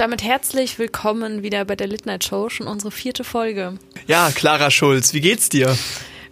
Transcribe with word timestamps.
Und 0.00 0.04
damit 0.04 0.22
herzlich 0.22 0.78
willkommen 0.78 1.42
wieder 1.42 1.62
bei 1.66 1.76
der 1.76 1.86
Lit 1.86 2.06
Night 2.06 2.24
Show, 2.24 2.48
schon 2.48 2.66
unsere 2.66 2.90
vierte 2.90 3.22
Folge. 3.22 3.74
Ja, 4.06 4.30
Clara 4.34 4.70
Schulz, 4.70 5.12
wie 5.12 5.20
geht's 5.20 5.50
dir? 5.50 5.76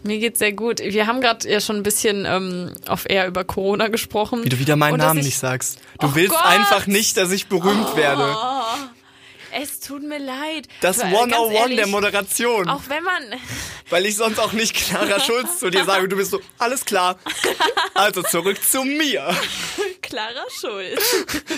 Mir 0.02 0.18
geht's 0.18 0.38
sehr 0.38 0.54
gut. 0.54 0.80
Wir 0.80 1.06
haben 1.06 1.20
gerade 1.20 1.46
ja 1.46 1.60
schon 1.60 1.76
ein 1.76 1.82
bisschen 1.82 2.24
ähm, 2.24 2.72
auf 2.86 3.04
Air 3.10 3.26
über 3.26 3.44
Corona 3.44 3.88
gesprochen. 3.88 4.42
Wie 4.42 4.48
du 4.48 4.58
wieder 4.58 4.76
meinen 4.76 4.96
Namen 4.96 5.18
ich- 5.18 5.26
nicht 5.26 5.38
sagst. 5.38 5.80
Du 6.00 6.06
Oh 6.06 6.14
willst 6.14 6.30
Gott! 6.34 6.46
einfach 6.46 6.86
nicht, 6.86 7.18
dass 7.18 7.30
ich 7.30 7.48
berühmt 7.48 7.94
werde. 7.94 8.34
Es 9.60 9.80
tut 9.80 10.02
mir 10.04 10.18
leid. 10.18 10.68
Das 10.82 10.98
Weil, 10.98 11.10
ganz 11.10 11.32
101 11.32 11.54
ehrlich, 11.54 11.76
der 11.78 11.86
Moderation. 11.88 12.68
Auch 12.68 12.82
wenn 12.88 13.02
man. 13.02 13.22
Weil 13.90 14.06
ich 14.06 14.16
sonst 14.16 14.38
auch 14.38 14.52
nicht 14.52 14.74
Clara 14.74 15.18
Schulz 15.18 15.58
zu 15.58 15.70
dir 15.70 15.84
sage. 15.84 16.08
Du 16.08 16.16
bist 16.16 16.30
so, 16.30 16.40
alles 16.58 16.84
klar. 16.84 17.18
Also 17.94 18.22
zurück 18.22 18.58
zu 18.62 18.84
mir. 18.84 19.34
Clara 20.02 20.44
Schulz. 20.60 21.02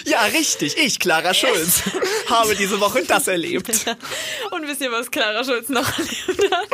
Ja, 0.06 0.22
richtig. 0.22 0.76
Ich, 0.76 0.98
Clara 0.98 1.34
Schulz, 1.34 1.82
habe 2.28 2.56
diese 2.56 2.80
Woche 2.80 3.04
das 3.04 3.28
erlebt. 3.28 3.68
Und 4.50 4.66
wisst 4.66 4.80
ihr, 4.80 4.90
was 4.90 5.10
Clara 5.10 5.44
Schulz 5.44 5.68
noch 5.68 5.86
erlebt 5.98 6.52
hat? 6.52 6.68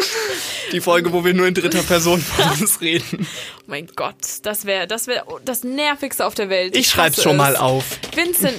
Die 0.73 0.81
Folge, 0.81 1.13
wo 1.13 1.25
wir 1.25 1.35
nur 1.35 1.47
in 1.47 1.55
dritter 1.55 1.83
Person 1.83 2.21
von 2.21 2.61
uns 2.61 2.81
reden. 2.81 3.27
Oh 3.61 3.63
mein 3.67 3.89
Gott, 3.97 4.15
das 4.43 4.65
wäre 4.65 4.87
das, 4.87 5.07
wär 5.07 5.27
das 5.45 5.65
Nervigste 5.65 6.25
auf 6.25 6.35
der 6.35 6.49
Welt. 6.49 6.77
Ich 6.77 6.89
schreib's 6.89 7.17
hasse 7.17 7.25
schon 7.25 7.33
es. 7.33 7.39
mal 7.39 7.57
auf. 7.57 7.85
Vincent, 8.15 8.57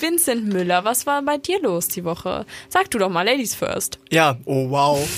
Vincent 0.00 0.52
Müller, 0.52 0.84
was 0.84 1.06
war 1.06 1.22
bei 1.22 1.38
dir 1.38 1.60
los 1.62 1.88
die 1.88 2.04
Woche? 2.04 2.07
Sag 2.68 2.90
du 2.90 2.98
doch 2.98 3.08
mal, 3.08 3.24
Ladies 3.24 3.54
first. 3.54 3.98
Ja, 4.10 4.38
oh 4.44 4.70
wow. 4.70 5.08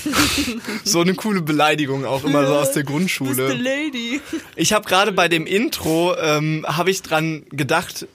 So 0.83 1.01
eine 1.01 1.13
coole 1.13 1.41
Beleidigung 1.41 2.05
auch 2.05 2.23
immer 2.23 2.45
so 2.47 2.55
aus 2.55 2.71
der 2.71 2.83
Grundschule. 2.83 3.53
Lady. 3.53 4.21
Ich 4.55 4.73
habe 4.73 4.85
gerade 4.87 5.11
bei 5.11 5.27
dem 5.27 5.45
Intro, 5.45 6.15
ähm, 6.17 6.65
habe 6.67 6.91
ich 6.91 7.01
dran 7.01 7.43
gedacht, 7.49 8.07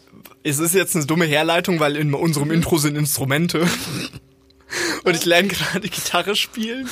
es 0.42 0.58
ist 0.58 0.74
jetzt 0.74 0.94
eine 0.94 1.06
dumme 1.06 1.24
Herleitung, 1.24 1.80
weil 1.80 1.96
in 1.96 2.14
unserem 2.14 2.50
Intro 2.50 2.78
sind 2.78 2.96
Instrumente. 2.96 3.66
Und 5.06 5.14
ich 5.14 5.24
lerne 5.24 5.48
gerade 5.48 5.80
Gitarre 5.88 6.34
spielen. 6.34 6.88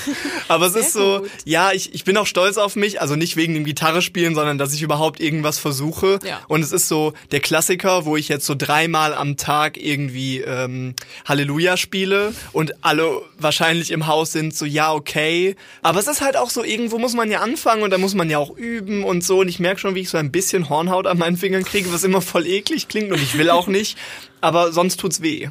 Aber 0.47 0.67
es 0.67 0.77
ist 0.77 0.93
so, 0.93 1.21
gut. 1.21 1.31
ja, 1.45 1.73
ich, 1.73 1.95
ich 1.95 2.05
bin 2.05 2.17
auch 2.17 2.27
stolz 2.27 2.59
auf 2.59 2.77
mich. 2.77 3.01
Also 3.01 3.17
nicht 3.17 3.37
wegen 3.37 3.55
dem 3.55 3.65
Gitarre 3.65 4.03
spielen, 4.03 4.37
sondern 4.37 4.57
dass 4.57 4.73
ich 4.73 4.83
überhaupt 4.83 5.19
irgendwas 5.19 5.59
versuche. 5.59 6.21
Ja. 6.25 6.41
Und 6.47 6.63
es 6.63 6.71
ist 6.71 6.87
so 6.87 7.13
der 7.33 7.41
Klassiker, 7.41 8.05
wo 8.05 8.17
ich 8.17 8.29
jetzt 8.29 8.47
so 8.47 8.55
dreimal 8.55 9.15
am 9.15 9.37
Tag 9.37 9.77
irgendwie 9.77 10.41
ähm, 10.41 10.95
Halleluja 11.27 11.77
spiele 11.77 12.33
und 12.53 12.85
alle 12.85 13.23
wahrscheinlich 13.37 13.91
im 13.91 14.07
Haus 14.07 14.31
sind 14.31 14.55
so, 14.55 14.65
ja, 14.65 14.93
okay. 14.93 15.57
Aber 15.83 15.99
es 15.99 16.07
ist 16.07 16.21
halt 16.21 16.37
auch 16.37 16.51
so, 16.51 16.63
irgendwo 16.63 16.99
muss 16.99 17.15
man 17.15 17.31
ja 17.31 17.41
anfangen 17.41 17.83
und 17.83 17.91
da 17.91 17.99
muss 17.99 18.15
man 18.15 18.31
ja 18.31 18.39
auch 18.39 18.57
üben 18.57 19.03
und 19.03 19.25
so. 19.25 19.41
Und 19.41 19.49
ich 19.49 19.59
merke 19.59 19.81
schon, 19.81 19.97
wie 19.97 20.01
ich 20.01 20.11
so 20.11 20.19
ein 20.19 20.31
bisschen 20.31 20.69
Hornhaut 20.69 21.09
an 21.09 21.19
meinen 21.19 21.37
Fingern 21.37 21.65
kriege, 21.65 21.93
was 21.93 22.05
immer 22.05 22.21
voll 22.21 22.47
eklig 22.47 22.87
klingt 22.87 23.11
und 23.11 23.21
ich 23.21 23.37
will 23.37 23.51
auch 23.51 23.67
nicht. 23.67 23.99
Aber 24.41 24.73
sonst 24.73 25.01
tut's 25.01 25.23
weh. 25.23 25.49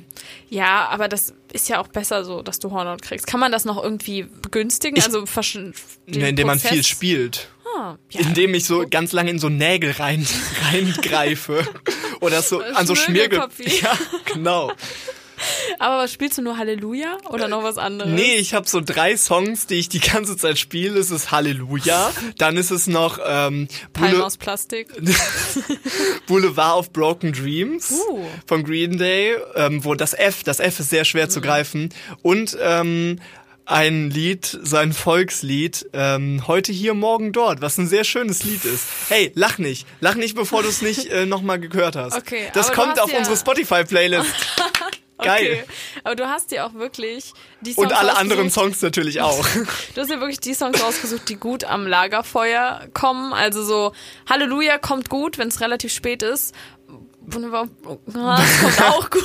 Ja, 0.50 0.88
aber 0.90 1.08
das 1.08 1.34
ist 1.54 1.70
ja 1.70 1.80
auch 1.80 1.88
besser 1.88 2.26
so, 2.26 2.42
dass 2.42 2.60
du 2.60 2.72
Hornhaut 2.72 3.02
kriegst. 3.02 3.28
Kann 3.28 3.40
man 3.40 3.52
das 3.52 3.64
noch 3.64 3.82
irgendwie 3.82 4.24
begünstigen? 4.24 5.02
also 5.02 5.20
versch- 5.24 5.74
den 6.08 6.22
Ne, 6.22 6.30
indem 6.30 6.48
man 6.48 6.60
viel 6.60 6.84
spielt. 6.84 7.48
Ah, 7.78 7.96
ja. 8.12 8.22
Indem 8.22 8.54
ich 8.54 8.66
so 8.66 8.86
ganz 8.90 9.14
lange 9.14 9.32
in 9.32 9.40
so 9.40 9.50
Nägel 9.50 9.92
rein, 9.92 10.28
reingreife. 10.72 11.66
Oder 12.20 12.42
so 12.42 12.62
an 12.62 12.86
so 12.86 12.96
Schmiergel. 12.96 13.40
Ja, 13.82 13.98
genau. 14.26 14.72
Aber 15.80 15.98
was 16.04 16.12
spielst 16.14 16.38
du 16.38 16.42
nur 16.42 16.58
Halleluja 16.58 17.18
oder 17.30 17.48
noch 17.48 17.64
was 17.64 17.78
anderes? 17.78 18.12
Nee, 18.12 18.36
ich 18.36 18.54
habe 18.54 18.68
so 18.68 18.82
drei 18.82 19.18
Songs, 19.18 19.68
die 19.68 19.76
ich 19.76 19.90
die 19.90 20.00
ganze 20.00 20.38
Zeit 20.38 20.58
spiele. 20.60 21.00
Es 21.00 21.12
ist 21.12 21.32
Halleluja. 21.32 22.12
Dann 22.38 22.58
ist 22.58 22.72
es 22.72 22.88
noch 22.88 23.20
ähm, 23.26 23.68
Boule 23.94 24.24
aus 24.26 24.38
Plastik. 24.38 24.88
Boulevard 26.28 26.78
of 26.78 26.92
Broken 26.94 27.32
Dreams 27.34 27.92
Uh. 27.92 28.26
von 28.48 28.64
Green 28.64 28.98
Day, 28.98 29.36
ähm, 29.56 29.84
wo 29.84 29.96
das 29.96 30.14
F, 30.14 30.44
das 30.44 30.60
F 30.60 30.80
ist 30.80 30.90
sehr 30.90 31.06
schwer 31.06 31.26
Mhm. 31.26 31.30
zu 31.32 31.42
greifen. 31.42 31.90
Und 32.22 32.58
ähm, 32.62 33.20
ein 33.66 34.10
Lied, 34.10 34.60
sein 34.64 34.92
Volkslied, 34.92 35.88
ähm, 35.94 36.44
heute 36.48 36.74
hier, 36.74 36.94
morgen 36.94 37.32
dort, 37.32 37.62
was 37.62 37.78
ein 37.78 37.88
sehr 37.88 38.04
schönes 38.04 38.44
Lied 38.44 38.66
ist. 38.66 38.84
Hey, 39.08 39.32
lach 39.36 39.58
nicht. 39.58 39.88
Lach 40.02 40.16
nicht, 40.16 40.36
bevor 40.36 40.64
du 40.64 40.68
es 40.70 40.82
nicht 40.82 41.06
äh, 41.06 41.26
nochmal 41.26 41.60
gehört 41.62 41.96
hast. 41.96 42.14
Okay, 42.18 42.50
das 42.54 42.74
kommt 42.74 43.00
auf 43.00 43.10
ja- 43.12 43.20
unsere 43.20 43.38
Spotify-Playlist. 43.38 44.28
Geil. 45.22 45.60
Okay. 45.64 45.64
Aber 46.04 46.16
du 46.16 46.28
hast 46.28 46.52
dir 46.52 46.66
auch 46.66 46.74
wirklich 46.74 47.34
die 47.62 47.74
Songs 47.74 47.88
Und 47.88 47.94
alle 47.98 48.18
anderen 48.18 48.50
Songs 48.50 48.82
natürlich 48.82 49.22
auch. 49.22 49.46
Du 49.94 50.02
hast 50.02 50.10
ja 50.10 50.20
wirklich 50.20 50.40
die 50.40 50.54
Songs 50.54 50.82
ausgesucht, 50.82 51.30
die 51.30 51.36
gut 51.36 51.64
am 51.64 51.86
Lagerfeuer 51.88 52.88
kommen. 52.94 53.32
Also 53.34 53.64
so 53.64 53.94
Halleluja 54.30 54.78
kommt 54.80 55.10
gut, 55.10 55.38
wenn 55.38 55.48
es 55.50 55.62
relativ 55.62 55.94
spät 55.94 56.24
ist. 56.24 56.54
Wunderbar. 57.26 57.70
Das 58.06 58.60
kommt 58.62 58.82
auch 58.82 59.10
gut. 59.10 59.24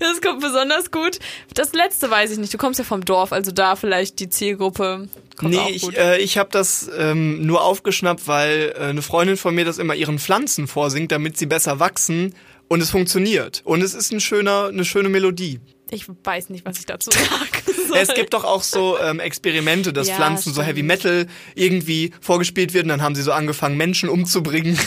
Das 0.00 0.20
kommt 0.20 0.40
besonders 0.40 0.90
gut. 0.90 1.18
Das 1.54 1.72
letzte 1.72 2.10
weiß 2.10 2.32
ich 2.32 2.38
nicht. 2.38 2.52
Du 2.52 2.58
kommst 2.58 2.78
ja 2.80 2.84
vom 2.84 3.04
Dorf, 3.04 3.32
also 3.32 3.52
da 3.52 3.76
vielleicht 3.76 4.18
die 4.18 4.28
Zielgruppe 4.28 5.08
kommt 5.36 5.50
Nee, 5.52 5.58
auch 5.58 5.68
ich, 5.68 5.82
gut. 5.82 5.94
äh, 5.96 6.18
ich 6.18 6.36
habe 6.36 6.48
das 6.50 6.90
ähm, 6.98 7.46
nur 7.46 7.62
aufgeschnappt, 7.62 8.26
weil 8.26 8.74
äh, 8.76 8.80
eine 8.86 9.02
Freundin 9.02 9.36
von 9.36 9.54
mir 9.54 9.64
das 9.64 9.78
immer 9.78 9.94
ihren 9.94 10.18
Pflanzen 10.18 10.66
vorsingt, 10.66 11.12
damit 11.12 11.36
sie 11.38 11.46
besser 11.46 11.78
wachsen. 11.78 12.34
Und 12.68 12.80
es 12.82 12.90
funktioniert. 12.90 13.62
Und 13.64 13.82
es 13.82 13.94
ist 13.94 14.12
ein 14.12 14.20
schöner, 14.20 14.66
eine 14.68 14.84
schöne 14.84 15.08
Melodie. 15.08 15.60
ich 15.90 16.06
weiß 16.24 16.50
nicht, 16.50 16.64
was 16.64 16.78
ich 16.78 16.86
dazu 16.86 17.10
sagen 17.12 17.86
soll. 17.88 17.98
Es 17.98 18.12
gibt 18.14 18.34
doch 18.34 18.44
auch 18.44 18.62
so 18.62 18.98
ähm, 18.98 19.20
Experimente, 19.20 19.92
dass 19.92 20.08
Ja, 20.08 20.16
Pflanzen 20.16 20.50
so 20.52 20.62
stimmt. 20.62 20.68
Heavy 20.68 20.82
Metal 20.82 21.26
irgendwie 21.54 22.12
vorgespielt 22.20 22.74
werden. 22.74 22.88
Dann 22.88 23.02
haben 23.02 23.14
sie 23.14 23.22
so 23.22 23.32
angefangen, 23.32 23.76
Menschen 23.76 24.08
umzubringen. 24.08 24.78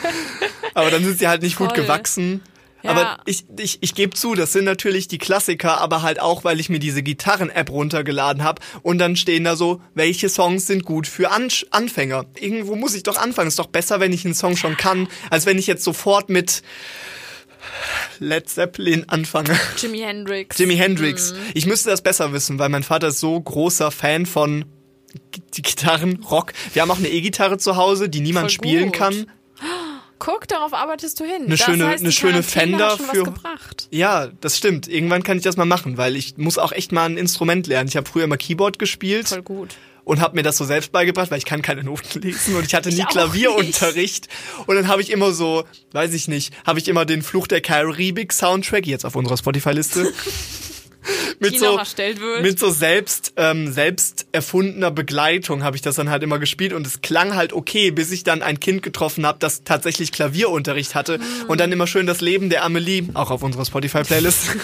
aber 0.74 0.90
dann 0.90 1.04
sind 1.04 1.18
sie 1.18 1.28
halt 1.28 1.42
nicht 1.42 1.56
gut 1.56 1.72
Voll. 1.72 1.82
gewachsen. 1.82 2.42
Ja. 2.86 2.92
Aber 2.92 3.22
ich, 3.26 3.44
ich, 3.58 3.78
ich 3.80 3.94
gebe 3.94 4.14
zu, 4.14 4.34
das 4.34 4.52
sind 4.52 4.64
natürlich 4.64 5.08
die 5.08 5.18
Klassiker, 5.18 5.80
aber 5.80 6.02
halt 6.02 6.20
auch, 6.20 6.44
weil 6.44 6.60
ich 6.60 6.68
mir 6.68 6.78
diese 6.78 7.02
Gitarren-App 7.02 7.70
runtergeladen 7.70 8.42
habe 8.42 8.62
und 8.82 8.98
dann 8.98 9.16
stehen 9.16 9.44
da 9.44 9.56
so, 9.56 9.80
welche 9.94 10.28
Songs 10.28 10.66
sind 10.66 10.84
gut 10.84 11.06
für 11.06 11.30
An 11.30 11.48
Anfänger. 11.70 12.26
Irgendwo 12.38 12.74
muss 12.74 12.94
ich 12.94 13.02
doch 13.02 13.16
anfangen. 13.16 13.48
Ist 13.48 13.58
doch 13.58 13.66
besser, 13.66 14.00
wenn 14.00 14.12
ich 14.12 14.24
einen 14.24 14.34
Song 14.34 14.56
schon 14.56 14.76
kann, 14.76 15.08
als 15.30 15.46
wenn 15.46 15.58
ich 15.58 15.66
jetzt 15.66 15.84
sofort 15.84 16.28
mit 16.28 16.62
Led 18.18 18.48
Zeppelin 18.48 19.08
anfange. 19.08 19.58
Jimi 19.76 19.98
Hendrix. 19.98 20.58
Jimi 20.58 20.76
Hendrix. 20.76 21.34
Ich 21.54 21.66
müsste 21.66 21.90
das 21.90 22.02
besser 22.02 22.32
wissen, 22.32 22.58
weil 22.58 22.68
mein 22.68 22.82
Vater 22.82 23.08
ist 23.08 23.20
so 23.20 23.40
großer 23.40 23.90
Fan 23.90 24.26
von 24.26 24.64
Gitarren, 25.52 26.22
Rock. 26.30 26.52
Wir 26.72 26.82
haben 26.82 26.90
auch 26.90 26.98
eine 26.98 27.08
E-Gitarre 27.08 27.58
zu 27.58 27.76
Hause, 27.76 28.08
die 28.08 28.20
niemand 28.20 28.52
spielen 28.52 28.92
kann. 28.92 29.26
Guck, 30.18 30.48
darauf 30.48 30.72
arbeitest 30.72 31.20
du 31.20 31.24
hin. 31.24 31.42
Eine 31.42 31.48
das 31.56 31.60
schöne- 31.60 31.86
heißt, 31.86 32.02
eine 32.02 32.12
schöne 32.12 32.42
Fender 32.42 32.96
für-. 32.96 33.34
Ja, 33.90 34.28
das 34.40 34.56
stimmt. 34.56 34.88
Irgendwann 34.88 35.22
kann 35.22 35.36
ich 35.36 35.42
das 35.44 35.56
mal 35.56 35.66
machen, 35.66 35.98
weil 35.98 36.16
ich 36.16 36.36
muss 36.38 36.56
auch 36.58 36.72
echt 36.72 36.90
mal 36.92 37.04
ein 37.04 37.16
Instrument 37.18 37.66
lernen. 37.66 37.88
Ich 37.88 37.96
habe 37.96 38.08
früher 38.08 38.24
immer 38.24 38.36
Keyboard 38.38 38.78
gespielt 38.78 39.28
Voll 39.28 39.42
gut. 39.42 39.74
und 40.04 40.20
habe 40.20 40.34
mir 40.36 40.42
das 40.42 40.56
so 40.56 40.64
selbst 40.64 40.90
beigebracht, 40.92 41.30
weil 41.30 41.38
ich 41.38 41.44
kann 41.44 41.60
keine 41.60 41.84
Noten 41.84 42.20
lesen 42.22 42.56
und 42.56 42.64
ich 42.64 42.74
hatte 42.74 42.88
nie 42.88 43.04
auch 43.04 43.08
Klavierunterricht. 43.08 44.28
Und 44.66 44.76
dann 44.76 44.88
habe 44.88 45.02
ich 45.02 45.10
immer 45.10 45.32
so, 45.32 45.64
weiß 45.92 46.14
ich 46.14 46.28
nicht, 46.28 46.54
habe 46.66 46.78
ich 46.78 46.88
immer 46.88 47.04
den 47.04 47.22
Fluch 47.22 47.46
der 47.46 47.60
Karibik 47.60 48.32
Soundtrack 48.32 48.86
jetzt 48.86 49.04
auf 49.04 49.16
unserer 49.16 49.36
Spotify-Liste. 49.36 50.12
mit 51.38 51.54
Die 51.54 51.58
so 51.58 51.78
mit 52.42 52.58
so 52.58 52.70
selbst 52.70 53.32
ähm, 53.36 53.70
selbst 53.72 54.26
erfundener 54.32 54.90
Begleitung 54.90 55.62
habe 55.62 55.76
ich 55.76 55.82
das 55.82 55.96
dann 55.96 56.10
halt 56.10 56.22
immer 56.22 56.38
gespielt 56.38 56.72
und 56.72 56.86
es 56.86 57.00
klang 57.00 57.34
halt 57.34 57.52
okay, 57.52 57.90
bis 57.90 58.12
ich 58.12 58.24
dann 58.24 58.42
ein 58.42 58.60
Kind 58.60 58.82
getroffen 58.82 59.26
habe, 59.26 59.38
das 59.38 59.64
tatsächlich 59.64 60.12
Klavierunterricht 60.12 60.94
hatte 60.94 61.18
und 61.48 61.60
dann 61.60 61.72
immer 61.72 61.86
schön 61.86 62.06
das 62.06 62.20
Leben 62.20 62.50
der 62.50 62.64
Amelie 62.64 63.04
auch 63.14 63.30
auf 63.30 63.42
unserer 63.42 63.64
Spotify 63.64 64.02
Playlist. 64.02 64.50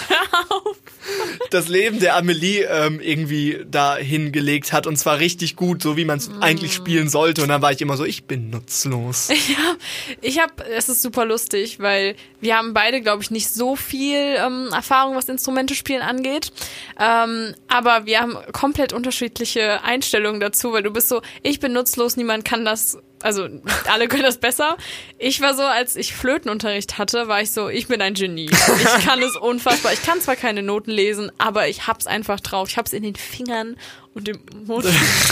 das 1.49 1.67
Leben 1.67 1.99
der 1.99 2.15
Amelie 2.15 2.63
ähm, 2.63 2.99
irgendwie 2.99 3.63
da 3.69 3.95
hingelegt 3.97 4.73
hat 4.73 4.87
und 4.87 4.97
zwar 4.97 5.19
richtig 5.19 5.55
gut, 5.55 5.81
so 5.81 5.97
wie 5.97 6.05
man 6.05 6.17
es 6.17 6.29
eigentlich 6.39 6.73
spielen 6.73 7.09
sollte 7.09 7.41
und 7.41 7.49
dann 7.49 7.61
war 7.61 7.71
ich 7.71 7.81
immer 7.81 7.97
so, 7.97 8.05
ich 8.05 8.25
bin 8.25 8.49
nutzlos. 8.49 9.29
Ja, 9.53 9.75
ich 10.21 10.39
habe, 10.39 10.65
es 10.65 10.89
ist 10.89 11.01
super 11.01 11.25
lustig, 11.25 11.79
weil 11.79 12.15
wir 12.39 12.57
haben 12.57 12.73
beide, 12.73 13.01
glaube 13.01 13.21
ich, 13.21 13.29
nicht 13.29 13.49
so 13.53 13.75
viel 13.75 14.35
ähm, 14.37 14.69
Erfahrung, 14.73 15.15
was 15.15 15.29
Instrumente 15.29 15.75
spielen 15.75 16.01
angeht. 16.01 16.51
Ähm, 16.99 17.53
aber 17.67 18.05
wir 18.05 18.21
haben 18.21 18.37
komplett 18.51 18.93
unterschiedliche 18.93 19.83
Einstellungen 19.83 20.39
dazu, 20.39 20.71
weil 20.71 20.81
du 20.81 20.91
bist 20.91 21.09
so, 21.09 21.21
ich 21.41 21.59
bin 21.59 21.73
nutzlos, 21.73 22.15
niemand 22.15 22.45
kann 22.45 22.65
das, 22.65 22.97
also 23.23 23.47
alle 23.89 24.07
können 24.07 24.23
das 24.23 24.37
besser. 24.37 24.77
Ich 25.17 25.41
war 25.41 25.53
so, 25.53 25.63
als 25.63 25.95
ich 25.95 26.13
Flötenunterricht 26.13 26.97
hatte, 26.97 27.27
war 27.27 27.41
ich 27.41 27.51
so, 27.51 27.69
ich 27.69 27.87
bin 27.87 28.01
ein 28.01 28.13
Genie. 28.13 28.49
Ich 28.51 29.05
kann 29.05 29.21
es 29.23 29.35
unfassbar. 29.35 29.93
Ich 29.93 30.03
kann 30.03 30.21
zwar 30.21 30.35
keine 30.35 30.61
Noten 30.61 30.91
lesen, 30.91 31.31
aber 31.37 31.67
ich 31.67 31.87
hab's 31.87 32.05
einfach 32.05 32.39
drauf. 32.39 32.69
Ich 32.69 32.77
hab's 32.77 32.93
in 32.93 33.03
den 33.03 33.15
Fingern 33.15 33.77
und 34.13 34.27
im 34.27 34.39
Mund. 34.65 34.85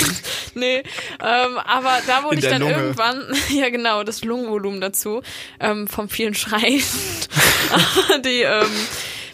nee, 0.55 0.79
ähm, 0.79 1.57
aber 1.57 1.99
da 2.07 2.23
wurde 2.23 2.37
ich 2.37 2.47
dann 2.47 2.61
Lunge. 2.61 2.73
irgendwann, 2.73 3.23
ja 3.49 3.69
genau, 3.69 4.03
das 4.03 4.23
Lungenvolumen 4.23 4.81
dazu, 4.81 5.21
ähm, 5.59 5.87
vom 5.87 6.09
vielen 6.09 6.33
Schreien. 6.33 6.81
Die, 8.25 8.41
ähm, 8.41 8.71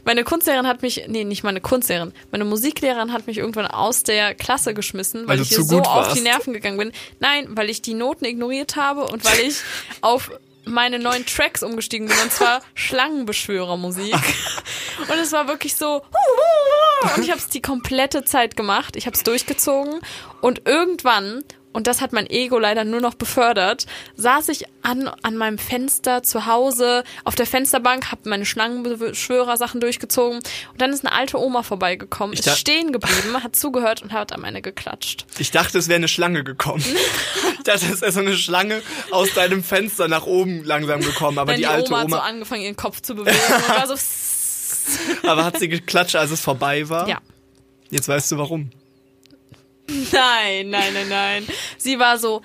meine 0.08 0.24
Kunstlehrerin 0.24 0.68
hat 0.68 0.84
mich, 0.84 1.04
nee, 1.08 1.26
nicht 1.26 1.44
meine 1.44 1.60
Kunstlehrerin, 1.60 2.14
meine 2.32 2.46
Musiklehrerin 2.46 3.12
hat 3.12 3.28
mich 3.28 3.40
irgendwann 3.40 3.68
aus 3.68 4.04
der 4.04 4.34
Klasse 4.36 4.74
geschmissen, 4.74 5.28
weil, 5.28 5.36
Weil 5.36 5.42
ich 5.42 5.50
zu 5.50 5.64
so 5.64 5.76
gut 5.76 5.86
auf 5.86 6.06
die 6.06 6.12
warst. 6.12 6.24
Nerven 6.24 6.54
gegangen 6.54 6.78
bin. 6.78 6.94
Nein, 7.20 7.50
weil 7.50 7.70
ich 7.70 7.82
die 7.82 7.94
Noten 7.94 8.24
ignoriert 8.24 8.78
habe 8.78 9.04
und 9.04 9.26
weil 9.26 9.38
ich 9.42 9.58
auf 10.02 10.32
meine 10.64 10.98
neuen 10.98 11.26
Tracks 11.26 11.62
umgestiegen 11.62 12.08
bin, 12.08 12.16
und 12.24 12.32
zwar 12.32 12.62
Schlangenbeschwörermusik. 12.74 14.16
Und 15.10 15.20
es 15.22 15.32
war 15.32 15.48
wirklich 15.48 15.76
so. 15.76 16.02
Und 17.16 17.24
ich 17.24 17.30
habe 17.30 17.40
es 17.40 17.48
die 17.48 17.62
komplette 17.62 18.26
Zeit 18.26 18.58
gemacht. 18.58 18.96
Ich 18.96 19.06
habe 19.06 19.16
es 19.16 19.24
durchgezogen. 19.24 20.02
Und 20.42 20.68
irgendwann 20.68 21.44
und 21.78 21.86
das 21.86 22.02
hat 22.02 22.12
mein 22.12 22.28
Ego 22.28 22.58
leider 22.58 22.84
nur 22.86 23.02
noch 23.02 23.14
befördert, 23.14 23.86
saß 24.16 24.50
ich 24.50 24.66
an, 24.82 25.08
an 25.22 25.38
meinem 25.38 25.60
Fenster 25.60 26.24
zu 26.24 26.48
Hause 26.48 27.04
auf 27.24 27.36
der 27.36 27.46
Fensterbank, 27.46 28.12
habe 28.12 28.28
meine 28.28 28.48
Schlangenbeschwörer-Sachen 28.48 29.80
durchgezogen 29.80 30.40
und 30.72 30.82
dann 30.82 30.92
ist 30.92 31.06
eine 31.06 31.14
alte 31.14 31.40
Oma 31.40 31.62
vorbeigekommen, 31.62 32.36
ist 32.36 32.50
stehen 32.58 32.92
geblieben, 32.92 33.44
hat 33.44 33.56
zugehört 33.56 34.02
und 34.02 34.12
hat 34.12 34.34
am 34.34 34.44
Ende 34.44 34.64
geklatscht. 34.64 35.28
Ich 35.38 35.52
dachte, 35.52 35.78
es 35.78 35.88
wäre 35.88 35.98
eine 35.98 36.08
Schlange 36.08 36.44
gekommen. 36.44 36.84
ich 37.58 37.64
dachte, 37.64 37.86
es 37.94 38.02
wäre 38.02 38.12
so 38.12 38.22
eine 38.22 38.36
Schlange 38.36 38.82
aus 39.12 39.32
deinem 39.36 39.64
Fenster 39.64 40.08
nach 40.08 40.26
oben 40.26 40.64
langsam 40.64 41.02
gekommen, 41.02 41.38
aber 41.38 41.54
die, 41.54 41.60
die 41.60 41.68
alte 41.68 41.92
Oma, 41.92 42.06
Oma... 42.06 42.18
hat 42.18 42.24
so 42.24 42.28
angefangen, 42.28 42.64
ihren 42.64 42.76
Kopf 42.76 43.02
zu 43.02 43.14
bewegen 43.14 43.38
und 43.38 43.70
war 43.70 43.86
so... 43.86 43.94
aber 45.28 45.46
hat 45.46 45.60
sie 45.60 45.68
geklatscht, 45.68 46.16
als 46.16 46.32
es 46.32 46.42
vorbei 46.42 46.90
war? 46.90 47.08
Ja. 47.08 47.22
Jetzt 47.92 48.08
weißt 48.08 48.32
du 48.32 48.40
warum. 48.40 48.72
Nein, 50.12 50.70
nein, 50.70 50.94
nein, 50.94 51.10
nein. 51.10 51.48
Sie 51.78 51.98
war 52.00 52.18
so, 52.18 52.42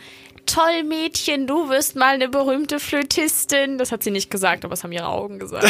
toll 0.47 0.83
Mädchen, 0.85 1.47
du 1.47 1.69
wirst 1.69 1.97
mal 1.97 2.15
eine 2.15 2.29
berühmte 2.29 2.79
Flötistin. 2.81 3.79
Das 3.79 3.93
hat 3.93 4.03
sie 4.03 4.11
nicht 4.11 4.31
gesagt, 4.31 4.65
aber 4.65 4.75
es 4.75 4.85
haben 4.85 4.93
ihre 4.93 5.07
Augen 5.09 5.39
gesagt. 5.39 5.67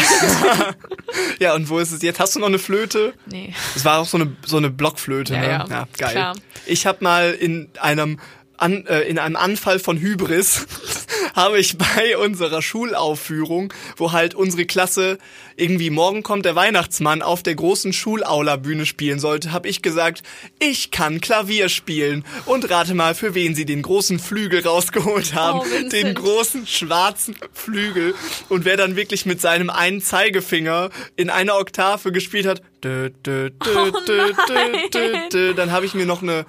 ja, 1.38 1.54
und 1.54 1.68
wo 1.68 1.78
ist 1.78 1.92
es 1.92 2.02
jetzt? 2.02 2.20
Hast 2.20 2.34
du 2.34 2.40
noch 2.40 2.48
eine 2.48 2.58
Flöte? 2.58 3.14
Nee. 3.26 3.54
Es 3.76 3.84
war 3.84 4.00
auch 4.00 4.06
so 4.06 4.16
eine, 4.18 4.34
so 4.46 4.56
eine 4.56 4.70
Blockflöte, 4.70 5.34
Ja, 5.34 5.40
ne? 5.40 5.46
ja, 5.48 5.66
ja 5.68 5.88
geil. 5.96 6.10
klar. 6.12 6.34
Ich 6.66 6.86
habe 6.86 7.02
mal 7.02 7.32
in 7.32 7.68
einem 7.80 8.18
an, 8.56 8.86
äh, 8.86 9.00
in 9.02 9.18
einem 9.18 9.36
Anfall 9.36 9.78
von 9.78 9.98
Hybris 9.98 10.66
habe 11.34 11.58
ich 11.58 11.78
bei 11.78 12.16
unserer 12.16 12.62
Schulaufführung, 12.62 13.72
wo 13.96 14.12
halt 14.12 14.34
unsere 14.34 14.66
Klasse 14.66 15.18
irgendwie 15.56 15.90
morgen 15.90 16.22
kommt 16.22 16.44
der 16.44 16.54
Weihnachtsmann 16.54 17.22
auf 17.22 17.42
der 17.42 17.54
großen 17.54 17.92
Schulaula-Bühne 17.92 18.86
spielen 18.86 19.18
sollte, 19.18 19.52
habe 19.52 19.68
ich 19.68 19.82
gesagt, 19.82 20.22
ich 20.58 20.90
kann 20.90 21.20
Klavier 21.20 21.68
spielen 21.68 22.24
und 22.46 22.68
rate 22.70 22.94
mal, 22.94 23.14
für 23.14 23.34
wen 23.34 23.54
sie 23.54 23.64
den 23.64 23.82
großen 23.82 24.18
Flügel 24.18 24.66
rausgeholt 24.66 25.34
haben, 25.34 25.60
Oh, 25.62 25.88
den 25.88 26.14
großen 26.14 26.66
schwarzen 26.66 27.36
Flügel. 27.52 28.14
Und 28.48 28.64
wer 28.64 28.76
dann 28.76 28.96
wirklich 28.96 29.26
mit 29.26 29.40
seinem 29.40 29.70
einen 29.70 30.00
Zeigefinger 30.00 30.90
in 31.16 31.30
einer 31.30 31.58
Oktave 31.58 32.12
gespielt 32.12 32.46
hat, 32.46 32.62
dö, 32.82 33.10
dö, 33.24 33.50
dö, 33.50 33.92
dö, 34.06 34.32
dö, 34.48 34.88
dö, 34.92 35.16
dö, 35.32 35.54
dann 35.54 35.70
habe 35.72 35.86
ich 35.86 35.94
mir 35.94 36.06
noch 36.06 36.22
eine 36.22 36.46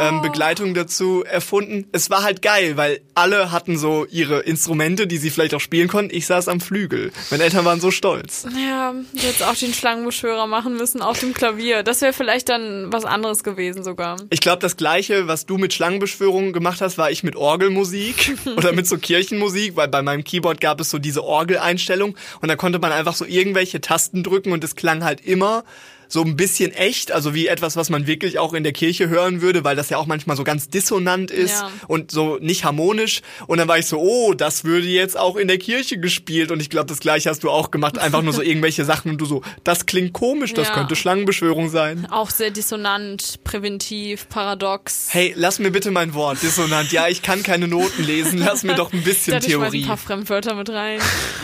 ähm, 0.00 0.22
Begleitung 0.22 0.74
dazu 0.74 1.24
erfunden. 1.24 1.47
Es 1.92 2.10
war 2.10 2.22
halt 2.22 2.42
geil, 2.42 2.76
weil 2.76 3.00
alle 3.14 3.50
hatten 3.50 3.78
so 3.78 4.06
ihre 4.10 4.40
Instrumente, 4.40 5.06
die 5.06 5.18
sie 5.18 5.30
vielleicht 5.30 5.54
auch 5.54 5.60
spielen 5.60 5.88
konnten. 5.88 6.14
Ich 6.14 6.26
saß 6.26 6.48
am 6.48 6.60
Flügel. 6.60 7.12
Meine 7.30 7.44
Eltern 7.44 7.64
waren 7.64 7.80
so 7.80 7.90
stolz. 7.90 8.46
Ja, 8.56 8.94
jetzt 9.12 9.42
auch 9.42 9.54
den 9.54 9.72
Schlangenbeschwörer 9.72 10.46
machen 10.46 10.76
müssen 10.76 11.02
auf 11.02 11.18
dem 11.20 11.34
Klavier. 11.34 11.82
Das 11.82 12.00
wäre 12.00 12.12
vielleicht 12.12 12.48
dann 12.48 12.92
was 12.92 13.04
anderes 13.04 13.42
gewesen 13.42 13.84
sogar. 13.84 14.16
Ich 14.30 14.40
glaube, 14.40 14.60
das 14.60 14.76
gleiche, 14.76 15.28
was 15.28 15.46
du 15.46 15.58
mit 15.58 15.72
Schlangenbeschwörungen 15.72 16.52
gemacht 16.52 16.80
hast, 16.80 16.98
war 16.98 17.10
ich 17.10 17.22
mit 17.22 17.36
Orgelmusik 17.36 18.36
oder 18.56 18.72
mit 18.72 18.86
so 18.86 18.98
Kirchenmusik, 18.98 19.76
weil 19.76 19.88
bei 19.88 20.02
meinem 20.02 20.24
Keyboard 20.24 20.60
gab 20.60 20.80
es 20.80 20.90
so 20.90 20.98
diese 20.98 21.24
Orgeleinstellung 21.24 22.16
und 22.40 22.48
da 22.48 22.56
konnte 22.56 22.78
man 22.78 22.92
einfach 22.92 23.14
so 23.14 23.24
irgendwelche 23.24 23.80
Tasten 23.80 24.22
drücken 24.22 24.52
und 24.52 24.64
es 24.64 24.76
klang 24.76 25.04
halt 25.04 25.20
immer 25.20 25.64
so 26.08 26.22
ein 26.22 26.36
bisschen 26.36 26.72
echt, 26.72 27.12
also 27.12 27.34
wie 27.34 27.46
etwas, 27.48 27.76
was 27.76 27.90
man 27.90 28.06
wirklich 28.06 28.38
auch 28.38 28.54
in 28.54 28.62
der 28.64 28.72
Kirche 28.72 29.08
hören 29.08 29.40
würde, 29.42 29.62
weil 29.64 29.76
das 29.76 29.90
ja 29.90 29.98
auch 29.98 30.06
manchmal 30.06 30.36
so 30.36 30.44
ganz 30.44 30.68
dissonant 30.68 31.30
ist 31.30 31.50
Ja. 31.60 31.70
und 31.86 32.10
so 32.10 32.38
nicht 32.40 32.64
harmonisch. 32.64 33.20
Und 33.46 33.58
dann 33.58 33.68
war 33.68 33.78
ich 33.78 33.86
so, 33.86 33.98
oh, 33.98 34.34
das 34.34 34.64
würde 34.64 34.86
jetzt 34.86 35.18
auch 35.18 35.36
in 35.36 35.48
der 35.48 35.58
Kirche 35.58 35.98
gespielt. 35.98 36.50
Und 36.50 36.60
ich 36.60 36.70
glaube, 36.70 36.86
das 36.86 37.00
gleiche 37.00 37.28
hast 37.30 37.44
du 37.44 37.50
auch 37.50 37.70
gemacht. 37.70 37.98
Einfach 37.98 38.22
nur 38.22 38.32
so 38.32 38.42
irgendwelche 38.48 38.84
Sachen 38.84 39.10
und 39.12 39.18
du 39.18 39.26
so, 39.26 39.42
das 39.64 39.86
klingt 39.86 40.12
komisch, 40.12 40.54
das 40.54 40.68
Ja. 40.68 40.74
könnte 40.74 40.96
Schlangenbeschwörung 40.96 41.68
sein. 41.68 42.06
Auch 42.10 42.30
sehr 42.30 42.50
dissonant, 42.50 43.40
präventiv, 43.44 44.28
paradox. 44.28 45.08
Hey, 45.10 45.34
lass 45.36 45.58
mir 45.58 45.70
bitte 45.70 45.90
mein 45.90 46.14
Wort, 46.14 46.42
dissonant. 46.42 46.90
Ja, 46.92 47.08
ich 47.08 47.22
kann 47.22 47.42
keine 47.42 47.68
Noten 47.68 48.02
lesen. 48.04 48.38
Lass 48.38 48.62
mir 48.62 48.74
doch 48.74 48.92
ein 48.92 49.02
bisschen 49.02 49.32
Da 49.32 49.38
ich 49.46 49.48
mal 49.56 49.66
ein 49.66 49.72
Theorie. 49.72 49.86
paar 49.86 49.96
Fremdwörter 49.96 50.54
mit 50.54 50.70
rein. 50.70 51.00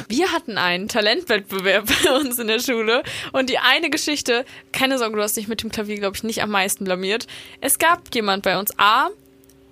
Wir 0.09 0.33
hatten 0.33 0.57
einen 0.59 0.89
Talentwettbewerb 0.89 1.87
bei 2.05 2.11
uns 2.17 2.39
in 2.39 2.47
der 2.47 2.61
Schule 2.61 3.03
und 3.33 3.51
die 3.51 3.59
eine 3.59 3.91
Geschichte, 3.91 4.45
keine 4.73 4.99
Sorge, 4.99 5.17
du 5.17 5.23
hast 5.23 5.37
dich 5.37 5.49
mit 5.49 5.63
dem 5.63 5.71
Klavier, 5.71 5.97
glaube 5.97 6.17
ich, 6.17 6.23
nicht 6.23 6.43
am 6.43 6.51
meisten 6.51 6.85
blamiert. 6.85 7.27
Es 7.61 7.79
gab 7.79 8.15
jemand 8.15 8.43
bei 8.43 8.59
uns, 8.59 8.73
A, 8.79 9.09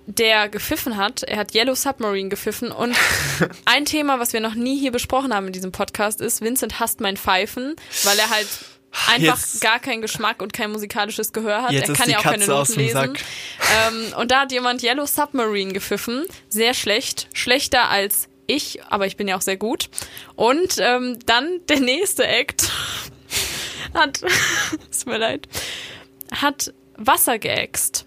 der 0.05 0.49
gepfiffen 0.49 0.97
hat. 0.97 1.23
Er 1.23 1.37
hat 1.37 1.55
Yellow 1.55 1.75
Submarine 1.75 2.29
gepfiffen 2.29 2.71
und 2.71 2.95
ein 3.65 3.85
Thema, 3.85 4.19
was 4.19 4.33
wir 4.33 4.41
noch 4.41 4.55
nie 4.55 4.79
hier 4.79 4.91
besprochen 4.91 5.33
haben 5.33 5.47
in 5.47 5.53
diesem 5.53 5.71
Podcast 5.71 6.21
ist, 6.21 6.41
Vincent 6.41 6.79
hasst 6.79 6.99
mein 6.99 7.15
Pfeifen, 7.17 7.75
weil 8.03 8.19
er 8.19 8.29
halt 8.29 8.47
einfach 9.07 9.39
Jetzt- 9.39 9.61
gar 9.61 9.79
keinen 9.79 10.01
Geschmack 10.01 10.41
und 10.41 10.53
kein 10.53 10.71
musikalisches 10.71 11.33
Gehör 11.33 11.63
hat. 11.63 11.71
Jetzt 11.71 11.89
er 11.89 11.95
kann 11.95 12.09
ja 12.09 12.19
auch 12.19 12.23
keine 12.23 12.39
Katze 12.39 12.53
aus 12.55 12.69
Noten 12.69 12.81
lesen. 12.81 13.13
Ähm, 13.87 14.13
und 14.19 14.31
da 14.31 14.41
hat 14.41 14.51
jemand 14.51 14.83
Yellow 14.83 15.05
Submarine 15.05 15.73
gepfiffen. 15.73 16.25
Sehr 16.49 16.73
schlecht. 16.73 17.27
Schlechter 17.33 17.89
als 17.89 18.27
ich, 18.45 18.83
aber 18.89 19.07
ich 19.07 19.15
bin 19.17 19.27
ja 19.27 19.37
auch 19.37 19.41
sehr 19.41 19.57
gut. 19.57 19.89
Und 20.35 20.75
ähm, 20.79 21.17
dann 21.25 21.61
der 21.69 21.79
nächste 21.79 22.27
Act 22.27 22.69
hat, 23.93 24.21
es 24.91 25.05
mir 25.05 25.17
leid, 25.17 25.47
hat 26.31 26.73
Wasser 26.97 27.39
geäxt. 27.39 28.05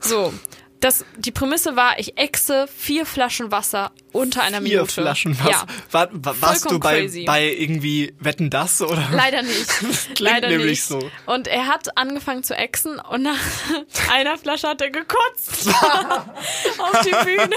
So. 0.00 0.32
Das, 0.80 1.04
die 1.16 1.32
Prämisse 1.32 1.74
war, 1.74 1.98
ich 1.98 2.16
exe 2.16 2.68
vier 2.68 3.04
Flaschen 3.04 3.50
Wasser 3.50 3.90
unter 4.18 4.42
einer 4.42 4.60
Vier 4.60 4.78
Minute. 4.78 4.92
Flaschen 4.92 5.38
Wasser. 5.38 5.50
Ja. 5.50 5.66
War, 5.92 6.08
war, 6.12 6.40
warst 6.42 6.70
du 6.70 6.78
bei, 6.78 7.00
crazy. 7.02 7.24
bei 7.24 7.44
irgendwie 7.52 8.14
Wetten 8.18 8.50
das 8.50 8.82
oder? 8.82 9.08
Leider 9.12 9.42
nicht. 9.42 9.68
klingt 9.78 10.20
Leider 10.20 10.48
nämlich 10.48 10.70
nicht. 10.70 10.84
so. 10.84 11.10
Und 11.26 11.46
er 11.46 11.66
hat 11.66 11.96
angefangen 11.96 12.42
zu 12.42 12.54
exen 12.56 12.98
und 12.98 13.22
nach 13.22 13.38
einer 14.10 14.36
Flasche 14.38 14.68
hat 14.68 14.80
er 14.80 14.90
gekotzt 14.90 15.68
auf 16.78 17.00
die 17.04 17.10
Bühne. 17.24 17.56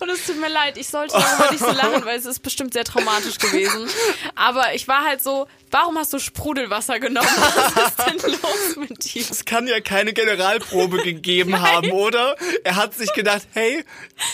Und 0.00 0.08
es 0.08 0.26
tut 0.26 0.40
mir 0.40 0.48
leid, 0.48 0.78
ich 0.78 0.88
sollte 0.88 1.14
darüber 1.14 1.50
nicht 1.52 1.64
so 1.64 1.70
lachen, 1.72 2.04
weil 2.04 2.18
es 2.18 2.26
ist 2.26 2.40
bestimmt 2.40 2.72
sehr 2.72 2.84
traumatisch 2.84 3.38
gewesen. 3.38 3.88
Aber 4.34 4.74
ich 4.74 4.88
war 4.88 5.04
halt 5.04 5.22
so, 5.22 5.46
warum 5.70 5.98
hast 5.98 6.12
du 6.12 6.18
Sprudelwasser 6.18 6.98
genommen? 7.00 7.28
Was 7.36 7.88
ist 7.88 8.24
denn 8.24 8.32
los 8.32 8.76
mit 8.76 9.04
dir? 9.04 9.22
Es 9.30 9.44
kann 9.44 9.66
ja 9.66 9.80
keine 9.80 10.12
Generalprobe 10.12 11.02
gegeben 11.02 11.60
haben, 11.60 11.90
oder? 11.92 12.36
Er 12.64 12.76
hat 12.76 12.94
sich 12.94 13.12
gedacht, 13.12 13.42
hey, 13.52 13.84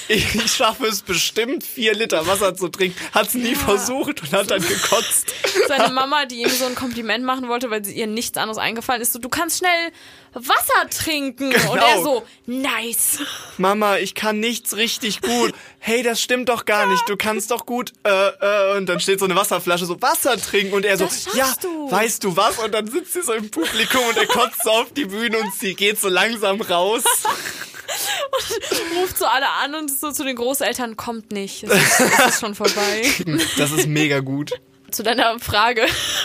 ich, 0.08 0.34
ich 0.34 0.52
schaffe 0.52 0.86
es 0.86 1.02
bestimmt, 1.02 1.63
vier 1.64 1.94
Liter 1.94 2.26
Wasser 2.26 2.54
zu 2.54 2.68
trinken. 2.68 2.96
Hat 3.12 3.28
es 3.28 3.34
nie 3.34 3.54
versucht 3.54 4.22
und 4.22 4.32
hat 4.32 4.50
dann 4.50 4.62
gekotzt. 4.66 5.32
Seine 5.68 5.92
Mama, 5.92 6.26
die 6.26 6.42
ihm 6.42 6.48
so 6.50 6.64
ein 6.66 6.74
Kompliment 6.74 7.24
machen 7.24 7.48
wollte, 7.48 7.70
weil 7.70 7.84
sie 7.84 7.94
ihr 7.94 8.06
nichts 8.06 8.36
anderes 8.38 8.58
eingefallen 8.58 9.02
ist, 9.02 9.12
so, 9.12 9.18
du 9.18 9.28
kannst 9.28 9.58
schnell 9.58 9.92
Wasser 10.34 10.88
trinken. 10.90 11.46
Und 11.46 11.60
Genau. 11.74 11.74
er 11.86 12.02
so, 12.02 12.26
nice. 12.46 13.18
Mama, 13.58 13.98
ich 13.98 14.14
kann 14.14 14.40
nichts 14.40 14.76
richtig 14.76 15.20
gut. 15.20 15.52
Hey, 15.78 16.02
das 16.02 16.20
stimmt 16.20 16.48
doch 16.48 16.64
gar 16.64 16.86
nicht. 16.86 17.08
Du 17.08 17.16
kannst 17.16 17.50
doch 17.52 17.66
gut. 17.66 17.92
Äh, 18.04 18.10
äh, 18.10 18.76
und 18.76 18.86
dann 18.86 18.98
steht 19.00 19.18
so 19.20 19.26
eine 19.26 19.36
Wasserflasche, 19.36 19.86
so 19.86 20.00
Wasser 20.02 20.36
trinken. 20.40 20.74
Und 20.74 20.84
er 20.84 20.96
so, 20.96 21.04
Das 21.04 21.28
ja, 21.36 21.52
du. 21.62 21.90
weißt 21.90 22.24
du 22.24 22.36
was? 22.36 22.58
Und 22.58 22.72
dann 22.72 22.88
sitzt 22.90 23.12
sie 23.12 23.22
so 23.22 23.32
im 23.32 23.50
Publikum 23.50 24.00
und 24.08 24.16
er 24.16 24.26
kotzt 24.26 24.62
so 24.64 24.70
auf 24.70 24.92
die 24.92 25.04
Bühne 25.04 25.38
und 25.38 25.54
sie 25.54 25.74
geht 25.74 26.00
so 26.00 26.08
langsam 26.08 26.60
raus. 26.60 27.04
ruft 29.00 29.18
so 29.18 29.26
alle 29.26 29.48
an 29.62 29.74
und 29.74 29.90
so 29.90 30.10
zu 30.10 30.24
den 30.24 30.36
Großeltern, 30.36 30.96
kommt 30.96 31.32
nicht, 31.32 31.64
es 31.64 31.70
ist, 31.70 32.00
es 32.00 32.26
ist 32.26 32.40
schon 32.40 32.54
vorbei. 32.54 33.02
Das 33.58 33.72
ist 33.72 33.86
mega 33.86 34.20
gut. 34.20 34.52
zu 34.90 35.02
deiner 35.02 35.38
Frage, 35.38 35.82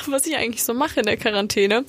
was 0.08 0.26
ich 0.26 0.36
eigentlich 0.36 0.64
so 0.64 0.74
mache 0.74 1.00
in 1.00 1.06
der 1.06 1.18
Quarantäne. 1.18 1.86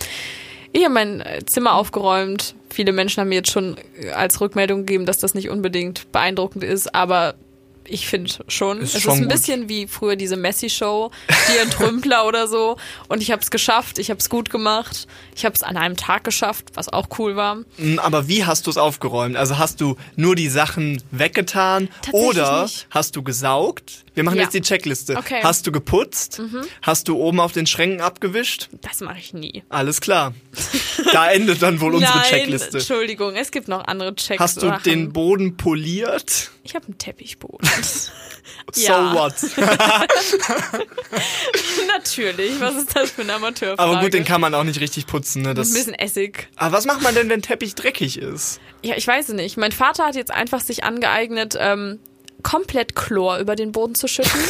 Ich 0.73 0.85
habe 0.85 0.95
mein 0.95 1.25
Zimmer 1.47 1.75
aufgeräumt. 1.75 2.55
Viele 2.71 2.93
Menschen 2.93 3.21
haben 3.21 3.29
mir 3.29 3.37
jetzt 3.37 3.50
schon 3.50 3.76
als 4.14 4.40
Rückmeldung 4.40 4.87
gegeben, 4.87 5.05
dass 5.05 5.19
das 5.19 5.35
nicht 5.35 5.50
unbedingt 5.50 6.12
beeindruckend 6.12 6.62
ist, 6.62 6.95
aber 6.95 7.35
ich 7.90 8.06
finde 8.09 8.30
schon. 8.49 8.80
Ist 8.80 8.94
es 8.94 9.02
schon 9.02 9.12
ist 9.14 9.18
ein 9.18 9.23
gut. 9.25 9.32
bisschen 9.32 9.68
wie 9.68 9.87
früher 9.87 10.16
diese 10.16 10.37
Messi-Show, 10.37 11.11
die 11.52 11.59
Entrümpler 11.59 12.25
oder 12.28 12.47
so. 12.47 12.76
Und 13.09 13.23
ich 13.23 13.30
habe 13.30 13.42
es 13.42 13.50
geschafft, 13.50 13.99
ich 13.99 14.11
habe 14.11 14.18
es 14.18 14.28
gut 14.30 14.50
gemacht. 14.50 15.06
Ich 15.35 15.44
habe 15.44 15.54
es 15.54 15.62
an 15.62 15.76
einem 15.76 15.97
Tag 15.97 16.25
geschafft, 16.25 16.66
was 16.75 16.88
auch 16.88 17.09
cool 17.18 17.37
war. 17.37 17.56
Mm, 17.78 17.99
Aber 17.99 18.28
wie 18.28 18.44
hast 18.44 18.66
du 18.66 18.70
es 18.70 18.76
aufgeräumt? 18.76 19.37
Also 19.37 19.59
hast 19.59 19.80
du 19.80 19.97
nur 20.16 20.37
die 20.37 20.49
Sachen 20.49 21.02
weggetan 21.11 21.88
oder 22.12 22.62
nicht. 22.62 22.87
hast 22.90 23.16
du 23.16 23.23
gesaugt? 23.23 24.04
Wir 24.14 24.25
machen 24.25 24.37
Ja. 24.38 24.43
jetzt 24.45 24.55
die 24.55 24.61
Checkliste. 24.61 25.17
Okay. 25.17 25.40
Mhm. 25.40 25.45
Hast 25.45 25.67
du 25.67 25.73
geputzt? 25.73 26.40
Hast 26.83 27.09
du 27.09 27.17
oben 27.17 27.38
auf 27.40 27.52
den 27.52 27.67
Schränken 27.67 28.00
abgewischt? 28.00 28.69
Das 28.81 29.00
mache 29.00 29.19
ich 29.19 29.33
nie. 29.35 29.62
Alles 29.69 30.00
klar. 30.00 30.35
Da 31.12 31.31
endet 31.31 31.62
dann 31.62 31.81
wohl 31.81 31.95
unsere 31.95 32.19
Nein, 32.19 32.26
Checkliste. 32.29 32.79
Entschuldigung, 32.79 33.37
es 33.37 33.50
gibt 33.50 33.69
noch 33.69 33.85
andere 33.87 34.14
Checks. 34.17 34.40
Hast 34.40 34.62
du 34.62 34.71
den 34.85 35.12
Boden 35.12 35.57
poliert? 35.57 36.50
Ich 36.64 36.75
habe 36.75 36.87
einen 36.87 36.99
Teppichboden. 36.99 37.69
So 38.73 38.93
what? 38.93 39.35
Natürlich. 41.88 42.61
Was 42.61 42.76
ist 42.76 42.95
das 42.97 43.11
für 43.11 43.23
eine 43.23 43.35
Amateurfrage? 43.35 43.81
Aber 43.81 44.00
gut, 44.02 44.14
den 44.14 44.25
kann 44.25 44.40
man 44.40 44.55
auch 44.55 44.64
nicht 44.64 44.81
richtig 44.81 45.07
putzen. 45.07 45.43
Ne? 45.43 45.50
Ein 45.50 45.55
Das, 45.57 45.73
bisschen 45.73 45.95
Essig. 45.95 46.49
aber 46.57 46.76
was 46.76 46.85
macht 46.87 47.02
man 47.02 47.14
denn, 47.14 47.29
wenn 47.29 47.43
Teppich 47.43 47.75
dreckig 47.75 48.19
ist? 48.19 48.61
Ja, 48.83 48.95
ich 48.97 49.07
weiß 49.07 49.29
es 49.31 49.35
nicht. 49.35 49.57
Mein 49.57 49.73
Vater 49.73 50.07
hat 50.07 50.14
jetzt 50.14 50.31
einfach 50.31 50.61
sich 50.61 50.85
angeeignet, 50.85 51.57
ähm, 51.59 51.99
komplett 52.42 52.94
Chlor 52.94 53.38
über 53.38 53.56
den 53.56 53.73
Boden 53.73 53.94
zu 53.94 54.09
schütten. 54.09 54.40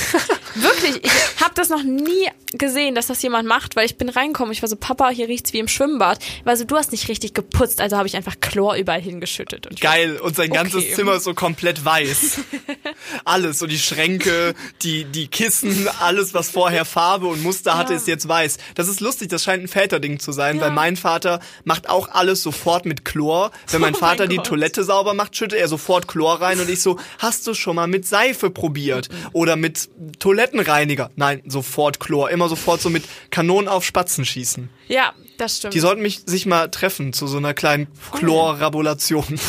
Wirklich 0.54 0.79
wirklich, 0.82 1.04
ich 1.04 1.40
habe 1.42 1.54
das 1.54 1.68
noch 1.68 1.82
nie 1.82 2.28
gesehen, 2.52 2.94
dass 2.94 3.06
das 3.06 3.22
jemand 3.22 3.46
macht, 3.48 3.76
weil 3.76 3.86
ich 3.86 3.96
bin 3.96 4.08
reingekommen, 4.08 4.52
ich 4.52 4.62
war 4.62 4.68
so, 4.68 4.76
Papa, 4.76 5.10
hier 5.10 5.28
riecht's 5.28 5.52
wie 5.52 5.58
im 5.58 5.68
Schwimmbad. 5.68 6.18
War 6.44 6.56
so, 6.56 6.64
du 6.64 6.76
hast 6.76 6.90
nicht 6.92 7.08
richtig 7.08 7.34
geputzt, 7.34 7.80
also 7.80 7.96
habe 7.96 8.08
ich 8.08 8.16
einfach 8.16 8.36
Chlor 8.40 8.74
überall 8.76 9.00
hingeschüttet. 9.00 9.66
Und 9.66 9.80
Geil. 9.80 10.16
Und 10.18 10.36
sein 10.36 10.50
ganzes 10.50 10.82
Okay. 10.84 10.94
Zimmer 10.94 11.14
ist 11.14 11.24
so 11.24 11.34
komplett 11.34 11.84
weiß. 11.84 12.40
alles. 13.24 13.58
So 13.58 13.66
die 13.66 13.78
Schränke, 13.78 14.54
die, 14.82 15.04
die 15.04 15.28
Kissen, 15.28 15.88
alles, 16.00 16.34
was 16.34 16.50
vorher 16.50 16.84
Farbe 16.84 17.26
und 17.26 17.42
Muster 17.42 17.76
hatte, 17.76 17.92
Ja. 17.92 17.98
ist 17.98 18.08
jetzt 18.08 18.26
weiß. 18.28 18.56
Das 18.74 18.88
ist 18.88 19.00
lustig, 19.00 19.28
das 19.28 19.44
scheint 19.44 19.62
ein 19.64 19.68
Väterding 19.68 20.18
zu 20.18 20.32
sein, 20.32 20.56
Ja. 20.56 20.62
weil 20.62 20.70
mein 20.72 20.96
Vater 20.96 21.40
macht 21.64 21.88
auch 21.88 22.08
alles 22.08 22.42
sofort 22.42 22.84
mit 22.86 23.04
Chlor. 23.04 23.50
Wenn 23.70 23.80
mein 23.80 23.94
Oh 23.96 23.98
Vater 23.98 24.24
mein 24.24 24.30
die. 24.30 24.38
Toilette 24.38 24.82
sauber 24.84 25.14
macht, 25.14 25.36
schüttet 25.36 25.58
er 25.58 25.68
sofort 25.68 26.08
Chlor 26.08 26.40
rein 26.40 26.58
und 26.60 26.68
ich 26.70 26.80
so, 26.80 26.98
hast 27.18 27.46
du 27.46 27.54
schon 27.54 27.76
mal 27.76 27.86
mit 27.86 28.06
Seife 28.06 28.50
probiert? 28.50 29.08
Oder 29.32 29.56
mit 29.56 29.88
Toilettenreiniger? 30.18 30.69
Nein, 31.16 31.42
sofort 31.46 32.00
Chlor. 32.00 32.30
Immer 32.30 32.48
sofort 32.48 32.80
so 32.80 32.90
mit 32.90 33.04
Kanonen 33.30 33.68
auf 33.68 33.84
Spatzen 33.84 34.24
schießen. 34.24 34.68
Ja, 34.88 35.12
das 35.38 35.58
stimmt. 35.58 35.74
Die 35.74 35.80
sollten 35.80 36.02
mich 36.02 36.22
sich 36.26 36.46
mal 36.46 36.70
treffen 36.70 37.12
zu 37.12 37.26
so 37.26 37.38
einer 37.38 37.54
kleinen 37.54 37.88
Chlorrabulation. 38.12 39.24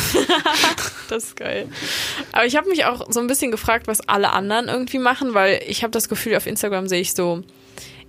Das 1.08 1.24
ist 1.24 1.36
geil. 1.36 1.68
Aber 2.30 2.46
ich 2.46 2.56
habe 2.56 2.70
mich 2.70 2.86
auch 2.86 3.06
so 3.10 3.20
ein 3.20 3.26
bisschen 3.26 3.50
gefragt, 3.50 3.86
was 3.86 4.00
alle 4.08 4.30
anderen 4.32 4.68
irgendwie 4.68 4.98
machen, 4.98 5.34
weil 5.34 5.62
ich 5.66 5.82
habe 5.82 5.90
das 5.90 6.08
Gefühl, 6.08 6.34
auf 6.36 6.46
Instagram 6.46 6.88
sehe 6.88 7.02
ich 7.02 7.12
so, 7.12 7.42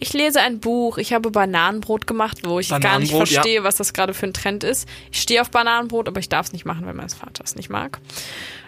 ich 0.03 0.13
lese 0.13 0.41
ein 0.41 0.59
Buch, 0.59 0.97
ich 0.97 1.13
habe 1.13 1.31
Bananenbrot 1.31 2.05
gemacht, 2.05 2.39
wo 2.43 2.59
ich 2.59 2.69
gar 2.69 2.77
nicht 2.77 2.83
Bananenbrot, 2.83 3.29
ja. 3.29 3.35
verstehe, 3.41 3.63
was 3.63 3.75
das 3.77 3.93
gerade 3.93 4.13
für 4.13 4.27
ein 4.27 4.33
Trend 4.33 4.63
ist. 4.63 4.87
Ich 5.11 5.21
stehe 5.21 5.41
auf 5.41 5.49
Bananenbrot, 5.49 6.07
aber 6.07 6.19
ich 6.19 6.29
darf 6.29 6.47
es 6.47 6.53
nicht 6.53 6.65
machen, 6.65 6.85
weil 6.85 6.93
mein 6.93 7.09
Vater 7.09 7.43
es 7.43 7.55
nicht 7.55 7.69
mag. 7.69 7.99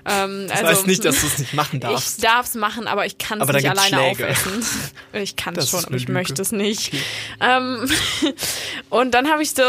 Ähm, 0.08 0.48
Das 0.48 0.60
also, 0.60 0.72
heißt 0.72 0.88
nicht, 0.88 1.04
dass 1.06 1.22
du 1.22 1.28
es 1.28 1.38
nicht 1.40 1.54
machen 1.54 1.76
ich 1.78 1.82
darfst. 1.82 2.24
darf 2.24 2.46
es 2.48 2.56
machen, 2.56 2.88
aber 2.88 3.06
ich 3.06 3.18
kann 3.18 3.42
es 3.42 3.48
nicht 3.48 3.70
alleine 3.70 3.88
Schläge. 4.16 4.30
aufessen. 4.30 4.66
Ich 5.14 5.36
kann 5.36 5.56
es 5.56 5.70
schon, 5.70 5.84
aber 5.86 5.96
ich 5.96 6.04
Lüge. 6.04 6.14
möchte 6.14 6.42
es 6.42 6.52
nicht. 6.52 6.94
Ähm, 7.42 7.90
und 8.90 9.12
dann 9.14 9.30
habe 9.30 9.44
ich 9.44 9.52
so, 9.52 9.64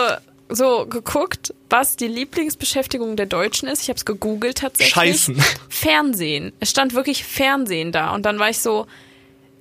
so 0.48 0.86
geguckt, 0.86 1.52
was 1.70 1.96
die 1.96 2.06
Lieblingsbeschäftigung 2.08 3.16
der 3.16 3.26
Deutschen 3.26 3.68
ist. 3.68 3.82
Ich 3.82 3.88
habe 3.88 3.96
es 3.96 4.04
gegoogelt 4.04 4.58
tatsächlich. 4.58 4.94
Scheißen. 4.94 5.42
Fernsehen. 5.68 6.52
Es 6.60 6.70
stand 6.70 6.94
wirklich 6.94 7.24
Fernsehen 7.24 7.90
da. 7.92 8.14
Und 8.14 8.22
dann 8.24 8.38
war 8.38 8.50
ich 8.50 8.58
so, 8.60 8.86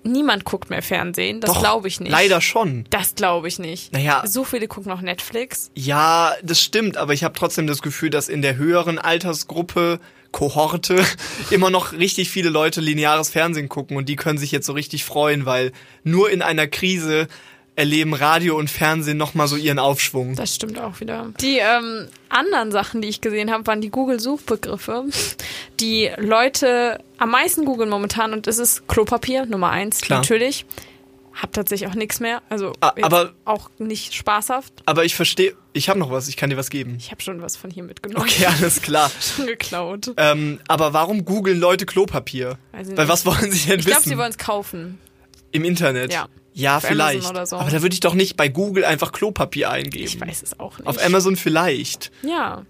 niemand 0.05 0.45
guckt 0.45 0.69
mehr 0.69 0.81
Fernsehen. 0.81 1.41
Das 1.41 1.57
glaube 1.59 1.87
ich 1.87 1.99
nicht. 1.99 2.11
Leider 2.11 2.39
schon. 2.41 2.85
Das 2.89 3.15
glaube 3.15 3.47
ich 3.47 3.59
nicht. 3.59 3.91
Naja. 3.91 4.23
So 4.25 4.43
viele 4.43 4.67
gucken 4.67 4.89
noch 4.91 5.01
Netflix. 5.01 5.71
Ja, 5.75 6.33
das 6.43 6.61
stimmt, 6.61 6.97
aber 6.97 7.13
ich 7.13 7.23
habe 7.23 7.37
trotzdem 7.37 7.67
das 7.67 7.81
Gefühl, 7.81 8.09
dass 8.09 8.29
in 8.29 8.41
der 8.41 8.55
höheren 8.55 8.99
Altersgruppe, 8.99 9.99
Kohorte, 10.31 11.03
immer 11.49 11.69
noch 11.69 11.93
richtig 11.93 12.29
viele 12.29 12.49
Leute 12.49 12.81
lineares 12.81 13.29
Fernsehen 13.29 13.69
gucken 13.69 13.97
und 13.97 14.07
die 14.07 14.15
können 14.15 14.37
sich 14.37 14.51
jetzt 14.51 14.67
so 14.67 14.73
richtig 14.73 15.03
freuen, 15.03 15.45
weil 15.45 15.71
nur 16.03 16.29
in 16.29 16.41
einer 16.41 16.67
Krise 16.67 17.27
erleben 17.75 18.13
Radio 18.13 18.57
und 18.57 18.69
Fernsehen 18.69 19.17
nochmal 19.17 19.47
so 19.47 19.55
ihren 19.55 19.79
Aufschwung. 19.79 20.35
Das 20.35 20.55
stimmt 20.55 20.79
auch 20.79 20.99
wieder. 20.99 21.31
Die 21.41 21.57
ähm, 21.57 22.07
anderen 22.29 22.71
Sachen, 22.71 23.01
die 23.01 23.07
ich 23.09 23.21
gesehen 23.21 23.51
habe, 23.51 23.67
waren 23.67 23.81
die 23.81 23.89
Google-Suchbegriffe, 23.89 25.05
die 25.79 26.09
Leute 26.17 26.99
am 27.17 27.31
meisten 27.31 27.65
googeln 27.65 27.89
momentan 27.89 28.33
und 28.33 28.47
es 28.47 28.57
ist 28.59 28.87
Klopapier, 28.87 29.45
Nummer 29.45 29.69
eins, 29.71 30.01
Klar. 30.01 30.19
natürlich. 30.19 30.65
Hab 31.33 31.51
tatsächlich 31.51 31.89
auch 31.89 31.95
nichts 31.95 32.21
mehr, 32.21 32.41
also 32.47 32.71
aber- 32.79 33.33
auch 33.43 33.69
nicht 33.77 34.13
spaßhaft. 34.13 34.71
Aber 34.85 35.03
ich 35.03 35.15
verstehe, 35.15 35.53
ich 35.73 35.89
habe 35.89 35.99
noch 35.99 36.09
was, 36.09 36.29
ich 36.29 36.37
kann 36.37 36.49
dir 36.49 36.55
was 36.55 36.69
geben. 36.69 36.95
Ich 36.97 37.11
habe 37.11 37.21
schon 37.21 37.41
was 37.41 37.57
von 37.57 37.69
hier 37.69 37.83
mitgenommen. 37.83 38.25
Okay, 38.25 38.45
alles 38.45 38.81
klar. 38.81 39.11
Schon 39.19 39.47
geklaut. 39.47 40.13
Ähm, 40.15 40.59
aber 40.69 40.93
warum 40.93 41.25
googeln 41.25 41.59
Leute 41.59 41.85
Klopapier? 41.85 42.57
Ich 42.81 42.95
Weil 42.95 43.09
was 43.09 43.25
wollen 43.25 43.51
sie 43.51 43.67
denn 43.67 43.79
Ich 43.81 43.85
glaube, 43.85 43.99
wissen? 43.99 44.09
sie 44.11 44.17
wollen 44.17 44.29
es 44.31 44.37
kaufen. 44.37 44.97
Im 45.51 45.65
Internet? 45.65 46.13
Ja. 46.13 46.29
Ja, 46.55 46.77
Auf 46.77 46.85
vielleicht. 46.85 47.47
So. 47.47 47.57
Aber 47.57 47.69
da 47.69 47.81
würde 47.81 47.93
ich 47.93 47.99
doch 47.99 48.13
nicht 48.13 48.37
bei 48.37 48.47
Google 48.47 48.85
einfach 48.85 49.11
Klopapier 49.11 49.69
eingeben. 49.69 50.05
Ich 50.05 50.19
weiß 50.19 50.41
es 50.41 50.59
auch 50.59 50.79
nicht. 50.79 50.87
Auf 50.87 51.03
Amazon 51.03 51.35
vielleicht. 51.35 52.11
Ja. 52.23 52.65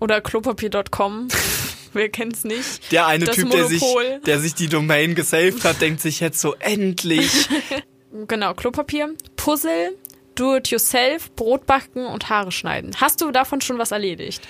Oder 0.00 0.20
klopapier.com. 0.20 1.28
Wer 1.94 2.08
kennt's 2.10 2.44
nicht? 2.44 2.92
Der 2.92 3.06
eine 3.06 3.24
Das 3.24 3.34
Typ, 3.36 3.50
der 3.50 3.66
sich, 3.66 3.82
der 4.26 4.38
sich 4.38 4.54
die 4.54 4.68
Domain 4.68 5.14
gesaved 5.14 5.64
hat, 5.64 5.80
denkt 5.80 6.00
sich 6.00 6.20
jetzt 6.20 6.40
so, 6.40 6.54
endlich. 6.56 7.48
Genau, 8.28 8.52
Klopapier, 8.52 9.14
Puzzle, 9.36 9.96
Do-it-yourself, 10.34 11.32
Brot 11.34 11.64
backen 11.64 12.04
und 12.04 12.28
Haare 12.28 12.52
schneiden. 12.52 12.90
Hast 13.00 13.22
du 13.22 13.30
davon 13.30 13.62
schon 13.62 13.78
was 13.78 13.90
erledigt? 13.90 14.42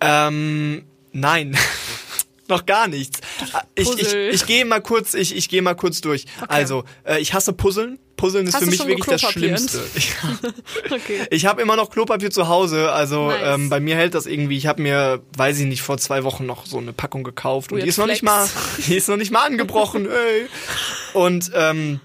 ähm, 0.00 0.86
nein. 1.12 1.54
Noch 2.50 2.66
gar 2.66 2.88
nichts. 2.88 3.20
Ich, 3.74 3.88
ich, 3.88 3.98
Puzzle. 3.98 4.28
ich 4.30 4.44
gehe 4.44 4.64
mal 4.64 4.82
kurz, 4.82 5.14
ich, 5.14 5.34
ich 5.34 5.48
gehe 5.48 5.62
mal 5.62 5.74
kurz 5.74 6.00
durch. 6.00 6.26
Also, 6.48 6.84
äh, 7.04 7.20
ich 7.20 7.32
hasse 7.32 7.52
Puzzeln. 7.52 7.98
Puzzeln 8.16 8.46
ist 8.46 8.54
Hast 8.54 8.64
für 8.64 8.70
mich 8.70 8.86
wirklich 8.86 9.06
das? 9.06 9.22
Schlimmste. 9.22 9.80
Ich, 9.94 10.12
Okay. 10.90 11.26
ich 11.30 11.46
habe 11.46 11.62
immer 11.62 11.76
noch 11.76 11.88
Klopapier 11.90 12.30
zu 12.30 12.48
Hause. 12.48 12.92
Also 12.92 13.28
Nice. 13.28 13.40
ähm, 13.54 13.70
bei 13.70 13.80
mir 13.80 13.96
hält 13.96 14.14
das 14.14 14.26
irgendwie. 14.26 14.56
Ich 14.58 14.66
habe 14.66 14.82
mir, 14.82 15.22
weiß 15.38 15.58
ich 15.60 15.66
nicht, 15.66 15.80
vor 15.80 15.96
zwei 15.96 16.24
Wochen 16.24 16.44
noch 16.44 16.66
so 16.66 16.78
eine 16.78 16.92
Packung 16.92 17.22
gekauft 17.24 17.72
und 17.72 17.78
Weird 17.78 17.86
die 17.86 17.88
ist 17.88 17.98
noch 17.98 18.06
nicht 18.06 18.22
mal, 18.22 18.46
Flex. 18.46 18.86
die 18.88 18.96
ist 18.96 19.08
noch 19.08 19.16
nicht 19.16 19.30
mal 19.30 19.46
angebrochen. 19.46 20.06
ey. 20.10 20.46
Und 21.14 21.50
ähm, 21.54 22.00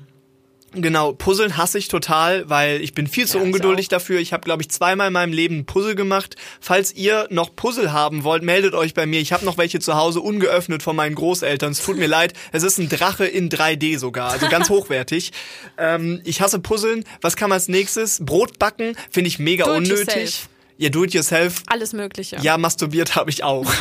Genau, 0.82 1.14
Puzzeln 1.14 1.58
hasse 1.58 1.78
ich 1.78 1.88
total, 1.88 2.50
weil 2.50 2.82
ich 2.82 2.94
bin 2.94 3.08
viel 3.08 3.28
zu 3.28 3.38
Ja, 3.38 3.44
ungeduldig 3.44 3.88
dafür. 3.88 4.20
Ich 4.20 4.34
habe, 4.34 4.44
glaube 4.44 4.62
ich, 4.62 4.70
zweimal 4.70 5.08
in 5.08 5.14
meinem 5.14 5.34
Leben 5.34 5.60
ein 5.60 5.66
Puzzle 5.66 5.96
gemacht. 5.96 6.36
Falls 6.60 6.94
ihr 6.94 7.28
noch 7.30 7.56
Puzzle 7.56 7.92
haben 7.92 8.24
wollt, 8.24 8.44
meldet 8.44 8.74
euch 8.74 8.94
bei 8.94 9.06
mir. 9.06 9.20
Ich 9.20 9.34
habe 9.34 9.46
noch 9.46 9.58
welche 9.58 9.80
zu 9.80 9.96
Hause 9.96 10.22
ungeöffnet 10.22 10.84
von 10.84 10.96
meinen 10.96 11.16
Großeltern. 11.16 11.72
Es 11.72 11.84
tut 11.84 11.98
mir 11.98 12.08
leid. 12.08 12.34
Es 12.52 12.64
ist 12.64 12.78
ein 12.78 12.90
Drache 12.90 13.26
in 13.26 13.50
3D 13.50 13.98
sogar, 13.98 14.32
also 14.32 14.48
ganz 14.48 14.70
hochwertig. 14.76 15.32
Ähm, 15.78 16.22
ich 16.26 16.42
hasse 16.42 16.60
Puzzeln. 16.60 17.04
Was 17.22 17.36
kann 17.36 17.50
man 17.50 17.58
als 17.58 17.68
nächstes? 17.68 18.20
Brot 18.24 18.60
backen 18.60 18.96
finde 19.10 19.28
ich 19.30 19.40
mega 19.40 19.66
Do 19.66 19.76
unnötig. 19.76 20.46
Ja, 20.78 20.90
do 20.90 21.06
it 21.06 21.14
yourself. 21.14 21.64
Alles 21.68 21.94
Mögliche. 21.94 22.38
Ja, 22.42 22.58
masturbiert 22.58 23.16
habe 23.16 23.30
ich 23.30 23.44
auch. 23.44 23.66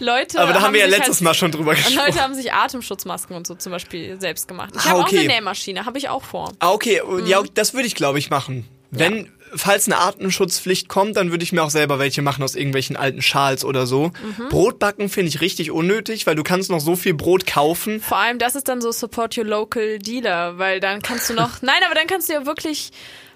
Leute 0.00 0.40
Aber 0.40 0.52
da 0.52 0.60
haben 0.62 0.72
wir 0.74 0.80
ja 0.80 0.88
sich 0.88 0.96
letztes 0.98 1.16
halt, 1.16 1.22
Mal 1.24 1.34
schon 1.34 1.50
drüber 1.52 1.74
gesprochen. 1.74 1.96
Leute 1.96 2.20
haben 2.20 2.34
sich 2.34 2.52
Atemschutzmasken 2.52 3.36
und 3.36 3.46
so 3.46 3.54
zum 3.54 3.72
Beispiel 3.72 4.20
selbst 4.20 4.48
gemacht. 4.48 4.74
Ich 4.76 4.82
Ah, 4.82 4.90
habe 4.90 5.00
okay. 5.00 5.16
auch 5.16 5.20
eine 5.20 5.28
Nähmaschine, 5.28 5.86
habe 5.86 5.98
ich 5.98 6.08
auch 6.08 6.22
vor. 6.24 6.52
Ah, 6.58 6.70
okay. 6.72 7.00
Ja, 7.26 7.42
das 7.54 7.74
würde 7.74 7.86
ich, 7.86 7.94
glaube 7.94 8.18
ich, 8.18 8.30
machen. 8.30 8.66
Wenn, 8.90 9.16
Ja. 9.16 9.24
falls 9.56 9.86
eine 9.88 9.98
Atemschutzpflicht 9.98 10.88
kommt, 10.88 11.16
dann 11.16 11.30
würde 11.32 11.42
ich 11.42 11.52
mir 11.52 11.62
auch 11.64 11.70
selber 11.70 11.98
welche 11.98 12.22
machen 12.22 12.44
aus 12.44 12.54
irgendwelchen 12.54 12.96
alten 12.96 13.22
Schals 13.22 13.64
oder 13.64 13.86
so. 13.86 14.12
Mhm. 14.38 14.48
Brotbacken 14.50 15.08
finde 15.08 15.30
ich 15.30 15.40
richtig 15.40 15.70
unnötig, 15.72 16.26
weil 16.26 16.36
du 16.36 16.44
kannst 16.44 16.70
noch 16.70 16.80
so 16.80 16.94
viel 16.96 17.14
Brot 17.14 17.44
kaufen. 17.46 18.00
Vor 18.00 18.18
allem, 18.18 18.38
das 18.38 18.54
ist 18.54 18.68
dann 18.68 18.80
so 18.80 18.92
Support 18.92 19.36
Your 19.36 19.44
Local 19.46 19.98
Dealer, 19.98 20.58
weil 20.58 20.78
dann 20.80 21.02
kannst 21.02 21.28
du 21.30 21.34
noch, 21.34 21.50
nein, 21.62 21.80
aber 21.86 21.94
dann 21.96 22.06
kannst 22.06 22.28
du 22.28 22.34
ja 22.34 22.46
wirklich 22.46 22.90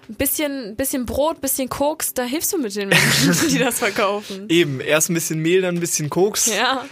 ein 0.09 0.15
bisschen, 0.15 0.75
bisschen 0.75 1.05
Brot, 1.05 1.39
bisschen 1.39 1.69
Koks, 1.69 2.13
da 2.13 2.23
hilfst 2.23 2.51
du 2.51 2.57
mit 2.57 2.75
den 2.75 2.89
Menschen, 2.89 3.35
die 3.49 3.59
das 3.59 3.79
verkaufen. 3.79 4.45
Eben, 4.49 4.81
erst 4.81 5.09
ein 5.09 5.13
bisschen 5.13 5.39
Mehl, 5.39 5.61
dann 5.61 5.75
ein 5.75 5.79
bisschen 5.79 6.09
Koks. 6.09 6.47
Ja. 6.47 6.85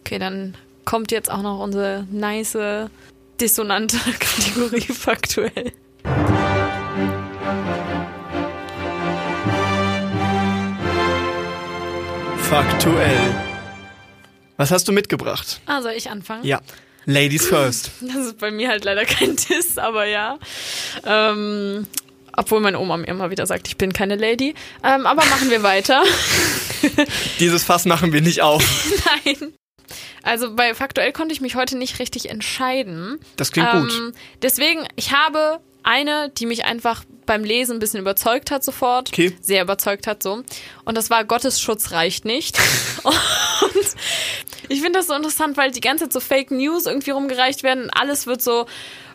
Okay, 0.00 0.18
dann 0.18 0.56
kommt 0.84 1.12
jetzt 1.12 1.30
auch 1.30 1.42
noch 1.42 1.60
unsere 1.60 2.06
nice, 2.10 2.58
dissonante 3.40 3.96
Kategorie 4.18 4.80
faktuell. 4.80 5.72
Faktuell. 12.38 13.34
Was 14.56 14.70
hast 14.70 14.88
du 14.88 14.92
mitgebracht? 14.92 15.60
Ah, 15.66 15.82
soll 15.82 15.92
ich 15.92 16.10
anfangen? 16.10 16.44
Ja. 16.44 16.60
Ladies 17.04 17.46
first. 17.48 17.92
Das 18.00 18.16
ist 18.16 18.38
bei 18.38 18.50
mir 18.50 18.68
halt 18.68 18.84
leider 18.84 19.04
kein 19.04 19.36
Diss, 19.36 19.78
aber 19.78 20.06
ja. 20.06 20.38
Ähm, 21.04 21.86
obwohl 22.38 22.60
meine 22.60 22.78
Oma 22.78 22.96
mir 22.96 23.08
immer 23.08 23.30
wieder 23.30 23.46
sagt, 23.46 23.68
ich 23.68 23.76
bin 23.76 23.92
keine 23.92 24.16
Lady. 24.16 24.54
Ähm, 24.84 25.06
aber 25.06 25.24
machen 25.26 25.50
wir 25.50 25.62
weiter. 25.62 26.02
Dieses 27.40 27.64
Fass 27.64 27.84
machen 27.84 28.12
wir 28.12 28.20
nicht 28.20 28.42
auf. 28.42 28.62
Nein. 29.24 29.52
Also 30.22 30.54
bei 30.54 30.74
Faktuell 30.74 31.12
konnte 31.12 31.32
ich 31.32 31.40
mich 31.40 31.56
heute 31.56 31.76
nicht 31.76 31.98
richtig 31.98 32.30
entscheiden. 32.30 33.18
Das 33.36 33.50
klingt 33.50 33.70
gut. 33.72 33.92
Ähm, 33.92 34.12
deswegen, 34.42 34.86
ich 34.96 35.12
habe 35.12 35.60
eine, 35.82 36.30
die 36.30 36.46
mich 36.46 36.64
einfach 36.64 37.04
beim 37.26 37.44
Lesen 37.44 37.76
ein 37.76 37.78
bisschen 37.78 38.00
überzeugt 38.00 38.50
hat 38.50 38.62
sofort. 38.62 39.08
Okay. 39.08 39.36
Sehr 39.40 39.62
überzeugt 39.62 40.06
hat 40.06 40.22
so. 40.22 40.42
Und 40.84 40.96
das 40.96 41.10
war 41.10 41.24
Gottes 41.24 41.60
Schutz 41.60 41.90
reicht 41.90 42.24
nicht. 42.24 42.58
Und 43.04 43.96
ich 44.68 44.80
finde 44.80 44.98
das 44.98 45.08
so 45.08 45.14
interessant, 45.14 45.56
weil 45.56 45.70
die 45.70 45.80
ganze 45.80 46.04
Zeit 46.04 46.12
so 46.12 46.20
Fake 46.20 46.50
News 46.50 46.86
irgendwie 46.86 47.10
rumgereicht 47.10 47.62
werden. 47.62 47.90
Alles 47.90 48.26
wird 48.26 48.42
so 48.42 48.66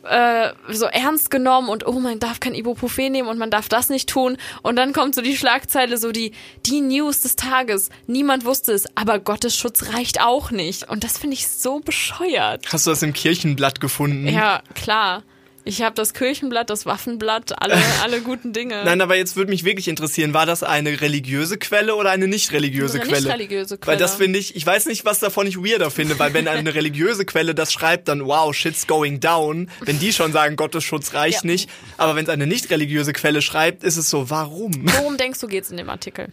äh, 0.03 0.53
so 0.69 0.85
ernst 0.85 1.29
genommen 1.29 1.69
und 1.69 1.87
oh, 1.87 1.99
man 1.99 2.19
darf 2.19 2.39
kein 2.39 2.55
Ibuprofen 2.55 3.11
nehmen 3.11 3.27
und 3.29 3.37
man 3.37 3.49
darf 3.49 3.69
das 3.69 3.89
nicht 3.89 4.09
tun. 4.09 4.37
Und 4.61 4.75
dann 4.75 4.93
kommt 4.93 5.15
so 5.15 5.21
die 5.21 5.37
Schlagzeile, 5.37 5.97
so 5.97 6.11
die, 6.11 6.33
die 6.65 6.81
News 6.81 7.21
des 7.21 7.35
Tages. 7.35 7.89
Niemand 8.07 8.45
wusste 8.45 8.73
es, 8.73 8.85
aber 8.95 9.19
Gottes 9.19 9.55
Schutz 9.55 9.93
reicht 9.93 10.21
auch 10.21 10.51
nicht. 10.51 10.89
Und 10.89 11.03
das 11.03 11.17
finde 11.17 11.35
ich 11.35 11.47
so 11.47 11.79
bescheuert. 11.79 12.65
Hast 12.71 12.85
du 12.85 12.91
das 12.91 13.03
im 13.03 13.13
Kirchenblatt 13.13 13.79
gefunden? 13.79 14.27
Ja, 14.27 14.61
klar. 14.73 15.23
Ich 15.65 15.81
habe 15.81 15.95
das 15.95 16.13
Kirchenblatt, 16.13 16.69
das 16.69 16.85
Waffenblatt, 16.85 17.61
alle, 17.61 17.77
alle 18.03 18.19
guten 18.21 18.51
Dinge. 18.51 18.83
Nein, 18.83 18.99
aber 18.99 19.15
jetzt 19.15 19.35
würde 19.35 19.49
mich 19.51 19.63
wirklich 19.63 19.87
interessieren, 19.87 20.33
war 20.33 20.45
das 20.45 20.61
eine 20.63 20.99
religiöse 20.99 21.57
Quelle 21.57 21.95
oder 21.95 22.11
eine 22.11 22.27
nicht 22.27 22.51
religiöse 22.51 22.99
Eine 22.99 23.09
Quelle? 23.09 23.21
nicht 23.23 23.33
religiöse 23.33 23.77
Quelle. 23.77 23.93
Weil 23.93 23.99
das 24.01 24.15
finde 24.15 24.39
ich, 24.39 24.55
ich 24.55 24.65
weiß 24.65 24.87
nicht, 24.87 25.05
was 25.05 25.19
davon 25.19 25.47
ich 25.47 25.57
weirder 25.57 25.89
finde, 25.89 26.19
weil 26.19 26.33
wenn 26.33 26.47
eine 26.47 26.73
religiöse 26.75 27.23
Quelle 27.25 27.55
das 27.55 27.71
schreibt, 27.71 28.07
dann 28.09 28.25
wow, 28.25 28.53
shit's 28.53 28.87
going 28.87 29.19
down. 29.21 29.69
Wenn 29.81 29.99
die 29.99 30.11
schon 30.11 30.33
sagen, 30.33 30.55
Gottes 30.57 30.83
Schutz 30.83 31.13
reicht 31.13 31.43
Ja. 31.45 31.51
nicht. 31.51 31.69
Aber 31.97 32.15
wenn 32.15 32.25
es 32.25 32.29
eine 32.29 32.45
nicht 32.45 32.69
religiöse 32.69 33.13
Quelle 33.13 33.41
schreibt, 33.41 33.83
ist 33.83 33.95
es 33.97 34.09
so, 34.09 34.29
warum? 34.29 34.71
Worum 34.97 35.17
denkst 35.17 35.39
du 35.39 35.47
geht's 35.47 35.71
in 35.71 35.77
dem 35.77 35.89
Artikel? 35.89 36.27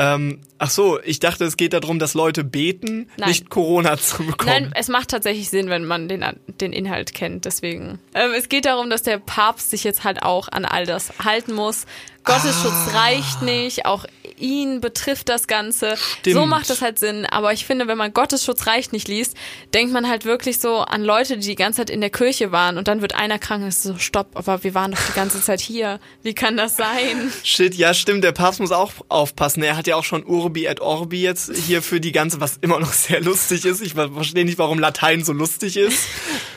Ähm, 0.00 0.40
ach 0.56 0.70
so, 0.70 0.98
ich 1.02 1.20
dachte, 1.20 1.44
es 1.44 1.58
geht 1.58 1.74
darum, 1.74 1.98
dass 1.98 2.14
Leute 2.14 2.42
beten, 2.42 3.10
Nein. 3.18 3.28
nicht 3.28 3.50
Corona 3.50 3.98
zu 3.98 4.24
bekommen. 4.24 4.50
Nein, 4.50 4.72
es 4.74 4.88
macht 4.88 5.10
tatsächlich 5.10 5.50
Sinn, 5.50 5.68
wenn 5.68 5.84
man 5.84 6.08
den, 6.08 6.24
den 6.46 6.72
Inhalt 6.72 7.12
kennt. 7.12 7.44
Deswegen. 7.44 7.98
Ähm, 8.14 8.30
es 8.34 8.48
geht 8.48 8.64
darum, 8.64 8.88
dass 8.88 9.02
der 9.02 9.18
Papst 9.18 9.70
sich 9.70 9.84
jetzt 9.84 10.02
halt 10.02 10.22
auch 10.22 10.48
an 10.48 10.64
all 10.64 10.86
das 10.86 11.12
halten 11.22 11.52
muss. 11.52 11.84
Gottes 12.24 12.56
Ah. 12.60 12.62
Schutz 12.62 12.94
reicht 12.94 13.42
nicht, 13.42 13.84
auch 13.84 14.06
ihn 14.40 14.80
betrifft 14.80 15.28
das 15.28 15.46
Ganze. 15.46 15.96
Stimmt. 15.96 16.34
So 16.34 16.46
macht 16.46 16.70
das 16.70 16.82
halt 16.82 16.98
Sinn. 16.98 17.26
Aber 17.26 17.52
ich 17.52 17.64
finde, 17.64 17.86
wenn 17.86 17.98
man 17.98 18.12
Gottes 18.12 18.44
Schutz 18.44 18.66
reicht 18.66 18.92
nicht 18.92 19.08
liest, 19.08 19.36
denkt 19.74 19.92
man 19.92 20.08
halt 20.08 20.24
wirklich 20.24 20.58
so 20.58 20.78
an 20.78 21.02
Leute, 21.02 21.38
die 21.38 21.46
die 21.46 21.54
ganze 21.54 21.78
Zeit 21.78 21.90
in 21.90 22.00
der 22.00 22.10
Kirche 22.10 22.52
waren 22.52 22.78
und 22.78 22.88
dann 22.88 23.00
wird 23.00 23.14
einer 23.14 23.38
krank 23.38 23.62
und 23.62 23.68
ist 23.68 23.82
so, 23.82 23.98
stopp, 23.98 24.28
aber 24.34 24.64
wir 24.64 24.74
waren 24.74 24.92
doch 24.92 25.00
die 25.08 25.14
ganze 25.14 25.40
Zeit 25.40 25.60
hier. 25.60 26.00
Wie 26.22 26.34
kann 26.34 26.56
das 26.56 26.76
sein? 26.76 27.32
Shit, 27.44 27.74
ja 27.74 27.94
stimmt, 27.94 28.24
der 28.24 28.32
Papst 28.32 28.60
muss 28.60 28.72
auch 28.72 28.92
aufpassen. 29.08 29.62
Er 29.62 29.76
hat 29.76 29.86
ja 29.86 29.96
auch 29.96 30.04
schon 30.04 30.24
Urbi 30.24 30.66
et 30.66 30.80
Orbi 30.80 31.22
jetzt 31.22 31.54
hier 31.54 31.82
für 31.82 32.00
die 32.00 32.12
ganze, 32.12 32.40
was 32.40 32.56
immer 32.60 32.80
noch 32.80 32.92
sehr 32.92 33.20
lustig 33.20 33.64
ist. 33.64 33.80
Ich 33.80 33.94
verstehe 33.94 34.44
nicht, 34.44 34.58
warum 34.58 34.78
Latein 34.78 35.24
so 35.24 35.32
lustig 35.32 35.76
ist. 35.76 36.06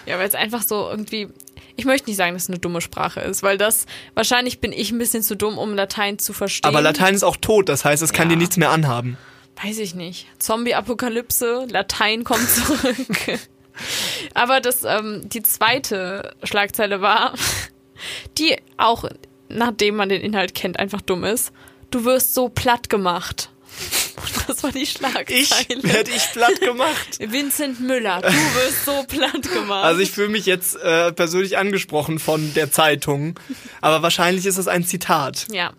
Ja, 0.06 0.20
weil 0.20 0.28
es 0.28 0.36
einfach 0.36 0.64
so 0.64 0.90
irgendwie. 0.90 1.28
Ich 1.76 1.86
möchte 1.86 2.10
nicht 2.10 2.18
sagen, 2.18 2.34
dass 2.34 2.44
es 2.44 2.50
eine 2.50 2.60
dumme 2.60 2.82
Sprache 2.82 3.20
ist, 3.22 3.42
weil 3.44 3.58
das 3.58 3.86
wahrscheinlich 4.14 4.60
bin 4.60 4.72
ich 4.72 4.92
ein 4.92 5.00
bisschen 5.00 5.24
zu 5.24 5.36
dumm, 5.36 5.58
um 5.58 5.74
Latein 5.74 6.20
zu 6.20 6.32
verstehen. 6.34 6.70
Aber 6.70 6.82
Latein 6.82 7.16
ist 7.16 7.24
auch 7.24 7.38
tot, 7.38 7.68
das 7.70 7.84
heißt, 7.86 8.04
es 8.04 8.14
kann 8.14 8.30
Ja. 8.30 8.36
dir 8.36 8.40
nichts 8.40 8.58
mehr 8.58 8.70
anhaben. 8.70 9.18
Weiß 9.64 9.78
ich 9.80 9.96
nicht. 9.96 10.28
Zombie-Apokalypse, 10.40 11.66
Latein 11.70 12.24
kommt 12.24 12.48
zurück. 12.50 13.40
Aber 14.34 14.62
das, 14.62 14.84
ähm, 14.84 15.22
die 15.30 15.42
zweite 15.44 16.36
Schlagzeile 16.44 17.02
war, 17.02 17.34
die 18.38 18.56
auch, 18.78 19.06
nachdem 19.50 19.96
man 19.96 20.10
den 20.10 20.22
Inhalt 20.22 20.54
kennt, 20.56 20.80
einfach 20.80 21.02
dumm 21.02 21.24
ist. 21.24 21.52
Du 21.92 22.06
wirst 22.06 22.34
so 22.34 22.50
platt 22.50 22.90
gemacht. 22.90 23.50
Das 24.48 24.62
war 24.64 24.72
die 24.72 24.80
Ich 24.84 24.92
Schlagzeile. 24.92 25.84
werde 25.84 26.12
ich 26.12 26.24
platt 26.32 26.60
gemacht. 26.60 27.18
Vincent 27.20 27.80
Müller, 27.80 28.22
du 28.22 28.28
wirst 28.28 28.86
so 28.86 29.04
platt 29.08 29.42
gemacht. 29.52 29.84
Also 29.86 30.02
ich 30.02 30.12
fühle 30.12 30.30
mich 30.30 30.46
jetzt 30.46 30.76
äh, 30.76 31.12
persönlich 31.12 31.58
angesprochen 31.58 32.20
von 32.20 32.54
der 32.54 32.72
Zeitung, 32.72 33.40
aber 33.82 34.02
wahrscheinlich 34.04 34.46
ist 34.46 34.58
es 34.58 34.68
ein 34.68 34.86
Zitat. 34.86 35.48
ja. 35.52 35.74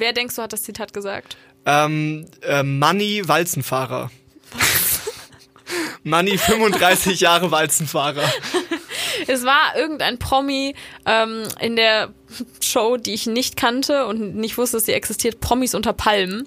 Wer 0.00 0.12
denkst 0.12 0.36
du 0.36 0.42
hat 0.42 0.52
das 0.52 0.62
Zitat 0.62 0.92
gesagt? 0.92 1.36
Ähm, 1.66 2.26
äh, 2.42 2.62
Money 2.62 3.22
Walzenfahrer. 3.26 4.12
Money 6.04 6.38
35 6.38 7.18
Jahre 7.20 7.50
Walzenfahrer. 7.50 8.22
Es 9.26 9.44
war 9.44 9.76
irgendein 9.76 10.18
Promi 10.18 10.74
ähm, 11.06 11.44
in 11.60 11.76
der 11.76 12.10
Show, 12.60 12.96
die 12.96 13.14
ich 13.14 13.26
nicht 13.26 13.56
kannte 13.56 14.06
und 14.06 14.36
nicht 14.36 14.58
wusste, 14.58 14.76
dass 14.76 14.86
sie 14.86 14.92
existiert. 14.92 15.40
Promis 15.40 15.74
unter 15.74 15.92
Palmen. 15.92 16.46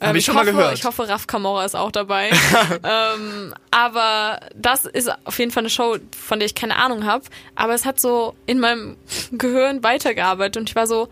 Ähm, 0.00 0.08
Hab 0.08 0.16
ich 0.16 0.24
schon 0.24 0.34
mal 0.34 0.42
hoffe, 0.42 0.52
gehört. 0.52 0.78
Ich 0.78 0.84
hoffe, 0.84 1.08
Raf 1.08 1.26
Kamora 1.26 1.64
ist 1.64 1.76
auch 1.76 1.92
dabei. 1.92 2.30
ähm, 2.84 3.54
aber 3.70 4.40
das 4.54 4.84
ist 4.84 5.10
auf 5.24 5.38
jeden 5.38 5.50
Fall 5.50 5.62
eine 5.62 5.70
Show, 5.70 5.98
von 6.18 6.38
der 6.38 6.46
ich 6.46 6.54
keine 6.54 6.76
Ahnung 6.76 7.04
habe. 7.04 7.24
Aber 7.54 7.74
es 7.74 7.84
hat 7.84 8.00
so 8.00 8.34
in 8.46 8.58
meinem 8.58 8.96
Gehirn 9.32 9.82
weitergearbeitet 9.82 10.56
und 10.56 10.70
ich 10.70 10.76
war 10.76 10.86
so, 10.86 11.08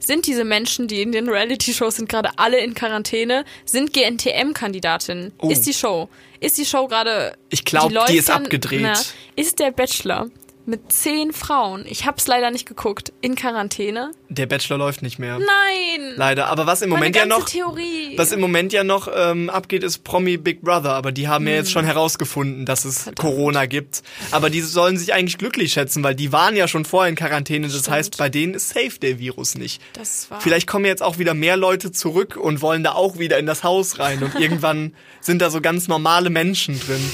sind 0.00 0.26
diese 0.26 0.44
Menschen, 0.44 0.88
die 0.88 1.02
in 1.02 1.12
den 1.12 1.28
Reality-Shows 1.28 1.96
sind, 1.96 2.08
gerade 2.08 2.30
alle 2.36 2.58
in 2.58 2.74
Quarantäne? 2.74 3.44
Sind 3.64 3.92
GNTM-Kandidatinnen? 3.92 5.32
Oh. 5.38 5.50
Ist 5.50 5.66
die 5.66 5.74
Show? 5.74 6.08
Ist 6.40 6.58
die 6.58 6.64
Show 6.64 6.88
gerade? 6.88 7.34
Ich 7.50 7.64
glaub, 7.64 7.92
läuft 7.92 8.08
die 8.08 8.16
ist 8.16 8.28
dann- 8.30 8.44
abgedreht. 8.44 8.80
Na, 8.82 8.94
ist 9.36 9.58
der 9.58 9.70
Bachelor 9.70 10.28
mit 10.70 10.92
zehn 10.92 11.32
Frauen, 11.32 11.84
ich 11.86 12.06
hab's 12.06 12.26
leider 12.28 12.50
nicht 12.50 12.66
geguckt, 12.66 13.12
in 13.20 13.34
Quarantäne? 13.34 14.12
Der 14.28 14.46
Bachelor 14.46 14.78
läuft 14.78 15.02
nicht 15.02 15.18
mehr. 15.18 15.38
Nein! 15.38 16.14
Leider. 16.16 16.46
Aber 16.46 16.66
was 16.66 16.82
im 16.82 16.90
Moment 16.90 17.16
ja 17.16 17.26
noch. 17.26 17.44
Theorie. 17.44 18.16
Was 18.16 18.30
im 18.30 18.40
Moment 18.40 18.72
ja 18.72 18.84
noch 18.84 19.08
ähm, 19.12 19.50
abgeht, 19.50 19.82
ist 19.82 20.04
Promi 20.04 20.36
Big 20.36 20.62
Brother. 20.62 20.92
Aber 20.92 21.10
die 21.10 21.26
haben 21.26 21.46
ja 21.48 21.54
jetzt 21.54 21.72
schon 21.72 21.84
herausgefunden, 21.84 22.64
dass 22.64 22.84
es 22.84 23.02
Verdammt. 23.02 23.18
Corona 23.18 23.66
gibt. 23.66 24.02
Aber 24.30 24.48
die 24.48 24.60
sollen 24.60 24.96
sich 24.96 25.12
eigentlich 25.12 25.38
glücklich 25.38 25.72
schätzen, 25.72 26.04
weil 26.04 26.14
die 26.14 26.32
waren 26.32 26.54
ja 26.54 26.68
schon 26.68 26.84
vorher 26.84 27.08
in 27.10 27.16
Quarantäne. 27.16 27.66
Das 27.66 27.80
Stimmt. 27.80 27.90
heißt, 27.90 28.18
bei 28.18 28.28
denen 28.28 28.54
ist 28.54 28.68
safe 28.68 28.98
der 29.02 29.18
Virus 29.18 29.56
nicht. 29.56 29.82
das 29.94 30.30
war 30.30 30.40
Vielleicht 30.40 30.68
kommen 30.68 30.84
jetzt 30.84 31.02
auch 31.02 31.18
wieder 31.18 31.34
mehr 31.34 31.56
Leute 31.56 31.90
zurück 31.90 32.36
und 32.36 32.62
wollen 32.62 32.84
da 32.84 32.92
auch 32.92 33.18
wieder 33.18 33.38
in 33.38 33.46
das 33.46 33.64
Haus 33.64 33.98
rein. 33.98 34.22
Und 34.22 34.34
irgendwann 34.40 34.94
sind 35.20 35.42
da 35.42 35.50
so 35.50 35.60
ganz 35.60 35.88
normale 35.88 36.30
Menschen 36.30 36.78
drin. 36.78 37.10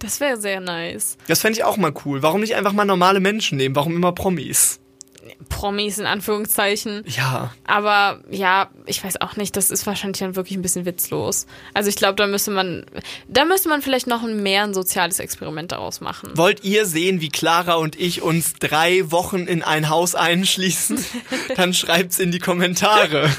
das 0.00 0.20
wäre 0.20 0.36
sehr 0.36 0.60
nice. 0.60 1.16
Das 1.28 1.40
fände 1.40 1.58
ich 1.58 1.64
auch 1.64 1.78
mal 1.78 1.94
cool. 2.04 2.22
Warum 2.22 2.42
nicht 2.42 2.56
einfach 2.56 2.74
mal 2.74 2.84
normale 2.98 3.20
Menschen 3.20 3.58
nehmen? 3.58 3.76
Warum 3.76 3.94
immer 3.94 4.12
Promis? 4.12 4.80
Promis 5.48 5.98
in 5.98 6.06
Anführungszeichen. 6.06 7.04
Ja. 7.06 7.52
Aber 7.64 8.20
ja, 8.30 8.70
ich 8.86 9.04
weiß 9.04 9.20
auch 9.20 9.36
nicht, 9.36 9.56
das 9.56 9.70
ist 9.70 9.86
wahrscheinlich 9.86 10.18
dann 10.18 10.36
wirklich 10.36 10.58
ein 10.58 10.62
bisschen 10.62 10.84
witzlos. 10.84 11.46
Also 11.74 11.90
ich 11.90 11.96
glaube, 11.96 12.16
da 12.16 12.26
müsste 12.26 12.50
man, 12.50 12.86
da 13.28 13.44
müsste 13.44 13.68
man 13.68 13.82
vielleicht 13.82 14.06
noch 14.06 14.22
ein 14.22 14.42
mehr 14.42 14.64
ein 14.64 14.74
soziales 14.74 15.20
Experiment 15.20 15.70
daraus 15.70 16.00
machen. 16.00 16.30
Wollt 16.34 16.64
ihr 16.64 16.86
sehen, 16.86 17.20
wie 17.20 17.28
Clara 17.28 17.74
und 17.74 17.98
ich 18.00 18.22
uns 18.22 18.54
drei 18.54 19.10
Wochen 19.12 19.46
in 19.46 19.62
ein 19.62 19.88
Haus 19.88 20.14
einschließen? 20.14 21.04
Dann 21.56 21.72
schreibt's 21.72 22.18
in 22.18 22.32
die 22.32 22.40
Kommentare. 22.40 23.30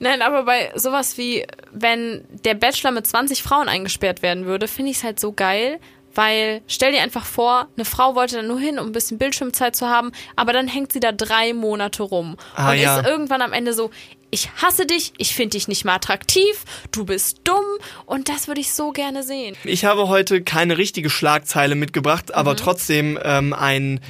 Nein, 0.00 0.22
aber 0.22 0.44
bei 0.44 0.72
sowas 0.74 1.18
wie, 1.18 1.46
wenn 1.72 2.24
der 2.44 2.54
Bachelor 2.54 2.90
mit 2.90 3.06
20 3.06 3.42
Frauen 3.42 3.68
eingesperrt 3.68 4.22
werden 4.22 4.46
würde, 4.46 4.66
finde 4.66 4.90
ich 4.90 4.98
es 4.98 5.04
halt 5.04 5.20
so 5.20 5.32
geil, 5.32 5.78
weil 6.14 6.62
stell 6.68 6.92
dir 6.92 7.02
einfach 7.02 7.24
vor, 7.26 7.68
eine 7.76 7.84
Frau 7.84 8.14
wollte 8.14 8.36
da 8.36 8.42
nur 8.42 8.58
hin, 8.60 8.78
um 8.78 8.86
ein 8.86 8.92
bisschen 8.92 9.18
Bildschirmzeit 9.18 9.74
zu 9.76 9.88
haben, 9.88 10.12
aber 10.36 10.52
dann 10.52 10.68
hängt 10.68 10.92
sie 10.92 11.00
da 11.00 11.12
drei 11.12 11.52
Monate 11.54 12.02
rum 12.02 12.36
Ah, 12.56 12.70
und 12.72 12.78
ja. 12.78 12.98
ist 13.00 13.06
irgendwann 13.06 13.42
am 13.42 13.52
Ende 13.52 13.72
so, 13.72 13.90
ich 14.30 14.50
hasse 14.60 14.84
dich, 14.84 15.12
ich 15.18 15.32
finde 15.34 15.50
dich 15.56 15.68
nicht 15.68 15.84
mehr 15.84 15.94
attraktiv, 15.94 16.64
du 16.90 17.04
bist 17.04 17.40
dumm 17.44 17.64
und 18.06 18.28
das 18.28 18.48
würde 18.48 18.60
ich 18.60 18.72
so 18.72 18.90
gerne 18.90 19.22
sehen. 19.22 19.56
Ich 19.62 19.84
habe 19.84 20.08
heute 20.08 20.42
keine 20.42 20.76
richtige 20.76 21.08
Schlagzeile 21.08 21.76
mitgebracht, 21.76 22.34
aber 22.34 22.52
Mhm. 22.52 22.56
trotzdem 22.56 23.18
ähm, 23.22 23.52
ein 23.52 24.00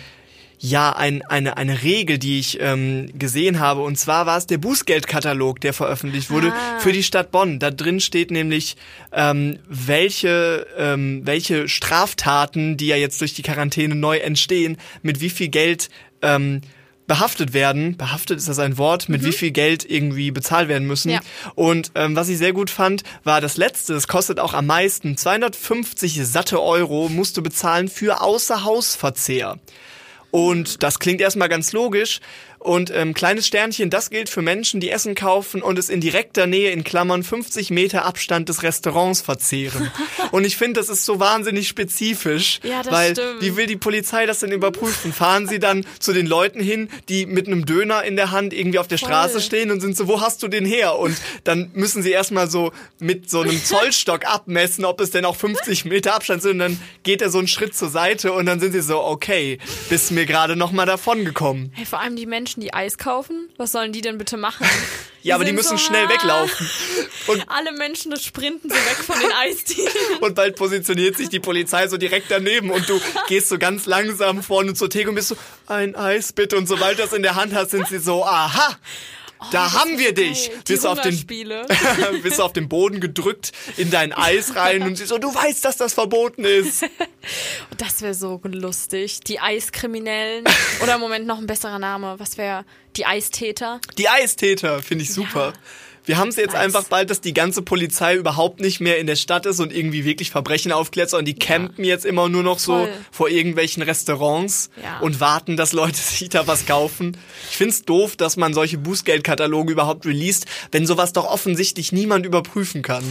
ja, 0.65 0.97
ein, 0.97 1.21
eine, 1.21 1.59
eine 1.59 1.83
Regel, 1.83 2.17
die 2.17 2.39
ich 2.39 2.59
ähm, 2.59 3.11
gesehen 3.19 3.61
habe. 3.61 3.83
Und 3.83 3.99
zwar 3.99 4.25
war 4.25 4.39
es 4.39 4.47
der 4.47 4.57
Bußgeldkatalog, 4.57 5.61
der 5.61 5.75
veröffentlicht 5.75 6.31
wurde 6.31 6.55
Ah. 6.55 6.79
für 6.81 6.93
die 6.93 7.03
Stadt 7.03 7.31
Bonn. 7.31 7.59
Da 7.59 7.71
drin 7.71 8.01
steht 8.01 8.31
nämlich, 8.31 8.77
ähm, 9.13 9.59
welche, 9.69 10.67
ähm, 10.79 11.21
welche 11.27 11.69
Straftaten, 11.69 12.79
die 12.79 12.87
ja 12.87 12.97
jetzt 12.97 13.21
durch 13.21 13.35
die 13.35 13.43
Quarantäne 13.43 13.95
neu 13.95 14.17
entstehen, 14.17 14.79
mit 15.03 15.21
wie 15.21 15.29
viel 15.29 15.49
Geld 15.49 15.91
ähm, 16.23 16.63
behaftet 17.07 17.53
werden. 17.53 17.99
Behaftet 17.99 18.39
ist 18.39 18.49
das 18.49 18.59
ein 18.59 18.79
Wort, 18.79 19.11
mit 19.11 19.23
wie 19.23 19.33
viel 19.33 19.51
Geld 19.51 19.85
irgendwie 19.89 20.31
bezahlt 20.31 20.69
werden 20.69 20.87
müssen. 20.89 21.11
Ja. 21.11 21.21
Und 21.55 21.93
ähm, 21.95 22.17
was 22.17 22.31
ich 22.31 22.39
sehr 22.39 22.55
gut 22.55 22.71
fand, 22.71 23.03
war 23.23 23.43
das 23.43 23.59
letzte, 23.59 23.93
es 23.93 24.09
kostet 24.09 24.41
auch 24.41 24.55
am 24.55 24.65
meisten. 24.65 25.15
250 25.19 26.25
satte 26.27 26.63
Euro 26.63 27.11
musst 27.11 27.37
du 27.37 27.43
bezahlen 27.43 27.89
für 27.89 28.23
Außerhausverzehr. 28.23 29.59
Und 30.35 30.83
das 30.83 30.99
klingt 30.99 31.21
erstmal 31.21 31.49
ganz 31.49 31.71
logisch. 31.71 32.19
Und 32.65 32.91
ähm, 32.95 33.13
kleines 33.13 33.47
Sternchen, 33.47 33.91
das 33.91 34.09
gilt 34.09 34.31
für 34.31 34.41
Menschen, 34.41 34.81
die 34.81 34.89
Essen 34.89 35.15
kaufen 35.15 35.61
und 35.61 35.79
es 35.79 35.91
in 35.91 36.01
direkter 36.01 36.47
Nähe 36.47 36.71
in 36.71 36.83
Klammern 36.83 37.23
50 37.23 37.69
Meter 37.69 38.07
Abstand 38.07 38.49
des 38.49 38.63
Restaurants 38.63 39.21
verzehren. 39.21 39.91
und 40.31 40.47
ich 40.47 40.57
finde, 40.57 40.81
das 40.81 40.89
ist 40.89 41.05
so 41.05 41.21
wahnsinnig 41.21 41.69
spezifisch. 41.69 42.61
Ja, 42.63 42.83
das 42.83 42.91
weil 42.91 43.13
stimmt. 43.13 43.43
wie 43.43 43.57
will 43.57 43.67
die 43.67 43.77
Polizei 43.77 44.25
das 44.25 44.41
denn 44.41 44.51
überprüfen? 44.51 45.13
Fahren 45.13 45.47
sie 45.47 45.59
dann 45.59 45.85
zu 45.99 46.15
den 46.15 46.27
Leuten 46.27 46.59
hin, 46.59 46.89
die 47.11 47.27
mit 47.27 47.49
einem 47.49 47.67
Döner 47.67 48.03
in 48.03 48.17
der 48.17 48.31
Hand 48.31 48.55
irgendwie 48.55 48.79
auf 48.79 48.89
der 48.89 48.97
Voll. 48.97 49.11
Straße 49.11 49.43
stehen 49.43 49.71
und 49.71 49.81
sind 49.81 49.95
so, 49.95 50.09
wo 50.09 50.23
hast 50.23 50.43
du 50.43 50.49
den 50.49 50.65
her? 50.65 50.99
Und 50.99 51.19
dann 51.45 51.71
müssen 51.75 52.03
sie 52.03 52.13
erstmal 52.13 52.49
so 52.49 52.73
mit 52.99 53.29
so 53.29 53.43
einem 53.43 53.59
Zollstock 53.63 54.25
abmessen, 54.25 54.87
ob 54.87 55.03
es 55.03 55.11
denn 55.11 55.27
auch 55.27 55.37
50 55.37 55.85
Meter 55.85 56.15
Abstand 56.15 56.41
sind. 56.41 56.53
Und 56.53 56.59
dann 56.61 56.81
geht 57.03 57.21
er 57.21 57.29
so 57.29 57.37
einen 57.37 57.49
Schritt 57.49 57.77
zur 57.77 57.91
Seite 57.91 58.33
und 58.33 58.47
dann 58.47 58.59
sind 58.59 58.73
sie 58.73 58.81
so, 58.81 59.05
okay, 59.05 59.59
bist 59.91 60.13
mir 60.13 60.25
gerade 60.25 60.57
noch 60.57 60.73
mal 60.73 60.87
davon 60.87 61.27
gekommen. 61.27 61.71
Hey, 61.75 61.85
vor 61.85 62.01
allem 62.01 62.17
die 62.17 62.25
Menschen, 62.25 62.54
die 62.61 62.75
Eis 62.75 62.99
kaufen, 62.99 63.49
was 63.57 63.73
sollen 63.73 63.93
die 63.93 64.01
denn 64.01 64.19
bitte 64.19 64.37
machen? 64.37 64.67
Ja, 65.25 65.37
aber 65.37 65.47
die 65.47 65.53
müssen 65.53 65.79
so, 65.79 65.83
schnell 65.83 66.05
ah, 66.05 66.11
weglaufen. 66.11 66.71
Und, 67.29 67.45
Alle 67.49 67.73
Menschen 67.73 68.11
das 68.11 68.23
sprinten 68.23 68.69
so 68.69 68.77
weg 68.77 68.97
von 68.97 69.19
den 69.19 69.33
Eisdielen. 69.41 69.89
und 70.21 70.35
bald 70.35 70.55
positioniert 70.55 71.17
sich 71.17 71.31
die 71.31 71.41
Polizei 71.41 71.89
so 71.89 71.97
direkt 71.97 72.31
daneben 72.31 72.71
und 72.71 72.87
du 72.91 73.01
gehst 73.27 73.49
so 73.49 73.57
ganz 73.57 73.87
langsam 73.87 74.43
vorne 74.43 74.75
zur 74.75 74.91
Theke 74.91 75.09
und 75.09 75.15
bist 75.15 75.29
so, 75.29 75.37
ein 75.67 75.97
Eis 75.97 76.35
bitte. 76.35 76.59
Und 76.59 76.67
sobald 76.67 76.99
du 76.99 77.05
das 77.05 77.15
in 77.15 77.23
der 77.23 77.37
Hand 77.37 77.55
hast, 77.55 77.71
sind 77.71 77.89
sie 77.89 78.01
so, 78.01 78.23
aha. 78.23 78.77
Da 79.51 79.65
das 79.65 79.73
haben 79.75 79.99
wir 79.99 80.15
dich. 80.15 80.51
geil. 80.51 80.79
Du 80.79 80.89
auf 80.89 81.01
den 81.01 81.27
du 82.23 82.41
auf 82.41 82.53
den 82.53 82.69
Boden 82.69 83.01
gedrückt 83.01 83.53
in 83.77 83.91
dein 83.91 84.13
Eis 84.13 84.57
rein 84.57 84.83
und 84.83 84.97
sie 84.97 85.07
so, 85.07 85.19
du 85.19 85.35
weißt, 85.35 85.65
dass 85.65 85.77
das 85.77 85.95
verboten 85.95 86.45
ist. 86.45 86.85
Das 87.79 88.03
wäre 88.03 88.15
so 88.15 88.41
lustig. 88.45 89.21
Die 89.21 89.41
Eiskriminellen. 89.41 90.45
Oder 90.83 90.97
im 90.97 91.01
Moment 91.01 91.27
noch 91.27 91.39
ein 91.39 91.47
besserer 91.47 91.79
Name. 91.79 92.15
Was 92.19 92.37
wäre 92.37 92.65
die 92.97 93.07
Eistäter? 93.07 93.81
Die 93.97 94.09
Eistäter 94.09 94.83
finde 94.83 95.05
ich 95.05 95.13
super. 95.13 95.49
Ja. 95.49 95.53
Wir 96.07 96.19
haben 96.19 96.29
es 96.29 96.37
jetzt 96.37 96.53
Nice. 96.53 96.63
einfach 96.63 96.85
bald, 96.85 97.09
dass 97.11 97.21
die 97.21 97.33
ganze 97.33 97.63
Polizei 97.63 98.15
überhaupt 98.17 98.61
nicht 98.61 98.81
mehr 98.81 98.99
in 98.99 99.07
der 99.07 99.17
Stadt 99.17 99.47
ist 99.47 99.59
und 99.61 99.73
irgendwie 99.73 100.05
wirklich 100.05 100.31
Verbrechen 100.31 100.71
aufklärt, 100.71 101.09
sondern 101.11 101.25
die 101.25 101.35
campen 101.35 101.83
jetzt 101.85 102.05
immer 102.05 102.29
nur 102.29 102.43
noch 102.43 102.59
so 102.59 102.73
Voll. 102.75 102.89
vor 103.11 103.29
irgendwelchen 103.31 103.83
Restaurants 103.83 104.69
Ja. 104.83 104.99
und 105.01 105.21
warten, 105.21 105.57
dass 105.57 105.73
Leute 105.73 105.97
sich 105.97 106.29
da 106.29 106.47
was 106.47 106.67
kaufen. 106.67 107.17
Ich 107.51 107.57
find's 107.57 107.85
doof, 107.85 108.17
dass 108.17 108.37
man 108.37 108.53
solche 108.53 108.77
Bußgeldkataloge 108.79 109.73
überhaupt 109.73 110.05
released, 110.05 110.47
wenn 110.73 110.87
sowas 110.87 111.13
doch 111.15 111.25
offensichtlich 111.27 111.91
niemand 111.93 112.27
überprüfen 112.27 112.83
kann. 112.83 113.05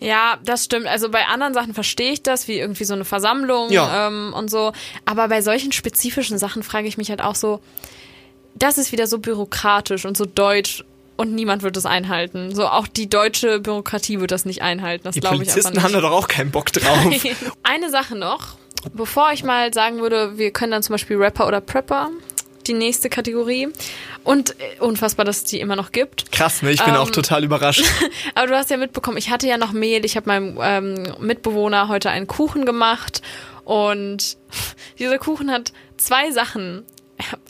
Ja, 0.00 0.38
das 0.44 0.64
stimmt. 0.64 0.86
Also 0.86 1.10
bei 1.10 1.26
anderen 1.26 1.52
Sachen 1.54 1.74
verstehe 1.74 2.12
ich 2.12 2.22
das, 2.22 2.48
wie 2.48 2.58
irgendwie 2.58 2.84
so 2.84 2.94
eine 2.94 3.04
Versammlung 3.04 3.70
Ja. 3.70 4.08
ähm, 4.08 4.32
und 4.34 4.50
so. 4.50 4.72
Aber 5.04 5.28
bei 5.28 5.42
solchen 5.42 5.72
spezifischen 5.72 6.38
Sachen 6.38 6.62
frage 6.62 6.88
ich 6.88 6.96
mich 6.96 7.10
halt 7.10 7.20
auch 7.22 7.34
so, 7.34 7.60
das 8.54 8.78
ist 8.78 8.92
wieder 8.92 9.06
so 9.06 9.18
bürokratisch 9.18 10.04
und 10.04 10.16
so 10.16 10.24
deutsch 10.24 10.84
und 11.20 11.34
niemand 11.34 11.62
wird 11.62 11.76
es 11.76 11.84
einhalten. 11.84 12.54
So 12.54 12.66
auch 12.66 12.86
die 12.86 13.10
deutsche 13.10 13.60
Bürokratie 13.60 14.20
wird 14.20 14.30
das 14.30 14.46
nicht 14.46 14.62
einhalten. 14.62 15.04
Das 15.04 15.12
Die 15.14 15.20
glaube 15.20 15.36
ich 15.36 15.42
einfach 15.42 15.52
Polizisten 15.52 15.74
nicht. 15.74 15.84
haben 15.84 15.92
da 15.92 16.00
doch 16.00 16.12
auch 16.12 16.28
keinen 16.28 16.50
Bock 16.50 16.72
drauf. 16.72 16.98
Eine 17.62 17.90
Sache 17.90 18.16
noch, 18.16 18.56
bevor 18.94 19.30
ich 19.32 19.44
mal 19.44 19.72
sagen 19.74 20.00
würde, 20.00 20.38
wir 20.38 20.50
können 20.50 20.72
dann 20.72 20.82
zum 20.82 20.94
Beispiel 20.94 21.18
Rapper 21.18 21.46
oder 21.46 21.60
Prepper, 21.60 22.08
die 22.66 22.72
nächste 22.72 23.10
Kategorie. 23.10 23.68
Und 24.24 24.50
äh, 24.60 24.80
unfassbar, 24.80 25.26
dass 25.26 25.38
es 25.38 25.44
die 25.44 25.60
immer 25.60 25.76
noch 25.76 25.92
gibt. 25.92 26.32
Krass, 26.32 26.62
ne? 26.62 26.70
Ich 26.72 26.82
bin 26.82 26.94
Ähm, 26.94 27.00
auch 27.00 27.10
total 27.10 27.44
überrascht. 27.44 27.84
Aber 28.34 28.46
du 28.46 28.56
hast 28.56 28.70
ja 28.70 28.78
mitbekommen, 28.78 29.18
ich 29.18 29.28
hatte 29.30 29.46
ja 29.46 29.58
noch 29.58 29.72
Mehl. 29.72 30.04
Ich 30.06 30.16
habe 30.16 30.26
meinem 30.26 30.58
ähm, 30.62 31.02
Mitbewohner 31.20 31.88
heute 31.88 32.08
einen 32.08 32.26
Kuchen 32.28 32.64
gemacht. 32.64 33.20
Und 33.64 34.38
dieser 34.98 35.18
Kuchen 35.18 35.50
hat 35.50 35.72
zwei 35.98 36.30
Sachen. 36.30 36.84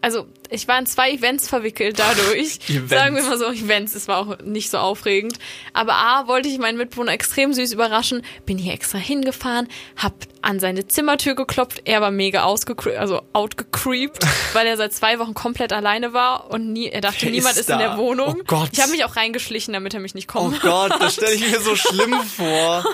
Also, 0.01 0.27
ich 0.51 0.69
war 0.69 0.79
in 0.79 0.87
zwei 0.87 1.13
Events 1.13 1.49
verwickelt 1.49 1.99
dadurch. 1.99 2.59
Events. 2.69 2.91
Sagen 2.91 3.17
wir 3.17 3.23
mal 3.23 3.39
so, 3.39 3.51
Events, 3.51 3.95
es 3.95 4.09
war 4.09 4.19
auch 4.19 4.39
nicht 4.41 4.71
so 4.71 4.79
aufregend. 4.79 5.39
Aber 5.73 5.95
A, 5.95 6.27
wollte 6.27 6.49
ich 6.49 6.59
meinen 6.59 6.77
Mitbewohner 6.79 7.13
extrem 7.13 7.53
süß 7.53 7.73
überraschen, 7.73 8.23
bin 8.47 8.59
hier 8.59 8.73
extra 8.73 8.99
hingefahren, 8.99 9.69
hab 9.97 10.15
an 10.43 10.59
seine 10.59 10.87
Zimmertür 10.87 11.35
geklopft, 11.35 11.83
er 11.85 12.01
war 12.01 12.11
mega 12.11 12.45
ausgecre 12.45 12.99
also 12.99 13.23
outgecreept, 13.33 14.19
weil 14.55 14.67
er 14.67 14.77
seit 14.77 14.93
zwei 14.93 15.19
Wochen 15.19 15.35
komplett 15.35 15.73
alleine 15.73 16.13
war 16.13 16.51
und 16.51 16.73
nie, 16.73 16.89
er 16.89 17.01
dachte, 17.01 17.23
Wer 17.23 17.31
niemand 17.31 17.55
ist 17.55 17.61
ist 17.61 17.71
in 17.71 17.79
der 17.79 17.97
Wohnung. 17.97 18.39
Oh 18.41 18.45
Gott. 18.47 18.71
Ich 18.73 18.81
habe 18.81 18.91
mich 18.93 19.05
auch 19.05 19.17
reingeschlichen, 19.17 19.75
damit 19.75 19.95
er 19.95 20.01
mich 20.01 20.15
nicht 20.15 20.31
Oh 20.31 20.39
kommen 20.39 20.59
Gott, 20.63 20.93
das 20.99 21.15
stelle 21.15 21.35
ich 21.35 21.51
mir 21.51 21.61
so 21.61 21.77
schlimm 21.77 22.15
vor. 22.23 22.85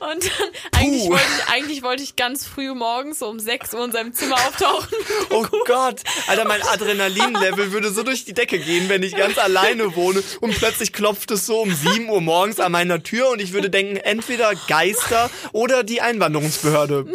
Und 0.00 0.24
dann, 0.24 0.80
eigentlich, 0.80 1.08
wollte 1.08 1.24
ich, 1.38 1.52
eigentlich 1.52 1.82
wollte 1.82 2.02
ich 2.02 2.16
ganz 2.16 2.46
früh 2.46 2.72
morgens 2.74 3.18
so 3.18 3.28
um 3.28 3.38
6 3.38 3.74
Uhr 3.74 3.84
in 3.84 3.92
seinem 3.92 4.12
Zimmer 4.14 4.36
auftauchen. 4.36 4.88
Oh 5.30 5.46
Gott, 5.66 6.00
Alter, 6.26 6.46
mein 6.46 6.61
Adrenalinlevel 6.70 7.72
würde 7.72 7.90
so 7.90 8.02
durch 8.02 8.24
die 8.24 8.34
Decke 8.34 8.58
gehen, 8.58 8.88
wenn 8.88 9.02
ich 9.02 9.16
ganz 9.16 9.38
alleine 9.38 9.94
wohne 9.96 10.22
und 10.40 10.56
plötzlich 10.56 10.92
klopft 10.92 11.30
es 11.30 11.46
so 11.46 11.60
um 11.60 11.72
7 11.72 12.08
Uhr 12.08 12.20
morgens 12.20 12.60
an 12.60 12.72
meiner 12.72 13.02
Tür 13.02 13.30
und 13.30 13.40
ich 13.40 13.52
würde 13.52 13.70
denken, 13.70 13.96
entweder 13.96 14.52
Geister 14.68 15.30
oder 15.52 15.82
die 15.82 16.00
Einwanderungsbehörde 16.00 17.06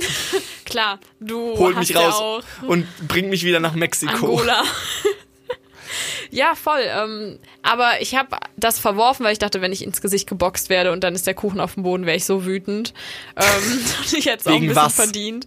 Klar, 0.66 1.00
du 1.22 1.58
holt 1.58 1.78
mich 1.78 1.96
raus 1.96 2.16
auch 2.16 2.44
und 2.68 2.86
bringt 3.08 3.30
mich 3.30 3.44
wieder 3.46 3.62
nach 3.62 3.74
Mexiko. 3.74 4.14
Angola. 4.14 4.64
ja, 6.30 6.56
voll. 6.56 6.82
Ähm, 6.84 7.40
aber 7.64 8.02
ich 8.02 8.16
habe 8.16 8.38
das 8.58 8.78
verworfen, 8.78 9.26
weil 9.26 9.32
ich 9.32 9.40
dachte, 9.40 9.62
wenn 9.62 9.72
ich 9.72 9.82
ins 9.82 10.02
Gesicht 10.02 10.28
geboxt 10.28 10.70
werde 10.70 10.92
und 10.92 11.06
dann 11.06 11.16
ist 11.16 11.26
der 11.26 11.36
Kuchen 11.36 11.62
auf 11.62 11.76
dem 11.76 11.84
Boden, 11.84 12.06
wäre 12.06 12.18
ich 12.18 12.26
so 12.26 12.46
wütend. 12.46 12.94
Ähm, 13.38 13.46
und 14.00 14.14
ich 14.14 14.26
hätte 14.26 14.42
es 14.42 14.48
auch 14.48 14.52
ein 14.52 14.62
bisschen 14.62 14.76
was? 14.76 14.96
verdient. 14.96 15.46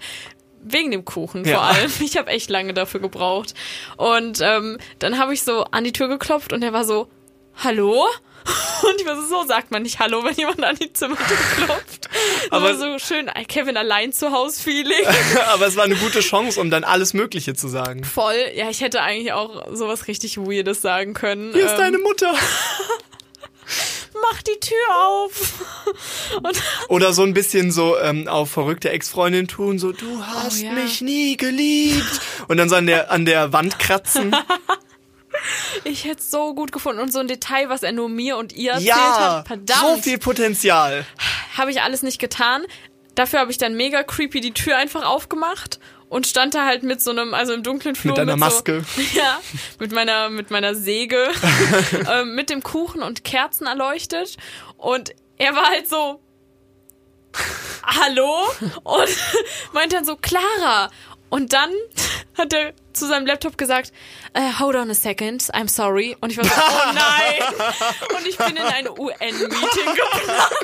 Wegen 0.62 0.90
dem 0.90 1.04
Kuchen 1.04 1.44
Ja. 1.44 1.56
vor 1.56 1.62
allem. 1.62 1.90
Ich 2.00 2.16
habe 2.16 2.30
echt 2.30 2.50
lange 2.50 2.74
dafür 2.74 3.00
gebraucht. 3.00 3.54
Und 3.96 4.40
ähm, 4.42 4.78
dann 4.98 5.18
habe 5.18 5.32
ich 5.34 5.42
so 5.42 5.64
an 5.64 5.84
die 5.84 5.92
Tür 5.92 6.08
geklopft 6.08 6.52
und 6.52 6.62
er 6.62 6.72
war 6.72 6.84
so, 6.84 7.08
hallo? 7.56 8.06
Und 8.82 8.98
ich 8.98 9.06
war 9.06 9.16
so, 9.16 9.22
so 9.42 9.46
sagt 9.46 9.70
man 9.70 9.82
nicht 9.82 9.98
Hallo, 9.98 10.24
wenn 10.24 10.34
jemand 10.34 10.64
an 10.64 10.74
die 10.74 10.90
Zimmertür 10.94 11.36
klopft. 11.56 12.08
Aber- 12.50 12.70
Aber 12.70 12.78
so 12.78 12.98
schön 12.98 13.28
äh, 13.28 13.44
Kevin 13.44 13.76
allein 13.76 14.14
zu 14.14 14.32
Haus 14.32 14.58
Feeling. 14.58 15.04
Aber 15.52 15.66
es 15.66 15.76
war 15.76 15.84
eine 15.84 15.94
gute 15.96 16.20
Chance, 16.20 16.58
um 16.58 16.70
dann 16.70 16.82
alles 16.82 17.12
Mögliche 17.12 17.54
zu 17.54 17.68
sagen. 17.68 18.02
Voll. 18.02 18.34
Ja, 18.54 18.70
ich 18.70 18.80
hätte 18.80 19.02
eigentlich 19.02 19.34
auch 19.34 19.66
sowas 19.74 20.08
richtig 20.08 20.38
Weirdes 20.38 20.80
sagen 20.80 21.12
können. 21.12 21.52
Hier 21.52 21.66
ist 21.66 21.72
Ähm, 21.72 21.78
deine 21.78 21.98
Mutter. 21.98 22.32
Mach 24.14 24.42
die 24.42 24.58
Tür 24.60 24.96
auf. 24.96 25.64
Oder 26.88 27.12
so 27.12 27.22
ein 27.22 27.32
bisschen 27.34 27.70
so 27.70 27.98
ähm, 27.98 28.26
auf 28.28 28.50
verrückte 28.50 28.90
Ex-Freundin 28.90 29.46
tun, 29.48 29.78
so 29.78 29.92
du 29.92 30.24
hast 30.24 30.62
Oh, 30.62 30.64
ja. 30.66 30.72
mich 30.72 31.00
nie 31.00 31.36
geliebt. 31.36 32.20
Und 32.48 32.56
dann 32.56 32.68
so 32.68 32.74
an 32.76 32.86
der, 32.86 33.10
an 33.10 33.24
der 33.24 33.52
Wand 33.52 33.78
kratzen. 33.78 34.34
ich 35.84 36.04
hätte 36.04 36.20
es 36.20 36.30
so 36.30 36.54
gut 36.54 36.72
gefunden. 36.72 37.00
Und 37.00 37.12
so 37.12 37.20
ein 37.20 37.28
Detail, 37.28 37.68
was 37.68 37.82
er 37.82 37.92
nur 37.92 38.08
mir 38.08 38.36
und 38.36 38.52
ihr 38.52 38.72
erzählt 38.72 38.88
ja, 38.88 39.36
hat. 39.38 39.46
Verdammt. 39.46 39.80
so 39.80 40.02
viel 40.02 40.18
Potenzial. 40.18 41.06
Habe 41.56 41.70
ich 41.70 41.82
alles 41.82 42.02
nicht 42.02 42.18
getan. 42.18 42.64
Dafür 43.14 43.40
habe 43.40 43.50
ich 43.50 43.58
dann 43.58 43.74
mega 43.76 44.02
creepy 44.02 44.40
die 44.40 44.52
Tür 44.52 44.76
einfach 44.76 45.04
aufgemacht 45.04 45.78
und 46.10 46.26
stand 46.26 46.54
da 46.54 46.66
halt 46.66 46.82
mit 46.82 47.00
so 47.00 47.12
einem, 47.12 47.32
also 47.32 47.54
im 47.54 47.62
dunklen 47.62 47.94
Flur. 47.94 48.12
Mit 48.12 48.18
deiner 48.18 48.32
so, 48.32 48.38
Maske. 48.38 48.84
Ja, 49.14 49.40
mit 49.78 49.92
meiner, 49.92 50.28
mit 50.28 50.50
meiner 50.50 50.74
Säge, 50.74 51.28
ähm, 52.12 52.34
mit 52.34 52.50
dem 52.50 52.62
Kuchen 52.62 53.02
und 53.02 53.24
Kerzen 53.24 53.66
erleuchtet. 53.66 54.36
Und 54.76 55.14
er 55.38 55.54
war 55.54 55.66
halt 55.66 55.88
so, 55.88 56.20
hallo? 57.84 58.34
Und 58.82 59.08
meint 59.72 59.92
dann 59.92 60.04
so, 60.04 60.16
Clara. 60.16 60.90
Und 61.30 61.52
dann 61.52 61.70
hat 62.36 62.52
er 62.52 62.72
zu 63.00 63.08
seinem 63.08 63.26
Laptop 63.26 63.58
gesagt, 63.58 63.92
äh, 64.34 64.52
hold 64.58 64.76
on 64.76 64.90
a 64.90 64.94
second, 64.94 65.42
I'm 65.52 65.68
sorry. 65.68 66.16
Und 66.20 66.30
ich 66.30 66.38
war 66.38 66.44
so, 66.44 66.50
oh 66.54 66.92
nein. 66.94 68.16
Und 68.16 68.26
ich 68.26 68.36
bin 68.38 68.56
in 68.56 68.62
ein 68.62 68.88
UN-Meeting 68.88 69.94
geplatzt. 69.94 70.54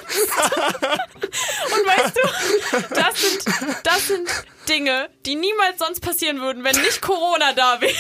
Und 1.73 1.87
weißt 1.87 2.17
du, 2.17 2.95
das 2.95 3.21
sind, 3.21 3.45
das 3.85 4.07
sind 4.07 4.29
Dinge, 4.69 5.09
die 5.25 5.35
niemals 5.37 5.79
sonst 5.79 6.01
passieren 6.01 6.41
würden, 6.41 6.65
wenn 6.65 6.77
nicht 6.83 7.01
Corona 7.01 7.53
da 7.53 7.81
wäre. 7.81 7.93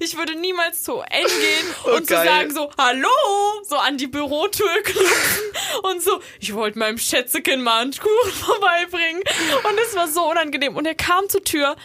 Ich 0.00 0.16
würde 0.16 0.34
niemals 0.36 0.82
zu 0.82 1.00
N 1.00 1.26
gehen 1.26 1.74
Oh, 1.84 1.90
und 1.96 2.06
zu 2.06 2.14
geil. 2.14 2.26
sagen 2.26 2.54
so, 2.54 2.70
hallo, 2.78 3.08
so 3.68 3.76
an 3.76 3.98
die 3.98 4.06
Bürotür 4.06 4.82
klopfen 4.84 5.42
und 5.82 6.02
so, 6.02 6.20
ich 6.40 6.54
wollte 6.54 6.78
meinem 6.78 6.98
Schätzekind 6.98 7.62
mal 7.62 7.82
einen 7.82 7.92
Kuchen 7.92 8.32
vorbeibringen. 8.32 9.22
Und 9.68 9.78
es 9.86 9.94
war 9.96 10.06
so 10.08 10.30
unangenehm. 10.30 10.76
Und 10.76 10.86
er 10.86 10.94
kam 10.94 11.28
zur 11.28 11.42
Tür, 11.42 11.76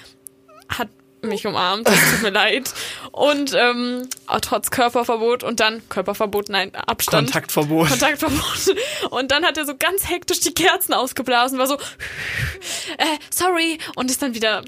hat 0.69 0.89
mich 1.23 1.45
umarmt, 1.45 1.87
es 1.87 2.11
tut 2.11 2.21
mir 2.23 2.29
leid. 2.29 2.73
Und 3.11 3.53
ähm, 3.53 4.07
trotz 4.41 4.71
Körperverbot 4.71 5.43
und 5.43 5.59
dann 5.59 5.87
Körperverbot, 5.89 6.49
nein, 6.49 6.73
Abstand. 6.75 7.31
Kontaktverbot. 7.31 7.89
Kontaktverbot. 7.89 8.75
Und 9.09 9.31
dann 9.31 9.45
hat 9.45 9.57
er 9.57 9.65
so 9.65 9.75
ganz 9.77 10.09
hektisch 10.09 10.39
die 10.39 10.53
Kerzen 10.53 10.93
ausgeblasen, 10.93 11.57
war 11.59 11.67
so, 11.67 11.75
äh, 11.75 13.17
sorry, 13.29 13.77
und 13.95 14.09
ist 14.09 14.21
dann 14.21 14.33
wieder 14.33 14.63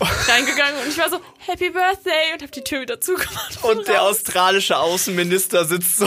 reingegangen. 0.00 0.82
Und 0.82 0.88
ich 0.88 0.98
war 0.98 1.08
so, 1.08 1.20
Happy 1.38 1.70
Birthday 1.70 2.32
und 2.32 2.42
hab 2.42 2.52
die 2.52 2.62
Tür 2.62 2.80
wieder 2.80 3.00
zugemacht. 3.00 3.62
Und 3.62 3.86
der 3.86 3.98
raus. 3.98 4.16
australische 4.16 4.78
Außenminister 4.78 5.64
sitzt 5.66 5.98
so 5.98 6.06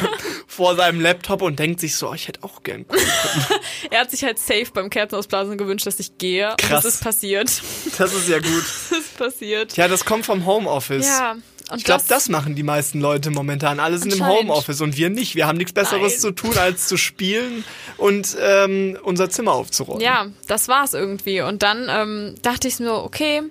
vor 0.46 0.76
seinem 0.76 1.00
Laptop 1.00 1.42
und 1.42 1.58
denkt 1.58 1.80
sich 1.80 1.94
so, 1.96 2.10
oh, 2.10 2.14
ich 2.14 2.28
hätte 2.28 2.42
auch 2.42 2.62
gern. 2.62 2.86
Er 3.90 4.00
hat 4.00 4.10
sich 4.10 4.24
halt 4.24 4.38
safe 4.38 4.66
beim 4.72 4.90
Kerzenausblasen 4.90 5.56
gewünscht, 5.56 5.86
dass 5.86 5.98
ich 6.00 6.18
gehe. 6.18 6.50
Und 6.50 6.58
Krass. 6.58 6.84
das 6.84 6.94
ist 6.94 7.02
passiert. 7.02 7.62
Das 7.96 8.12
ist 8.12 8.28
ja 8.28 8.38
gut. 8.38 8.64
Das 9.18 9.34
passiert. 9.34 9.76
Ja, 9.76 9.88
das 9.88 10.04
kommt 10.04 10.26
vom 10.26 10.46
Homeoffice. 10.46 11.06
Ja. 11.06 11.36
Und 11.70 11.78
Ich 11.78 11.84
glaube, 11.84 12.04
das 12.08 12.28
machen 12.30 12.54
die 12.54 12.62
meisten 12.62 13.00
Leute 13.00 13.30
momentan. 13.30 13.78
Alle 13.78 13.98
sind 13.98 14.14
im. 14.14 14.26
Homeoffice 14.26 14.80
und 14.80 14.96
wir 14.96 15.10
nicht. 15.10 15.34
Wir 15.34 15.46
haben 15.46 15.58
nichts 15.58 15.72
Besseres 15.72 16.12
Nein. 16.12 16.20
zu 16.20 16.30
tun, 16.30 16.56
als 16.56 16.88
zu 16.88 16.96
spielen 16.96 17.62
und 17.98 18.36
ähm, 18.40 18.98
unser 19.02 19.28
Zimmer 19.28 19.52
aufzuräumen. 19.52 20.00
Ja, 20.00 20.26
das 20.46 20.68
war's 20.68 20.94
irgendwie. 20.94 21.42
Und 21.42 21.62
dann 21.62 21.88
ähm, 21.90 22.34
dachte 22.40 22.68
ich 22.68 22.78
mir, 22.78 22.94
okay, 22.94 23.42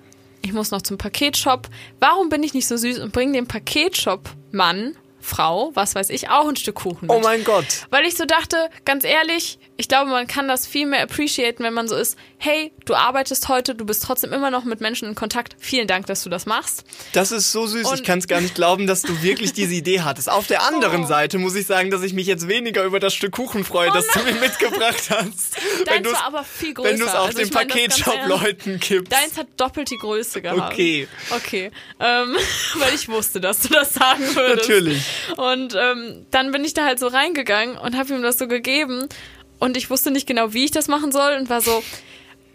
ich 0.42 0.52
muss 0.52 0.72
noch 0.72 0.82
zum 0.82 0.98
Paketshop. 0.98 1.68
Warum 2.00 2.28
bin 2.28 2.42
ich 2.42 2.54
nicht 2.54 2.66
so 2.66 2.76
süß 2.76 2.98
und 2.98 3.12
bringe 3.12 3.34
dem 3.34 3.46
Paketshop-Mann, 3.46 4.96
Frau, 5.20 5.70
was 5.74 5.94
weiß 5.94 6.10
ich, 6.10 6.30
auch 6.30 6.48
ein 6.48 6.56
Stück 6.56 6.76
Kuchen 6.76 7.06
mit? 7.06 7.10
Oh 7.10 7.20
mein 7.20 7.44
Gott. 7.44 7.66
Weil 7.90 8.04
ich 8.04 8.16
so 8.16 8.24
dachte, 8.24 8.70
ganz 8.84 9.04
ehrlich, 9.04 9.58
ich 9.76 9.88
glaube, 9.88 10.10
man 10.10 10.26
kann 10.26 10.48
das 10.48 10.66
viel 10.66 10.86
mehr 10.86 11.02
appreciaten, 11.02 11.62
wenn 11.64 11.74
man 11.74 11.88
so 11.88 11.96
ist, 11.96 12.16
hey, 12.38 12.72
du 12.84 12.94
arbeitest 12.94 13.48
heute, 13.48 13.74
du 13.74 13.84
bist 13.84 14.02
trotzdem 14.04 14.32
immer 14.32 14.50
noch 14.50 14.64
mit 14.64 14.80
Menschen 14.80 15.08
in 15.08 15.14
Kontakt. 15.14 15.56
Vielen 15.58 15.86
Dank, 15.88 16.06
dass 16.06 16.22
du 16.22 16.30
das 16.30 16.46
machst. 16.46 16.84
Das 17.12 17.32
ist 17.32 17.52
so 17.52 17.66
süß. 17.66 17.82
ich 17.86 17.98
Und- 18.00 18.04
kann 18.06 18.18
es 18.20 18.28
gar 18.28 18.40
nicht 18.40 18.54
glauben, 18.54 18.86
dass 18.86 19.02
du 19.02 19.22
wirklich 19.22 19.52
diese 19.52 19.74
Idee 19.74 20.00
hattest. 20.02 20.30
Auf 20.30 20.46
der 20.46 20.62
anderen 20.66 21.04
Oh. 21.04 21.06
Seite 21.06 21.38
muss 21.38 21.54
ich 21.54 21.66
sagen, 21.66 21.90
dass 21.90 22.02
ich 22.02 22.12
mich 22.12 22.26
jetzt 22.26 22.48
weniger 22.48 22.84
über 22.84 23.00
das 23.00 23.14
Stück 23.14 23.32
Kuchen 23.32 23.64
freue, 23.64 23.90
das 23.92 24.06
du 24.08 24.20
mir 24.20 24.34
mitgebracht 24.34 25.10
hast. 25.10 25.56
wenn 25.84 26.02
Deins 26.04 26.12
war 26.12 26.24
aber 26.26 26.44
viel 26.44 26.74
größer. 26.74 26.88
wenn 26.90 26.98
du 26.98 27.04
es 27.06 27.14
auf 27.14 27.26
Also 27.26 27.38
den 27.38 27.46
ich. 27.48 27.52
Paketshop-Leuten 27.52 28.80
kippst. 28.80 29.12
Deins 29.12 29.36
hat 29.36 29.48
doppelt 29.56 29.90
die 29.90 29.96
Größe 29.98 30.40
gehabt. 30.42 30.72
Okay. 30.72 31.08
Okay. 31.30 31.70
Ähm, 32.00 32.36
weil 32.74 32.94
ich 32.94 33.08
wusste, 33.08 33.40
dass 33.40 33.60
du 33.60 33.68
das 33.68 33.94
sagen 33.94 34.24
würdest. 34.34 34.68
Natürlich. 34.68 35.02
Und 35.36 35.74
ähm, 35.78 36.26
dann 36.30 36.52
bin 36.52 36.64
ich 36.64 36.74
da 36.74 36.84
halt 36.84 36.98
so 36.98 37.06
reingegangen 37.06 37.76
und 37.76 37.96
habe 37.96 38.14
ihm 38.14 38.22
das 38.22 38.38
so 38.38 38.48
gegeben. 38.48 39.08
Und 39.58 39.76
ich 39.76 39.90
wusste 39.90 40.10
nicht 40.10 40.26
genau, 40.26 40.52
wie 40.52 40.64
ich 40.64 40.70
das 40.70 40.88
machen 40.88 41.12
soll 41.12 41.36
und 41.38 41.50
war 41.50 41.60
so, 41.60 41.82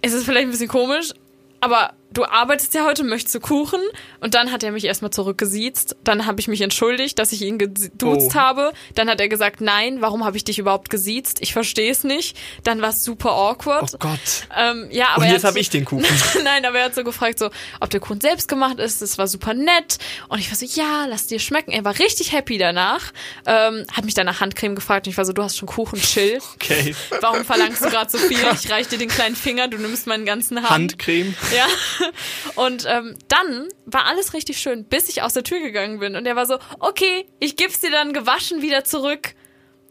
es 0.01 0.13
ist 0.13 0.25
vielleicht 0.25 0.47
ein 0.47 0.51
bisschen 0.51 0.69
komisch, 0.69 1.11
aber 1.59 1.93
du 2.13 2.25
arbeitest 2.25 2.73
ja 2.73 2.85
heute, 2.85 3.03
möchtest 3.03 3.35
du 3.35 3.39
Kuchen? 3.39 3.81
Und 4.19 4.33
dann 4.35 4.51
hat 4.51 4.63
er 4.63 4.71
mich 4.71 4.85
erstmal 4.85 5.11
zurückgesiezt. 5.11 5.95
Dann 6.03 6.25
habe 6.25 6.39
ich 6.39 6.47
mich 6.47 6.61
entschuldigt, 6.61 7.19
dass 7.19 7.31
ich 7.31 7.41
ihn 7.41 7.57
geduzt 7.57 8.31
Oh. 8.31 8.35
habe. 8.35 8.71
Dann 8.95 9.09
hat 9.09 9.19
er 9.19 9.27
gesagt, 9.27 9.61
nein, 9.61 10.01
warum 10.01 10.23
habe 10.23 10.37
ich 10.37 10.43
dich 10.43 10.59
überhaupt 10.59 10.89
gesiezt? 10.89 11.39
Ich 11.41 11.53
verstehe 11.53 11.91
es 11.91 12.03
nicht. 12.03 12.37
Dann 12.63 12.81
war 12.81 12.89
es 12.89 13.03
super 13.03 13.31
awkward. 13.31 13.91
Oh 13.95 13.97
Gott. 13.99 14.47
Ähm, 14.57 14.87
ja, 14.91 15.09
aber 15.15 15.25
Und 15.25 15.31
jetzt 15.31 15.43
habe 15.43 15.53
so- 15.53 15.59
ich 15.59 15.69
den 15.69 15.85
Kuchen. 15.85 16.05
Nein, 16.43 16.65
aber 16.65 16.79
er 16.79 16.85
hat 16.85 16.95
so 16.95 17.03
gefragt, 17.03 17.39
so, 17.39 17.49
ob 17.79 17.89
der 17.89 17.99
Kuchen 17.99 18.21
selbst 18.21 18.47
gemacht 18.47 18.79
ist. 18.79 19.01
Das 19.01 19.17
war 19.17 19.27
super 19.27 19.53
nett. 19.53 19.97
Und 20.29 20.39
ich 20.39 20.49
war 20.49 20.55
so, 20.57 20.65
ja, 20.65 21.05
lass 21.07 21.27
dir 21.27 21.39
schmecken. 21.39 21.71
Er 21.71 21.83
war 21.85 21.97
richtig 21.99 22.31
happy 22.31 22.57
danach. 22.57 23.11
Ähm, 23.45 23.85
hat 23.91 24.05
mich 24.05 24.13
dann 24.13 24.25
nach 24.25 24.39
Handcreme 24.39 24.75
gefragt 24.75 25.07
und 25.07 25.11
ich 25.11 25.17
war 25.17 25.25
so, 25.25 25.33
du 25.33 25.43
hast 25.43 25.57
schon 25.57 25.67
Kuchen, 25.67 25.99
chill. 25.99 26.39
Okay. 26.55 26.95
Warum 27.21 27.43
verlangst 27.45 27.83
du 27.83 27.89
gerade 27.89 28.09
so 28.09 28.17
viel? 28.17 28.37
Ich 28.53 28.71
reich 28.71 28.87
dir 28.87 28.97
den 28.97 29.09
kleinen 29.09 29.35
Finger, 29.35 29.67
du 29.67 29.77
nimmst 29.77 30.07
meinen 30.07 30.25
ganzen 30.25 30.57
Hand. 30.61 30.69
Handcreme. 30.93 31.35
Ja. 31.55 31.65
Und 32.55 32.85
ähm, 32.87 33.15
dann 33.27 33.67
war 33.85 34.05
alles 34.05 34.33
richtig 34.33 34.59
schön, 34.59 34.85
bis 34.85 35.09
ich 35.09 35.21
aus 35.21 35.33
der 35.33 35.43
Tür 35.43 35.59
gegangen 35.59 35.99
bin. 35.99 36.15
Und 36.15 36.25
er 36.25 36.35
war 36.35 36.45
so, 36.45 36.57
okay, 36.79 37.25
ich 37.39 37.55
geb's 37.55 37.79
dir 37.79 37.91
dann 37.91 38.13
gewaschen 38.13 38.61
wieder 38.61 38.83
zurück. 38.83 39.33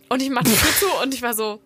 Und 0.08 0.20
ich 0.22 0.30
mach 0.30 0.42
die 0.42 0.54
Tür 0.54 0.70
zu 0.78 0.86
und 1.02 1.14
ich 1.14 1.22
war 1.22 1.32
so, 1.34 1.60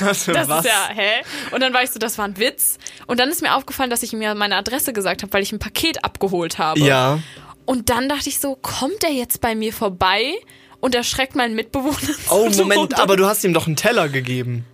Was? 0.00 0.24
das 0.24 0.48
was? 0.48 0.64
ist 0.64 0.70
ja, 0.70 0.88
hä? 0.92 1.22
Und 1.52 1.60
dann 1.60 1.72
war 1.72 1.82
ich 1.82 1.90
so, 1.90 1.98
das 1.98 2.18
war 2.18 2.24
ein 2.24 2.36
Witz. 2.38 2.78
Und 3.06 3.20
dann 3.20 3.30
ist 3.30 3.42
mir 3.42 3.54
aufgefallen, 3.54 3.90
dass 3.90 4.02
ich 4.02 4.12
ihm 4.12 4.22
ja 4.22 4.34
meine 4.34 4.56
Adresse 4.56 4.92
gesagt 4.92 5.22
habe, 5.22 5.32
weil 5.32 5.42
ich 5.42 5.52
ein 5.52 5.58
Paket 5.60 6.04
abgeholt 6.04 6.58
habe. 6.58 6.80
ja. 6.80 7.20
Und 7.66 7.88
dann 7.88 8.08
dachte 8.08 8.28
ich 8.28 8.40
so, 8.40 8.56
kommt 8.56 9.04
er 9.04 9.12
jetzt 9.12 9.40
bei 9.40 9.54
mir 9.54 9.72
vorbei 9.72 10.34
und 10.80 10.96
erschreckt 10.96 11.36
meinen 11.36 11.54
Mitbewohner? 11.54 11.96
Oh, 12.30 12.48
Moment, 12.50 12.80
runter? 12.80 12.98
aber 13.00 13.16
du 13.16 13.26
hast 13.26 13.44
ihm 13.44 13.54
doch 13.54 13.68
einen 13.68 13.76
Teller 13.76 14.08
gegeben. 14.08 14.64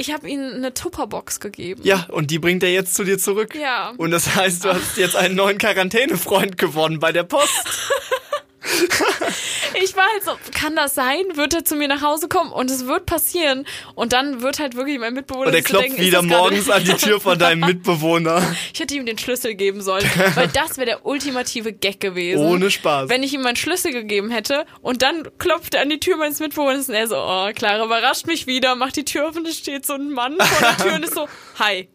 Ich 0.00 0.14
habe 0.14 0.30
ihm 0.30 0.40
eine 0.54 0.72
Tupperbox 0.72 1.40
gegeben. 1.40 1.82
Ja, 1.84 2.06
und 2.08 2.30
die 2.30 2.38
bringt 2.38 2.62
er 2.62 2.72
jetzt 2.72 2.94
zu 2.94 3.04
dir 3.04 3.18
zurück. 3.18 3.54
Ja. 3.54 3.92
Und 3.98 4.12
das 4.12 4.34
heißt, 4.34 4.64
du 4.64 4.70
hast 4.70 4.96
jetzt 4.96 5.14
einen 5.14 5.34
neuen 5.34 5.58
Quarantänefreund 5.58 6.56
gewonnen 6.56 7.00
bei 7.00 7.12
der 7.12 7.24
Post. 7.24 7.66
Ich 9.82 9.96
war 9.96 10.04
halt 10.12 10.24
so, 10.24 10.32
kann 10.52 10.74
das 10.76 10.94
sein? 10.94 11.22
Wird 11.34 11.54
er 11.54 11.64
zu 11.64 11.76
mir 11.76 11.88
nach 11.88 12.02
Hause 12.02 12.28
kommen? 12.28 12.52
Und 12.52 12.70
es 12.70 12.86
wird 12.86 13.06
passieren. 13.06 13.66
Und 13.94 14.12
dann 14.12 14.42
wird 14.42 14.58
halt 14.58 14.74
wirklich 14.74 14.98
mein 14.98 15.14
Mitbewohner 15.14 15.46
Und 15.46 15.54
er 15.54 15.62
klopft 15.62 15.86
denken, 15.86 16.02
wieder 16.02 16.22
morgens 16.22 16.68
an 16.68 16.84
die 16.84 16.94
Tür 16.94 17.20
von 17.20 17.38
deinem 17.38 17.60
Mitbewohner. 17.60 18.42
Ich 18.72 18.80
hätte 18.80 18.94
ihm 18.94 19.06
den 19.06 19.18
Schlüssel 19.18 19.54
geben 19.54 19.80
sollen, 19.82 20.08
weil 20.34 20.48
das 20.52 20.76
wäre 20.76 20.86
der 20.86 21.06
ultimative 21.06 21.72
Gag 21.72 22.00
gewesen. 22.00 22.44
Ohne 22.44 22.70
Spaß. 22.70 23.08
Wenn 23.08 23.22
ich 23.22 23.32
ihm 23.32 23.42
meinen 23.42 23.56
Schlüssel 23.56 23.92
gegeben 23.92 24.30
hätte 24.30 24.64
und 24.80 25.02
dann 25.02 25.28
klopft 25.38 25.74
er 25.74 25.82
an 25.82 25.90
die 25.90 26.00
Tür 26.00 26.16
meines 26.16 26.40
Mitbewohners 26.40 26.88
und 26.88 26.94
er 26.94 27.06
so, 27.06 27.16
oh, 27.16 27.50
Clara 27.54 27.84
überrascht 27.84 28.26
mich 28.26 28.46
wieder, 28.46 28.74
macht 28.74 28.96
die 28.96 29.04
Tür 29.04 29.28
auf 29.28 29.36
und 29.36 29.46
es 29.46 29.58
steht 29.58 29.86
so 29.86 29.94
ein 29.94 30.10
Mann 30.10 30.36
vor 30.38 30.68
der 30.68 30.76
Tür 30.76 30.94
und 30.94 31.04
ist 31.04 31.14
so, 31.14 31.28
hi. 31.58 31.88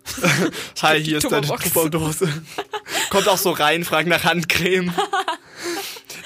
Hi, 0.81 1.03
hier 1.03 1.17
ist 1.17 1.31
deine. 1.31 1.47
Tupperdose. 1.47 2.27
Kommt 3.09 3.27
auch 3.27 3.37
so 3.37 3.51
rein, 3.51 3.83
fragt 3.83 4.07
nach 4.07 4.23
Handcreme. 4.23 4.93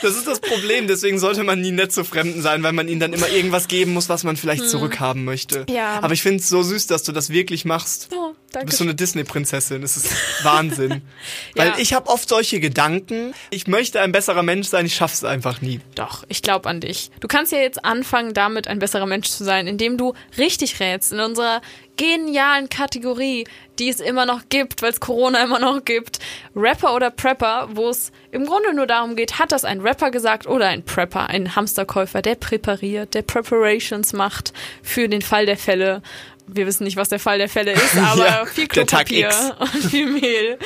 Das 0.01 0.15
ist 0.15 0.27
das 0.27 0.39
Problem, 0.39 0.88
deswegen 0.88 1.19
sollte 1.19 1.43
man 1.43 1.59
nie 1.62 1.71
nett 1.71 1.91
zu 1.91 2.03
Fremden 2.03 2.41
sein, 2.41 2.63
weil 2.63 2.71
man 2.73 2.88
ihnen 2.88 2.99
dann 2.99 3.13
immer 3.13 3.27
irgendwas 3.29 3.67
geben 3.67 3.93
muss, 3.93 4.07
was 4.09 4.23
man 4.23 4.38
vielleicht 4.38 4.67
zurückhaben 4.69 5.25
möchte. 5.25 5.65
Hm. 5.67 5.75
Ja. 5.75 5.99
Aber 6.01 6.13
ich 6.13 6.21
finde 6.21 6.39
es 6.39 6.49
so 6.49 6.63
süß, 6.63 6.88
dass 6.88 7.03
du 7.03 7.12
das 7.12 7.29
wirklich 7.29 7.65
machst. 7.65 8.09
Oh, 8.13 8.33
Du 8.49 8.53
danke. 8.53 8.65
bist 8.67 8.77
so 8.79 8.83
eine 8.83 8.95
Disney-Prinzessin. 8.95 9.81
Das 9.81 9.95
ist 9.97 10.12
Wahnsinn. 10.43 11.01
Weil 11.55 11.67
Ja. 11.67 11.77
ich 11.77 11.93
habe 11.93 12.09
oft 12.09 12.27
solche 12.29 12.59
Gedanken. 12.59 13.33
Ich 13.51 13.67
möchte 13.67 14.01
ein 14.01 14.12
besserer 14.12 14.41
Mensch 14.43 14.67
sein, 14.67 14.85
ich 14.85 14.95
schaff's 14.95 15.23
einfach 15.23 15.62
nie. 15.62 15.79
Doch, 15.95 16.23
ich 16.29 16.41
glaube 16.41 16.67
an 16.69 16.79
dich. 16.81 17.12
Du 17.19 17.27
kannst 17.27 17.51
ja 17.51 17.59
jetzt 17.59 17.83
anfangen, 17.85 18.33
damit 18.33 18.67
ein 18.67 18.79
besserer 18.79 19.05
Mensch 19.05 19.27
zu 19.29 19.43
sein, 19.43 19.67
indem 19.67 19.97
du 19.97 20.13
richtig 20.38 20.79
rätst 20.79 21.12
in 21.12 21.19
unserer 21.19 21.62
genialen 21.97 22.69
Kategorie, 22.69 23.45
die 23.80 23.89
es 23.89 24.00
immer 24.00 24.26
noch 24.26 24.42
gibt, 24.50 24.82
weil 24.82 24.92
es 24.92 25.00
Corona 25.00 25.44
immer 25.44 25.60
noch 25.60 25.84
gibt. 25.84 26.20
Rapper 26.56 26.94
oder 26.96 27.10
Prepper, 27.10 27.70
wo 27.74 27.89
es 27.89 28.12
im 28.32 28.46
Grunde 28.46 28.74
nur 28.74 28.88
darum 28.88 29.15
geht, 29.15 29.39
hat 29.39 29.52
das 29.52 29.65
ein 29.65 29.82
Rapper 29.82 30.12
gesagt 30.12 30.46
oder 30.48 30.68
ein 30.68 30.84
Prepper, 30.84 31.28
ein 31.28 31.56
Hamsterkäufer, 31.56 32.22
der 32.22 32.36
präpariert, 32.36 33.13
der 33.13 33.22
Preparations 33.22 34.13
macht 34.13 34.54
für 34.84 35.08
den 35.08 35.22
Fall 35.22 35.46
der 35.46 35.58
Fälle. 35.58 36.02
Wir 36.48 36.65
wissen 36.65 36.84
nicht, 36.84 36.98
was 36.98 37.10
der 37.10 37.20
Fall 37.20 37.38
der 37.38 37.50
Fälle 37.50 37.72
ist, 37.72 37.96
aber 37.98 38.26
Ja, 38.26 38.46
viel 38.46 38.68
Klopapier 38.68 39.30
und 39.60 39.70
viel 39.70 40.08
Mehl. 40.08 40.58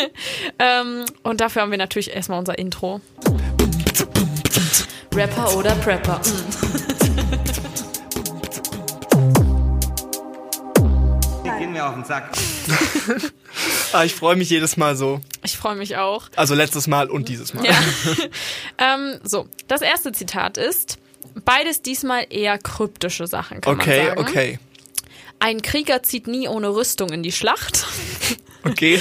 ähm, 0.58 1.04
und 1.22 1.40
dafür 1.40 1.62
haben 1.62 1.70
wir 1.70 1.78
natürlich 1.78 2.14
erstmal 2.14 2.38
unser 2.38 2.58
Intro. 2.58 3.00
Rapper 5.14 5.56
oder 5.56 5.74
Prepper. 5.76 6.20
Mm. 6.20 6.91
Gehen 11.72 11.82
mir 11.82 11.88
auf 11.88 11.94
den 11.94 12.04
Sack. 12.04 12.30
Ah, 13.92 14.04
ich 14.04 14.14
freue 14.14 14.36
mich 14.36 14.48
jedes 14.48 14.78
Mal 14.78 14.96
so. 14.96 15.20
Ich 15.42 15.58
freue 15.58 15.76
mich 15.76 15.98
auch. 15.98 16.30
Also 16.34 16.54
letztes 16.54 16.86
Mal 16.86 17.10
und 17.10 17.28
dieses 17.28 17.52
Mal. 17.52 17.66
Ja. 17.66 17.74
ähm, 18.78 19.20
so, 19.22 19.46
das 19.68 19.82
erste 19.82 20.12
Zitat 20.12 20.56
ist, 20.56 20.96
beides 21.44 21.82
diesmal 21.82 22.24
eher 22.30 22.56
kryptische 22.56 23.26
Sachen, 23.26 23.60
kann 23.60 23.74
Okay, 23.74 23.98
man 23.98 24.06
sagen. 24.06 24.20
okay. 24.20 24.58
Ein 25.40 25.60
Krieger 25.60 26.02
zieht 26.02 26.26
nie 26.26 26.48
ohne 26.48 26.70
Rüstung 26.70 27.10
in 27.10 27.22
die 27.22 27.32
Schlacht. 27.32 27.86
Okay. 28.64 28.98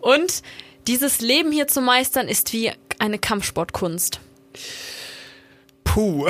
Und 0.00 0.42
dieses 0.86 1.20
Leben 1.20 1.52
hier 1.52 1.68
zu 1.68 1.82
meistern 1.82 2.26
ist 2.26 2.54
wie 2.54 2.72
eine 2.98 3.18
Kampfsportkunst. 3.18 4.20
Puh. 5.84 6.26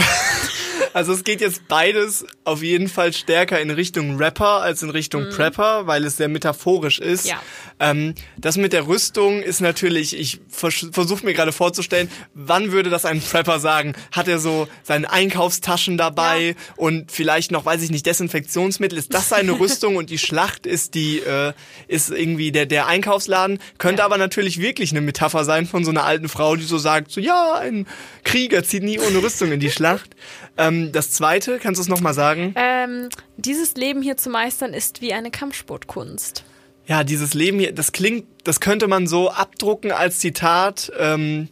Also 0.93 1.13
es 1.13 1.25
geht 1.25 1.41
jetzt 1.41 1.69
beides 1.69 2.25
auf 2.45 2.63
jeden 2.63 2.89
Fall 2.89 3.13
stärker 3.13 3.61
in 3.61 3.71
Richtung 3.71 4.17
Rapper 4.17 4.61
als 4.63 4.83
in 4.83 4.91
Richtung 4.91 5.29
Prepper, 5.31 5.87
weil 5.87 6.05
es 6.05 6.17
sehr 6.17 6.29
metaphorisch 6.29 6.99
ist. 6.99 7.25
Mhm. 7.25 7.31
Ja. 7.31 7.43
Ähm, 7.81 8.15
das 8.39 8.57
mit 8.57 8.73
der 8.73 8.87
Rüstung 8.87 9.43
ist 9.43 9.61
natürlich, 9.61 10.19
ich 10.19 10.41
vers 10.49 10.87
versuche 10.93 11.25
mir 11.25 11.35
gerade 11.35 11.53
vorzustellen, 11.53 12.11
wann 12.35 12.73
würde 12.73 12.91
das 12.91 13.05
ein 13.05 13.21
Prepper 13.21 13.61
sagen? 13.61 13.95
Hat 14.13 14.29
er 14.29 14.39
so 14.39 14.69
seine 14.83 15.11
Einkaufstaschen 15.11 15.97
dabei 15.99 16.41
Ja. 16.41 16.55
und 16.77 17.11
vielleicht 17.13 17.51
noch, 17.53 17.65
weiß 17.65 17.83
ich 17.83 17.91
nicht, 17.91 18.07
Desinfektionsmittel? 18.07 18.99
Ist 18.99 19.15
das 19.15 19.29
seine 19.29 19.59
Rüstung 19.59 19.97
und 19.97 20.11
die 20.11 20.19
Schlacht 20.19 20.67
ist 20.67 20.95
die, 20.95 21.21
äh, 21.21 21.53
ist 21.89 22.11
irgendwie 22.11 22.53
der, 22.53 22.67
der 22.67 22.87
Einkaufsladen? 22.87 23.59
Könnte 23.79 24.01
Ja. 24.01 24.07
aber 24.07 24.19
natürlich 24.19 24.61
wirklich 24.61 24.91
eine 24.91 25.01
Metapher 25.01 25.45
sein 25.45 25.67
von 25.67 25.85
so 25.85 25.91
einer 25.91 26.05
alten 26.05 26.29
Frau, 26.29 26.57
die 26.57 26.65
so 26.65 26.79
sagt, 26.79 27.11
so 27.11 27.21
ja, 27.21 27.55
ein 27.55 27.87
Krieger 28.25 28.65
zieht 28.65 28.83
nie 28.83 28.99
ohne 28.99 29.23
Rüstung 29.23 29.53
in 29.53 29.61
die 29.61 29.71
Schlacht. 29.71 30.11
Ähm, 30.59 30.70
das 30.93 31.11
zweite, 31.13 31.59
kannst 31.59 31.79
du 31.79 31.83
es 31.83 31.89
nochmal 31.89 32.15
sagen? 32.15 32.55
Ähm, 32.57 33.09
dieses 33.37 33.75
Leben 33.75 34.03
hier 34.03 34.17
zu 34.17 34.31
meistern 34.31 34.75
ist 34.75 35.01
wie 35.01 35.13
eine 35.13 35.31
Kampfsportkunst. 35.31 36.45
Ja, 36.87 37.05
dieses 37.05 37.35
Leben 37.35 37.59
hier, 37.61 37.73
das 37.73 37.93
klingt, 37.93 38.27
das 38.45 38.61
könnte 38.61 38.89
man 38.89 39.07
so 39.07 39.31
abdrucken 39.31 39.93
als 39.93 40.19
Zitat. 40.19 40.91
Ähm, 40.99 41.49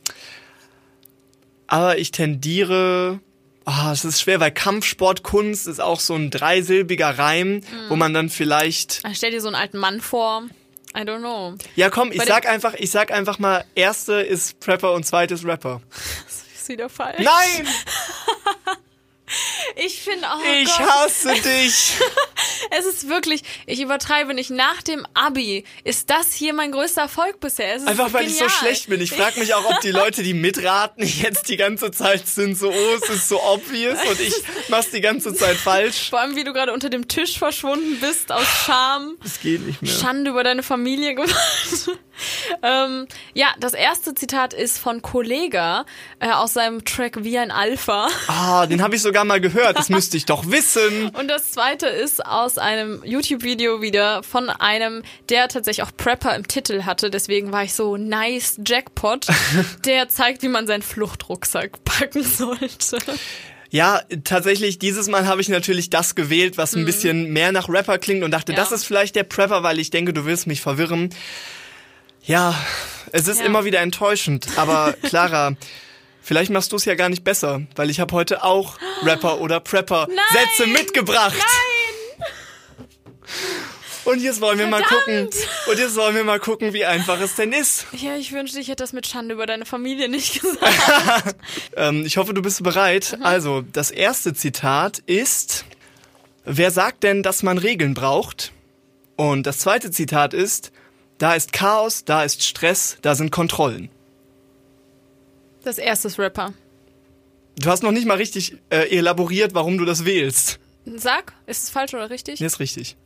aber 1.67 1.99
ich 1.99 2.11
tendiere. 2.11 3.21
Ah, 3.65 3.93
es 3.93 4.05
ist 4.05 4.23
schwer, 4.23 4.41
weil 4.41 4.51
Kampfsportkunst 4.51 5.67
ist 5.69 5.81
auch 5.81 6.01
so 6.01 6.15
ein 6.15 6.31
dreisilbiger 6.31 7.19
Reim, 7.19 7.61
wo 7.91 7.97
man 7.97 8.15
dann 8.15 8.31
vielleicht. 8.31 9.01
Ah, 9.05 9.11
Stell 9.13 9.31
dir 9.31 9.43
so 9.43 9.49
einen 9.49 9.57
alten 9.57 9.77
Mann 9.77 10.01
vor. 10.01 10.45
I 10.97 11.01
don't 11.03 11.19
know. 11.19 11.55
Ja, 11.77 11.91
komm, 11.91 12.11
ich 12.11 12.19
Bei 12.19 12.25
sag 12.25 12.49
einfach, 12.49 12.73
ich 12.75 12.91
sag 12.91 13.13
einfach 13.13 13.39
mal, 13.39 13.65
erste 13.75 14.15
ist 14.15 14.59
Prepper 14.59 14.95
und 14.95 15.05
zweite 15.05 15.35
ist 15.35 15.45
Rapper. 15.45 15.83
Das 16.25 16.45
ist 16.63 16.69
wieder 16.71 16.89
falsch. 16.89 17.21
Nein, 17.23 17.69
Ich 19.77 20.01
finde, 20.03 20.27
oh 20.27 20.43
ich 20.63 20.67
Gott, 20.67 20.89
hasse 20.89 21.33
dich. 21.35 21.97
es 22.71 22.87
ist 22.87 23.09
wirklich, 23.09 23.43
ich 23.67 23.81
übertreibe 23.81 24.35
nicht. 24.35 24.51
Nach 24.51 24.83
dem 24.83 25.07
Abi 25.15 25.65
ist 25.85 26.11
das 26.11 26.33
hier 26.33 26.55
mein 26.55 26.73
größter 26.73 27.03
Erfolg 27.03 27.41
bisher. 27.41 27.75
Einfach 27.87 28.13
weil 28.13 28.27
ich 28.27 28.35
so 28.35 28.45
genial. 28.45 28.59
schlecht 28.59 28.89
bin. 28.89 29.01
Ich 29.01 29.13
frage 29.13 29.39
mich 29.41 29.55
auch, 29.55 29.65
ob 29.65 29.81
die 29.81 29.91
Leute, 29.91 30.23
die 30.23 30.35
mitraten, 30.35 31.05
jetzt 31.23 31.49
die 31.49 31.57
ganze 31.57 31.91
Zeit 31.91 32.27
sind 32.27 32.57
so, 32.57 32.71
oh, 32.71 32.95
es 33.03 33.09
ist 33.11 33.29
so 33.29 33.43
obvious 33.43 33.99
und 34.09 34.21
ich 34.21 34.35
mach's 34.69 34.91
die 34.91 35.01
ganze 35.01 35.35
Zeit 35.35 35.57
falsch. 35.57 36.11
Vor 36.11 36.21
allem, 36.21 36.37
wie 36.37 36.45
du 36.45 36.53
gerade 36.53 36.73
unter 36.73 36.91
dem 36.91 37.09
Tisch 37.09 37.39
verschwunden 37.39 37.99
bist, 38.01 38.33
aus 38.33 38.47
Scham. 38.65 39.17
Es 39.25 39.41
geht 39.41 39.67
nicht 39.67 39.83
mehr. 39.83 39.91
Schande 39.93 40.31
über 40.31 40.43
deine 40.45 40.63
Familie 40.63 41.15
gemacht. 41.15 41.91
ähm, 42.63 43.07
ja, 43.35 43.49
das 43.61 43.75
erste 43.75 44.15
Zitat 44.15 44.53
ist 44.55 44.79
von 44.79 45.03
Kollega 45.03 45.87
äh, 46.19 46.31
aus 46.31 46.55
seinem 46.55 46.85
Track 46.85 47.23
Wie 47.25 47.39
ein 47.39 47.51
Alpha. 47.51 48.09
Ah, 48.27 48.67
den 48.67 48.83
habe 48.83 48.97
ich 48.97 49.03
sogar 49.03 49.18
mal 49.25 49.41
gehört. 49.41 49.79
Das 49.79 49.89
müsste 49.89 50.17
ich 50.17 50.25
doch 50.27 50.51
wissen. 50.51 51.09
Und 51.19 51.29
das 51.29 51.53
zweite 51.53 51.87
ist 51.87 52.25
aus 52.25 52.59
einem 52.59 53.03
YouTube-Video 53.05 53.81
wieder 53.83 54.23
von 54.23 54.51
einem, 54.51 55.03
der 55.29 55.49
tatsächlich 55.49 55.87
auch 55.87 55.93
Prepper 55.97 56.35
im 56.37 56.47
Titel 56.49 56.85
hatte. 56.85 57.11
Deswegen 57.11 57.53
war 57.53 57.65
ich 57.65 57.75
so 57.75 57.97
nice 57.97 58.59
Jackpot. 58.67 59.27
Der 59.85 60.09
zeigt, 60.09 60.43
wie 60.43 60.49
man 60.49 60.67
seinen 60.67 60.83
Fluchtrucksack 60.83 61.83
packen 61.85 62.23
sollte. 62.23 62.99
Ja, 63.71 64.01
tatsächlich, 64.25 64.79
dieses 64.79 65.09
Mal 65.09 65.27
habe 65.27 65.41
ich 65.43 65.49
natürlich 65.51 65.91
das 65.91 66.15
gewählt, 66.15 66.57
was 66.57 66.75
ein 66.75 66.87
bisschen 66.87 67.33
mehr 67.33 67.53
nach 67.53 67.69
Rapper 67.69 67.99
klingt 67.99 68.25
und 68.25 68.31
dachte, 68.31 68.53
Mhm. 68.53 68.57
Ja. 68.59 68.65
das 68.65 68.73
ist 68.73 68.85
vielleicht 68.85 69.15
der 69.15 69.25
Prepper, 69.25 69.63
weil 69.63 69.79
ich 69.79 69.91
denke, 69.91 70.13
du 70.15 70.25
wirst 70.25 70.47
mich 70.47 70.61
verwirren. 70.63 71.11
Ja, 72.25 72.55
es 73.13 73.29
ist 73.29 73.41
Ja. 73.41 73.47
immer 73.47 73.65
wieder 73.65 73.81
enttäuschend. 73.81 74.47
Aber 74.57 74.95
Clara, 75.03 75.53
Vielleicht 76.29 76.51
machst 76.51 76.73
du 76.73 76.77
es 76.77 76.85
ja 76.85 76.95
gar 76.95 77.09
nicht 77.09 77.25
besser, 77.25 77.63
weil 77.75 77.89
ich 77.89 78.01
habe 78.01 78.15
heute 78.15 78.45
auch 78.45 78.77
Rapper 79.03 79.41
oder 79.41 79.61
Prepper 79.61 80.07
Nein! 80.11 80.19
Sätze 80.31 80.67
mitgebracht. 80.71 81.33
Nein! 81.39 82.27
Und 84.05 84.21
jetzt 84.21 84.43
wollen 84.43 84.59
wir 84.59 84.67
mal 84.67 84.83
gucken. 84.83 85.31
Verdammt! 85.33 85.49
Und 85.71 85.79
jetzt 85.79 85.97
wollen 85.97 86.15
wir 86.15 86.25
mal 86.25 86.39
gucken, 86.39 86.75
wie 86.75 86.85
einfach 86.85 87.19
es 87.19 87.35
denn 87.35 87.55
ist. 87.55 87.87
Ja, 87.93 88.15
ich 88.17 88.31
wünschte, 88.33 88.61
ich 88.61 88.69
hätte 88.69 88.83
das 88.83 88.93
mit 88.93 89.07
Schande 89.07 89.33
über 89.33 89.47
deine 89.47 89.65
Familie 89.65 90.11
nicht 90.11 90.43
gesagt. 90.43 91.35
Ähm, 91.77 92.05
ich 92.05 92.19
hoffe, 92.19 92.35
du 92.35 92.43
bist 92.43 92.63
bereit. 92.63 93.17
Mhm. 93.17 93.25
Also, 93.25 93.63
das 93.63 93.91
erste 93.91 94.35
Zitat 94.35 94.99
ist, 94.99 95.65
wer 96.45 96.71
sagt 96.71 97.05
denn, 97.05 97.23
dass 97.23 97.43
man 97.43 97.57
Regeln 97.57 97.95
braucht? 97.95 98.53
Und 99.17 99.47
das 99.47 99.61
zweite 99.61 99.91
Zitat 99.91 100.35
ist, 100.35 100.73
da 101.17 101.33
ist 101.33 101.55
Chaos, 101.55 102.05
da 102.05 102.23
ist 102.23 102.43
Stress, 102.43 102.99
da 103.01 103.15
sind 103.15 103.31
Kontrollen. 103.31 103.89
Das 105.65 105.79
erste 105.79 106.17
Rapper. 106.19 106.53
Du 107.57 107.71
hast 107.71 107.83
noch 107.83 107.91
nicht 107.91 108.07
mal 108.07 108.17
richtig 108.17 108.57
äh, 108.71 108.97
elaboriert, 108.97 109.55
warum 109.55 109.79
du 109.79 109.85
das 109.85 110.05
wählst. 110.05 110.61
Sag, 110.97 111.35
ist 111.47 111.65
es 111.65 111.71
falsch 111.71 111.93
oder 111.95 112.09
richtig? 112.09 112.41
Nee, 112.41 112.47
ist 112.47 112.61
richtig. 112.61 112.97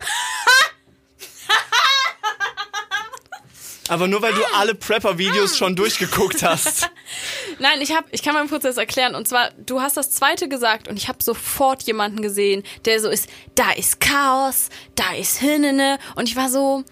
Aber 3.88 4.06
nur 4.06 4.22
weil 4.22 4.32
du 4.32 4.42
alle 4.54 4.74
Prepper-Videos 4.74 5.58
schon 5.58 5.76
durchgeguckt 5.76 6.42
hast. 6.42 6.88
Nein, 7.58 7.80
ich 7.82 7.94
hab, 7.94 8.06
ich 8.10 8.22
kann 8.22 8.32
mal 8.32 8.40
einen 8.40 8.48
Prozess 8.48 8.76
erklären. 8.78 9.14
Und 9.14 9.28
zwar, 9.28 9.50
du 9.66 9.80
hast 9.80 9.96
das 9.96 10.10
zweite 10.10 10.48
gesagt 10.48 10.88
und 10.88 10.96
ich 10.96 11.08
habe 11.08 11.22
sofort 11.22 11.82
jemanden 11.82 12.22
gesehen, 12.22 12.62
der 12.84 13.00
so 13.00 13.10
ist, 13.10 13.28
da 13.54 13.72
ist 13.72 14.00
Chaos, 14.00 14.70
da 14.94 15.12
ist 15.14 15.38
Hirnene. 15.38 15.98
Und 16.14 16.28
ich 16.28 16.36
war 16.36 16.48
so, 16.48 16.84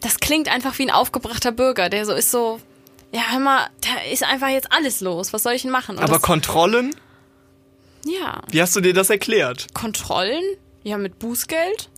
das 0.00 0.20
klingt 0.20 0.48
einfach 0.48 0.78
wie 0.78 0.84
ein 0.84 0.90
aufgebrachter 0.90 1.52
Bürger, 1.52 1.90
der 1.90 2.06
so 2.06 2.14
ist 2.14 2.30
so, 2.30 2.60
ja, 3.12 3.22
hör 3.30 3.38
mal, 3.40 3.68
da 3.80 4.10
ist 4.12 4.22
einfach 4.22 4.48
jetzt 4.48 4.70
alles 4.72 5.00
los. 5.00 5.32
Was 5.32 5.42
soll 5.42 5.54
ich 5.54 5.62
denn 5.62 5.70
machen? 5.70 5.96
Und 5.96 6.02
Aber 6.04 6.14
das, 6.14 6.22
Kontrollen? 6.22 6.94
ja, 8.04 8.42
Wie 8.50 8.60
hast 8.60 8.76
du 8.76 8.80
dir 8.80 8.92
das 8.94 9.10
erklärt? 9.10 9.66
Kontrollen? 9.74 10.42
Ja, 10.84 10.98
mit 10.98 11.18
Bußgeld? 11.18 11.88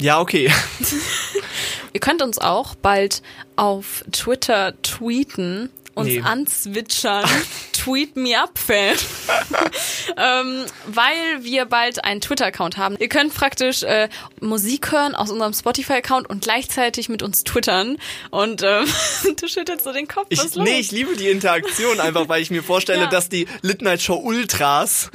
Ja, 0.00 0.20
okay. 0.20 0.50
Ihr 1.92 2.00
könnt 2.00 2.22
uns 2.22 2.38
auch 2.38 2.74
bald 2.74 3.22
auf 3.56 4.04
Twitter 4.12 4.74
tweeten, 4.82 5.70
uns 5.94 6.08
Nee. 6.08 6.20
anzwitschern. 6.22 7.28
Tweet 7.72 8.16
me 8.16 8.40
up, 8.40 8.58
Fan. 8.58 8.96
ähm, 10.16 10.64
weil 10.86 11.42
wir 11.42 11.64
bald 11.64 12.04
einen 12.04 12.20
Twitter-Account 12.20 12.76
haben. 12.76 12.96
Ihr 13.00 13.08
könnt 13.08 13.34
praktisch 13.34 13.82
äh, 13.82 14.08
Musik 14.40 14.92
hören 14.92 15.14
aus 15.14 15.30
unserem 15.30 15.52
Spotify-Account 15.52 16.30
und 16.30 16.42
gleichzeitig 16.44 17.08
mit 17.08 17.22
uns 17.22 17.44
twittern. 17.44 17.98
Und 18.30 18.62
ähm, 18.62 18.86
du 19.40 19.48
schüttelst 19.48 19.84
so 19.84 19.92
den 19.92 20.06
Kopf. 20.06 20.26
was 20.30 20.38
Ich, 20.38 20.44
ist 20.44 20.54
los? 20.56 20.64
nee, 20.64 20.78
ich 20.78 20.92
liebe 20.92 21.16
die 21.16 21.28
Interaktion 21.28 21.98
einfach, 22.00 22.28
weil 22.28 22.40
ich 22.42 22.50
mir 22.50 22.62
vorstelle, 22.62 23.02
Ja. 23.02 23.06
dass 23.08 23.28
die 23.28 23.46
Lit 23.62 23.82
Night 23.82 24.00
Show 24.02 24.14
Ultras, 24.16 25.10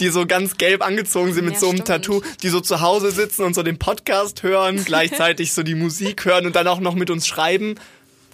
die 0.00 0.08
so 0.08 0.26
ganz 0.26 0.56
gelb 0.56 0.82
angezogen 0.84 1.32
sind 1.34 1.44
mit 1.44 1.54
Ja, 1.54 1.60
so 1.60 1.66
einem 1.68 1.76
stimmt. 1.82 1.88
Tattoo, 1.88 2.22
die 2.42 2.48
so 2.48 2.60
zu 2.60 2.80
Hause 2.80 3.10
sitzen 3.10 3.44
und 3.44 3.54
so 3.54 3.62
den 3.62 3.78
Podcast 3.78 4.42
hören, 4.42 4.82
gleichzeitig 4.84 5.52
so 5.52 5.62
die 5.62 5.74
Musik 5.74 6.24
hören 6.24 6.46
und 6.46 6.56
dann 6.56 6.66
auch 6.66 6.80
noch 6.80 6.94
mit 6.94 7.10
uns 7.10 7.26
schreiben. 7.26 7.74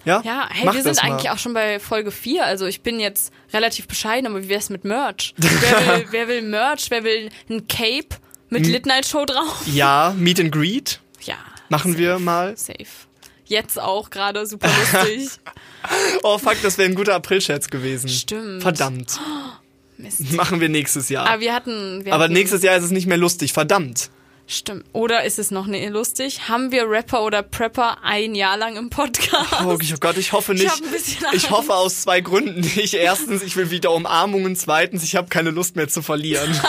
Ja, 0.05 0.21
Ja, 0.23 0.47
hey, 0.51 0.65
Mach 0.65 0.73
wir 0.75 0.83
sind 0.83 0.95
mal. 0.97 1.03
eigentlich 1.11 1.29
auch 1.29 1.37
schon 1.37 1.53
bei 1.53 1.79
Folge 1.79 2.11
4. 2.11 2.45
Also 2.45 2.65
ich 2.65 2.81
bin 2.81 2.99
jetzt 2.99 3.33
relativ 3.53 3.87
bescheiden, 3.87 4.27
aber 4.27 4.43
wie 4.43 4.49
wär's 4.49 4.69
mit 4.69 4.83
Merch? 4.85 5.33
wer, 5.37 5.51
will, 5.97 6.05
wer 6.11 6.27
will 6.27 6.41
Merch? 6.41 6.89
Wer 6.89 7.03
will 7.03 7.29
ein 7.49 7.67
Cape 7.67 8.15
mit 8.49 8.65
Hm. 8.65 8.71
Lit 8.71 8.85
Night 8.85 9.05
Show 9.05 9.25
drauf? 9.25 9.61
Ja, 9.67 10.13
Meet 10.17 10.39
and 10.39 10.51
Greet 10.51 10.99
Ja. 11.21 11.35
machen 11.69 11.97
wir 11.97 12.17
mal. 12.19 12.55
Safe. 12.57 12.85
Jetzt 13.45 13.79
auch 13.79 14.09
gerade 14.09 14.45
super 14.45 14.67
lustig. 14.69 15.29
Oh 16.23 16.37
fuck, 16.37 16.57
das 16.61 16.77
wäre 16.77 16.89
ein 16.89 16.93
guter 16.95 17.15
April-Scherz 17.15 17.69
gewesen. 17.69 18.09
Stimmt. 18.09 18.61
Verdammt. 18.61 19.17
Mist. 19.97 20.33
Machen 20.33 20.59
wir 20.59 20.67
nächstes 20.69 21.07
Jahr. 21.09 21.25
Aber 21.27 21.39
wir 21.41 21.53
hatten. 21.53 22.03
Wir 22.03 22.13
Aber 22.13 22.25
hatten, 22.25 22.33
nächstes 22.33 22.63
Jahr 22.63 22.75
ist 22.75 22.83
es 22.83 22.91
nicht 22.91 23.07
mehr 23.07 23.17
lustig. 23.17 23.53
Verdammt. 23.53 24.09
Stimmt. 24.51 24.83
Oder 24.93 25.25
ist 25.25 25.37
es 25.37 25.51
noch 25.51 25.67
nicht 25.67 25.87
lustig? 25.91 26.49
Haben 26.49 26.71
wir 26.71 26.89
Rapper 26.89 27.23
oder 27.23 27.43
Prepper 27.43 28.03
ein 28.03 28.33
Jahr 28.33 28.57
lang 28.57 28.77
im 28.77 28.89
Podcast? 28.89 29.53
Oh, 29.63 29.77
oh 29.79 29.97
Gott, 29.99 30.17
ich 30.17 30.33
hoffe 30.33 30.55
nicht. 30.55 30.65
ich 30.95 31.23
Angst. 31.23 31.51
hoffe 31.51 31.75
aus 31.75 32.01
zwei 32.01 32.19
Gründen 32.19 32.61
nicht. 32.61 32.95
Erstens, 32.95 33.43
ich 33.43 33.55
will 33.55 33.69
wieder 33.69 33.91
Umarmungen. 33.91 34.55
Zweitens, 34.55 35.03
ich 35.03 35.15
habe 35.15 35.27
keine 35.27 35.51
Lust 35.51 35.75
mehr 35.75 35.87
zu 35.87 36.01
verlieren. 36.01 36.59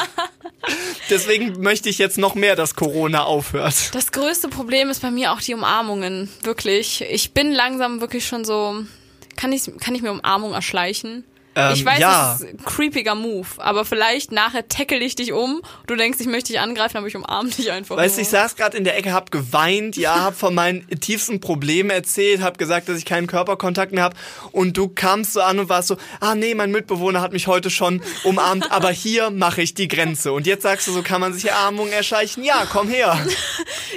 Deswegen 1.09 1.59
möchte 1.62 1.88
ich 1.88 1.97
jetzt 1.97 2.19
noch 2.19 2.35
mehr, 2.35 2.55
dass 2.55 2.75
Corona 2.75 3.25
aufhört. 3.25 3.95
Das 3.95 4.12
größte 4.12 4.49
Problem 4.49 4.90
ist 4.90 5.01
bei 5.01 5.11
mir 5.11 5.33
auch 5.33 5.40
die 5.40 5.55
Umarmungen. 5.55 6.29
Wirklich. 6.43 7.03
Ich 7.09 7.33
bin 7.33 7.51
langsam 7.51 8.03
wirklich 8.03 8.27
schon 8.27 8.45
so. 8.45 8.85
Kann 9.37 9.53
ich, 9.53 9.71
kann 9.81 9.95
ich 9.95 10.03
mir 10.03 10.12
Umarmung 10.12 10.53
erschleichen? 10.53 11.25
Ähm, 11.55 11.73
ich 11.75 11.85
weiß, 11.85 11.99
ja. 11.99 12.33
das 12.33 12.41
ist 12.41 12.49
ein 12.49 12.65
creepiger 12.65 13.15
Move, 13.15 13.47
aber 13.59 13.85
vielleicht 13.85 14.33
nachher 14.33 14.69
tackle 14.69 14.99
ich 14.99 15.15
dich 15.15 15.33
um, 15.33 15.63
du 15.87 15.97
denkst, 15.97 16.19
ich 16.21 16.27
möchte 16.27 16.53
dich 16.53 16.61
angreifen, 16.61 16.97
aber 16.99 17.07
ich 17.07 17.17
umarme 17.17 17.51
dich 17.51 17.71
einfach 17.71 17.97
Weißt 17.97 18.19
du, 18.19 18.23
ich 18.23 18.29
saß 18.29 18.57
gerade 18.57 18.77
in 18.77 18.85
der 18.85 18.97
Ecke, 18.97 19.13
hab 19.13 19.31
geweint, 19.31 19.97
ja, 19.97 20.25
hab 20.25 20.37
von 20.37 20.55
meinen 20.55 20.87
tiefsten 21.01 21.41
Problemen 21.41 21.91
erzählt, 21.91 22.43
hab 22.43 22.59
gesagt, 22.59 22.89
dass 22.89 22.99
ich 22.99 23.05
keinen 23.05 23.27
Körperkontakt 23.27 23.93
mehr 23.93 24.05
hab 24.05 24.15
und 24.53 24.77
du 24.77 24.89
kamst 24.89 25.33
so 25.33 25.41
an 25.41 25.59
und 25.59 25.69
warst 25.69 25.89
so, 25.89 25.97
ah 26.21 26.35
nee, 26.35 26.55
mein 26.55 26.71
Mitbewohner 26.71 27.21
hat 27.21 27.33
mich 27.33 27.47
heute 27.47 27.71
schon 27.71 28.03
umarmt, 28.25 28.71
aber 28.71 28.91
hier 28.91 29.31
mache 29.31 29.63
ich 29.63 29.75
die 29.75 29.89
Grenze. 29.89 30.33
Und 30.33 30.47
jetzt 30.47 30.63
sagst 30.63 30.87
du 30.89 30.93
so, 30.93 31.03
kann 31.03 31.21
man 31.21 31.33
sich 31.33 31.51
Umarmungen 31.71 31.93
erschleichen? 31.93 32.43
Ja, 32.43 32.67
komm 32.71 32.89
her. 32.89 33.19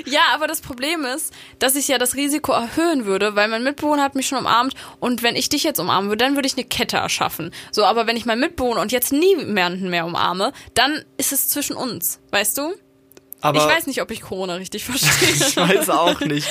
Ja, 0.06 0.22
aber 0.34 0.48
das 0.48 0.62
Problem 0.62 1.06
ist, 1.06 1.34
dass 1.60 1.76
ich 1.76 1.88
ja 1.88 1.98
das 1.98 2.16
Risiko 2.16 2.52
erhöhen 2.52 3.06
würde, 3.06 3.36
weil 3.36 3.48
mein 3.48 3.63
Mitbewohner 3.63 4.04
hat 4.04 4.16
mich 4.16 4.28
schon 4.28 4.38
umarmt 4.38 4.74
und 5.00 5.24
wenn 5.24 5.36
ich 5.36 5.50
dich 5.50 5.63
jetzt 5.63 5.80
umarmen 5.80 6.10
würde, 6.10 6.26
dann 6.26 6.36
würde 6.36 6.48
ich 6.48 6.56
eine 6.56 6.66
Kette 6.66 6.98
erschaffen. 6.98 7.42
So, 7.71 7.86
aber 7.86 8.08
wenn 8.08 8.17
ich 8.17 8.25
meinen 8.25 8.41
Mitbewohner 8.41 8.82
und 8.82 8.91
jetzt 8.91 9.12
niemanden 9.12 9.89
mehr 9.89 10.06
umarme, 10.06 10.53
dann 10.73 11.03
ist 11.17 11.34
es 11.34 11.49
zwischen 11.49 11.75
uns, 11.75 12.19
weißt 12.32 12.58
du? 12.58 12.73
Aber 13.41 13.60
ich 13.60 13.65
weiß 13.65 13.88
nicht, 13.88 14.01
ob 14.01 14.10
ich 14.12 14.21
Corona 14.21 14.56
richtig 14.56 14.86
verstehe. 14.86 15.29
Ich 15.29 15.58
weiß 15.58 15.89
auch 15.89 16.21
nicht. 16.21 16.47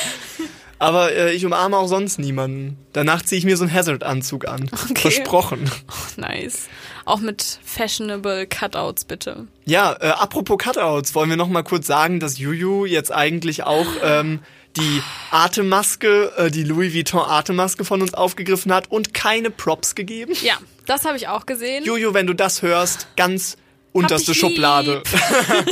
Aber 0.78 1.12
äh, 1.12 1.32
ich 1.32 1.46
umarme 1.46 1.76
auch 1.76 1.86
sonst 1.86 2.18
niemanden. 2.18 2.76
Danach 2.92 3.22
ziehe 3.22 3.38
ich 3.38 3.44
mir 3.44 3.56
so 3.56 3.62
einen 3.62 3.72
Hazard-Anzug 3.72 4.48
an. 4.48 4.68
Okay. 4.90 5.00
Versprochen. 5.00 5.70
nice. 6.16 6.68
Auch 7.04 7.20
mit 7.20 7.60
fashionable 7.64 8.48
Cutouts, 8.48 9.04
bitte. 9.04 9.46
Ja, 9.64 9.96
äh, 10.00 10.08
apropos 10.08 10.58
Cutouts, 10.58 11.14
wollen 11.14 11.30
wir 11.30 11.36
noch 11.36 11.48
mal 11.48 11.62
kurz 11.62 11.86
sagen, 11.86 12.18
dass 12.18 12.38
Juju 12.38 12.84
jetzt 12.84 13.12
eigentlich 13.12 13.62
auch 13.62 13.86
ähm, 14.02 14.40
die 14.76 15.02
Atemmaske, 15.30 16.32
äh, 16.36 16.50
die 16.50 16.64
Louis 16.64 16.94
Vuitton 16.94 17.20
Atemmaske 17.20 17.84
von 17.84 18.00
uns 18.02 18.14
aufgegriffen 18.14 18.72
hat 18.72 18.90
und 18.90 19.14
keine 19.14 19.50
Props 19.50 19.94
gegeben. 19.94 20.32
Ja, 20.42 20.54
das 20.86 21.04
habe 21.04 21.16
ich 21.16 21.28
auch 21.28 21.46
gesehen. 21.46 21.84
Juju, 21.84 22.14
wenn 22.14 22.26
du 22.26 22.34
das 22.34 22.62
hörst, 22.62 23.06
ganz 23.16 23.56
unterste 23.92 24.34
Schublade. 24.34 25.02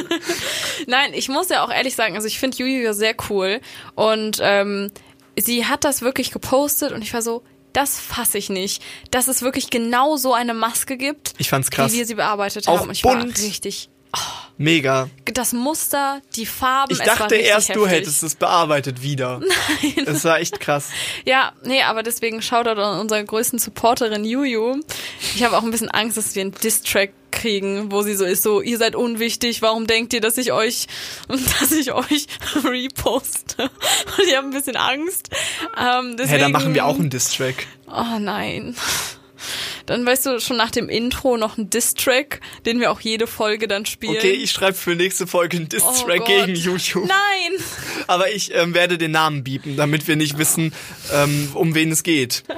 Nein, 0.86 1.12
ich 1.14 1.28
muss 1.28 1.48
ja 1.48 1.64
auch 1.64 1.70
ehrlich 1.70 1.94
sagen, 1.94 2.14
also 2.16 2.26
ich 2.26 2.38
finde 2.38 2.58
Juju 2.58 2.82
ja 2.82 2.92
sehr 2.92 3.14
cool 3.30 3.60
und 3.94 4.38
ähm, 4.42 4.90
sie 5.38 5.66
hat 5.66 5.84
das 5.84 6.02
wirklich 6.02 6.30
gepostet 6.30 6.92
und 6.92 7.02
ich 7.02 7.12
war 7.14 7.22
so, 7.22 7.42
das 7.72 7.98
fasse 8.00 8.36
ich 8.38 8.50
nicht, 8.50 8.82
dass 9.10 9.28
es 9.28 9.42
wirklich 9.42 9.70
genau 9.70 10.16
so 10.16 10.34
eine 10.34 10.54
Maske 10.54 10.96
gibt, 10.96 11.34
Ich 11.38 11.48
fand's 11.50 11.70
krass. 11.70 11.92
wie 11.92 11.98
wir 11.98 12.06
sie 12.06 12.16
bearbeitet 12.16 12.66
Auch 12.68 12.80
haben. 12.80 12.88
Und 12.88 12.92
ich 12.96 13.02
bunt. 13.02 13.38
war 13.38 13.44
richtig, 13.44 13.88
Mega. 14.58 15.08
das 15.24 15.54
Muster, 15.54 16.20
die 16.36 16.44
Farben, 16.44 16.92
Ich 16.92 16.98
dachte 16.98 17.34
erst, 17.36 17.70
du 17.70 17.86
heftig. 17.86 18.00
hättest 18.00 18.22
es 18.22 18.34
bearbeitet 18.34 19.00
wieder. 19.00 19.40
Nein. 19.94 20.06
Es 20.06 20.22
war 20.24 20.38
echt 20.38 20.60
krass. 20.60 20.90
Ja, 21.24 21.52
nee, 21.62 21.82
aber 21.82 22.02
deswegen 22.02 22.42
Shoutout 22.42 22.78
an 22.78 23.00
unsere 23.00 23.24
größten 23.24 23.58
Supporterin 23.58 24.22
Juju. 24.22 24.80
Ich 25.34 25.42
habe 25.44 25.56
auch 25.56 25.62
ein 25.62 25.70
bisschen 25.70 25.90
Angst, 25.90 26.18
dass 26.18 26.34
wir 26.34 26.42
einen 26.42 26.52
Diss-Track 26.52 27.12
kriegen, 27.30 27.90
wo 27.90 28.02
sie 28.02 28.14
so 28.14 28.26
ist, 28.26 28.42
so, 28.42 28.60
ihr 28.60 28.76
seid 28.76 28.94
unwichtig, 28.94 29.62
warum 29.62 29.86
denkt 29.86 30.12
ihr, 30.12 30.20
dass 30.20 30.36
ich 30.36 30.52
euch, 30.52 30.88
dass 31.28 31.72
ich 31.72 31.92
euch 31.92 32.26
reposte? 32.64 33.62
Und 33.62 34.26
ich 34.28 34.36
habe 34.36 34.46
ein 34.48 34.52
bisschen 34.52 34.76
Angst. 34.76 35.30
Ähm, 35.78 36.18
deswegen, 36.18 36.36
Hä, 36.36 36.38
dann 36.38 36.52
machen 36.52 36.74
wir 36.74 36.84
auch 36.84 36.98
einen 36.98 37.08
Diss-Track. 37.08 37.66
Oh 37.86 38.18
nein. 38.18 38.76
Dann 39.90 40.06
weißt 40.06 40.26
du 40.26 40.38
schon 40.38 40.56
nach 40.56 40.70
dem 40.70 40.88
Intro 40.88 41.36
noch 41.36 41.58
einen 41.58 41.68
Diss-Track, 41.68 42.40
den 42.64 42.78
wir 42.78 42.92
auch 42.92 43.00
jede 43.00 43.26
Folge 43.26 43.66
dann 43.66 43.86
spielen. 43.86 44.16
Okay, 44.16 44.30
ich 44.30 44.52
schreibe 44.52 44.74
für 44.74 44.94
nächste 44.94 45.26
Folge 45.26 45.56
einen 45.56 45.66
Oh 45.66 45.68
Diss-Track 45.68 46.18
Gott. 46.18 46.26
gegen 46.28 46.54
Juju. 46.54 47.00
Nein! 47.00 47.64
Aber 48.06 48.30
ich 48.30 48.54
ähm, 48.54 48.72
werde 48.72 48.98
den 48.98 49.10
Namen 49.10 49.42
biepen, 49.42 49.76
damit 49.76 50.06
wir 50.06 50.14
nicht 50.14 50.38
wissen, 50.38 50.72
ähm, 51.12 51.48
um 51.54 51.74
wen 51.74 51.90
es 51.90 52.04
geht. 52.04 52.44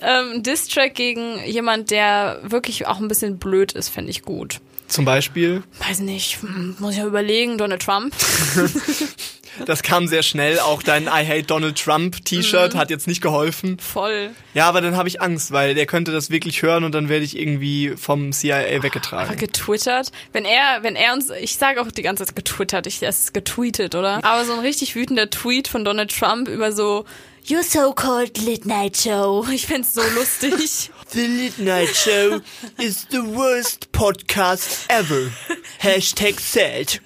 Ähm, 0.00 0.32
ein 0.34 0.42
Diss-Track 0.42 0.94
gegen 0.94 1.44
jemand, 1.44 1.90
der 1.92 2.40
wirklich 2.42 2.86
auch 2.86 2.98
ein 2.98 3.06
bisschen 3.08 3.38
blöd 3.38 3.72
ist, 3.72 3.88
fände 3.88 4.10
ich 4.10 4.22
gut. 4.22 4.58
Zum 4.88 5.04
Beispiel, 5.04 5.62
Weiß 5.78 6.00
nicht, 6.00 6.42
hm, 6.42 6.76
muss 6.80 6.92
ich 6.92 6.98
ja 6.98 7.06
überlegen, 7.06 7.56
Donald 7.56 7.82
Trump. 7.82 8.12
das 9.66 9.82
kam 9.82 10.06
sehr 10.08 10.22
schnell, 10.22 10.58
auch 10.60 10.82
dein 10.82 11.04
I 11.04 11.26
Hate 11.26 11.44
Donald 11.44 11.78
Trump 11.82 12.16
Mhm. 12.16 12.24
T-Shirt 12.24 12.74
hat 12.74 12.90
jetzt 12.90 13.06
nicht 13.06 13.20
geholfen. 13.20 13.78
Voll. 13.78 14.30
Ja, 14.54 14.68
aber 14.68 14.80
dann 14.80 14.96
habe 14.96 15.08
ich 15.08 15.20
Angst, 15.20 15.50
weil 15.52 15.74
der 15.74 15.86
könnte 15.86 16.12
das 16.12 16.30
wirklich 16.30 16.62
hören 16.62 16.84
und 16.84 16.92
dann 16.94 17.08
werde 17.08 17.24
ich 17.24 17.38
irgendwie 17.38 17.94
vom 17.96 18.32
CIA 18.32 18.58
Aber 18.74 18.82
weggetragen. 18.84 19.36
getwittert. 19.36 20.10
Wenn 20.32 20.44
er, 20.44 20.82
wenn 20.82 20.96
er 20.96 21.12
uns, 21.12 21.30
ich 21.30 21.56
sage 21.56 21.80
auch 21.80 21.90
die 21.90 22.02
ganze 22.02 22.24
Zeit 22.26 22.36
getwittert, 22.36 22.86
ich, 22.86 23.02
es 23.02 23.20
ist 23.20 23.34
getweetet, 23.34 23.94
oder? 23.94 24.24
Aber 24.24 24.44
so 24.44 24.52
ein 24.54 24.60
richtig 24.60 24.94
wütender 24.94 25.30
Tweet 25.30 25.68
von 25.68 25.84
Donald 25.84 26.16
Trump 26.16 26.48
über 26.48 26.72
so, 26.72 27.04
You 27.44 27.60
so-called 27.62 28.38
Lit 28.38 28.66
Night 28.66 28.96
Show. 28.96 29.44
Ich 29.52 29.66
find's 29.66 29.94
so 29.94 30.02
lustig. 30.14 30.90
The 31.12 31.26
Late 31.26 31.60
Night 31.62 31.88
Show 31.94 32.40
is 32.78 33.06
the 33.10 33.18
worst 33.18 33.90
podcast 33.92 34.86
ever. 34.88 35.30
Hashtag 35.78 36.38
sad. 36.40 37.00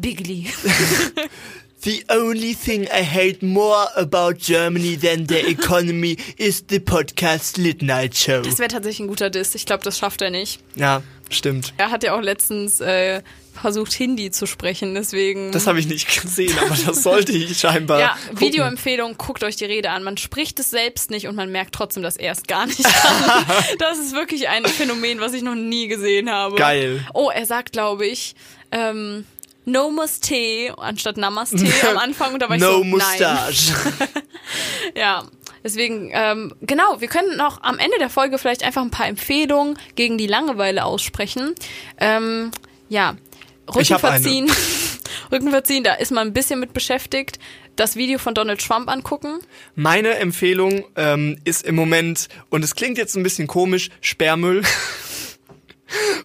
Bigly. 0.00 0.46
The 1.82 2.04
only 2.10 2.54
thing 2.54 2.88
I 2.92 3.02
hate 3.02 3.42
more 3.42 3.86
about 3.96 4.36
Germany 4.38 4.96
than 4.96 5.26
the 5.26 5.48
economy 5.48 6.18
is 6.36 6.62
the 6.68 6.78
podcast 6.78 7.56
Late 7.56 7.82
Night 7.82 8.14
Show. 8.14 8.42
Das 8.42 8.58
wäre 8.58 8.68
tatsächlich 8.68 9.00
ein 9.00 9.08
guter 9.08 9.30
Diss. 9.30 9.54
Ich 9.54 9.64
glaube, 9.64 9.82
das 9.82 9.98
schafft 9.98 10.20
er 10.20 10.28
nicht. 10.28 10.60
Ja, 10.74 11.02
stimmt. 11.30 11.72
Er 11.78 11.90
hat 11.90 12.02
ja 12.04 12.14
auch 12.14 12.20
letztens 12.20 12.82
äh, 12.82 13.22
versucht, 13.54 13.94
Hindi 13.94 14.30
zu 14.30 14.44
sprechen, 14.44 14.94
deswegen. 14.94 15.52
Das 15.52 15.66
habe 15.66 15.80
ich 15.80 15.86
nicht 15.86 16.22
gesehen, 16.22 16.54
aber 16.58 16.76
das 16.76 17.02
sollte 17.02 17.32
ich 17.32 17.58
scheinbar. 17.58 17.98
ja. 17.98 18.16
Videoempfehlung, 18.34 19.16
guckt 19.16 19.42
euch 19.42 19.56
die 19.56 19.64
Rede 19.64 19.90
an. 19.90 20.02
Man 20.02 20.18
spricht 20.18 20.60
es 20.60 20.68
selbst 20.70 21.10
nicht 21.10 21.28
und 21.28 21.34
man 21.34 21.50
merkt 21.50 21.74
trotzdem, 21.74 22.02
dass 22.02 22.18
er 22.18 22.32
es 22.32 22.42
gar 22.42 22.66
nicht 22.66 22.84
kann. 22.84 23.44
das 23.78 23.98
ist 23.98 24.12
wirklich 24.12 24.48
ein 24.50 24.66
Phänomen, 24.66 25.20
was 25.20 25.32
ich 25.32 25.42
noch 25.42 25.54
nie 25.54 25.88
gesehen 25.88 26.30
habe. 26.30 26.56
Geil. 26.56 27.06
Oh, 27.14 27.30
er 27.30 27.46
sagt, 27.46 27.72
glaube 27.72 28.06
ich, 28.06 28.34
ähm, 28.70 29.24
Namaste 29.64 30.74
anstatt 30.78 31.16
Namaste 31.16 31.64
am 31.90 31.98
Anfang 31.98 32.34
und 32.34 32.40
da 32.42 32.48
war 32.48 32.56
ich 32.56 32.62
no 32.62 32.78
so, 32.78 32.78
nein. 32.78 32.90
Mustache. 32.90 33.74
Ja, 34.96 35.24
deswegen, 35.62 36.10
ähm, 36.12 36.54
genau, 36.62 37.00
wir 37.00 37.08
können 37.08 37.36
noch 37.36 37.62
am 37.62 37.78
Ende 37.78 37.98
der 37.98 38.10
Folge 38.10 38.38
vielleicht 38.38 38.64
einfach 38.64 38.82
ein 38.82 38.90
paar 38.90 39.06
Empfehlungen 39.06 39.78
gegen 39.94 40.18
die 40.18 40.26
Langeweile 40.26 40.84
aussprechen. 40.84 41.54
Ähm, 41.98 42.50
ja, 42.88 43.16
Ich 43.78 43.92
hab 43.92 44.02
eine. 44.04 44.14
Rückenverziehen. 44.16 44.50
Rückenverziehen, 45.32 45.84
da 45.84 45.94
ist 45.94 46.10
man 46.10 46.28
ein 46.28 46.32
bisschen 46.32 46.58
mit 46.58 46.72
beschäftigt. 46.72 47.38
Das 47.76 47.94
Video 47.96 48.18
von 48.18 48.34
Donald 48.34 48.60
Trump 48.60 48.88
angucken. 48.90 49.38
Meine 49.76 50.16
Empfehlung 50.16 50.84
ähm, 50.96 51.38
ist 51.44 51.64
im 51.64 51.76
Moment, 51.76 52.28
und 52.50 52.64
es 52.64 52.74
klingt 52.74 52.98
jetzt 52.98 53.16
ein 53.16 53.22
bisschen 53.22 53.46
komisch, 53.46 53.90
Sperrmüll. 54.00 54.62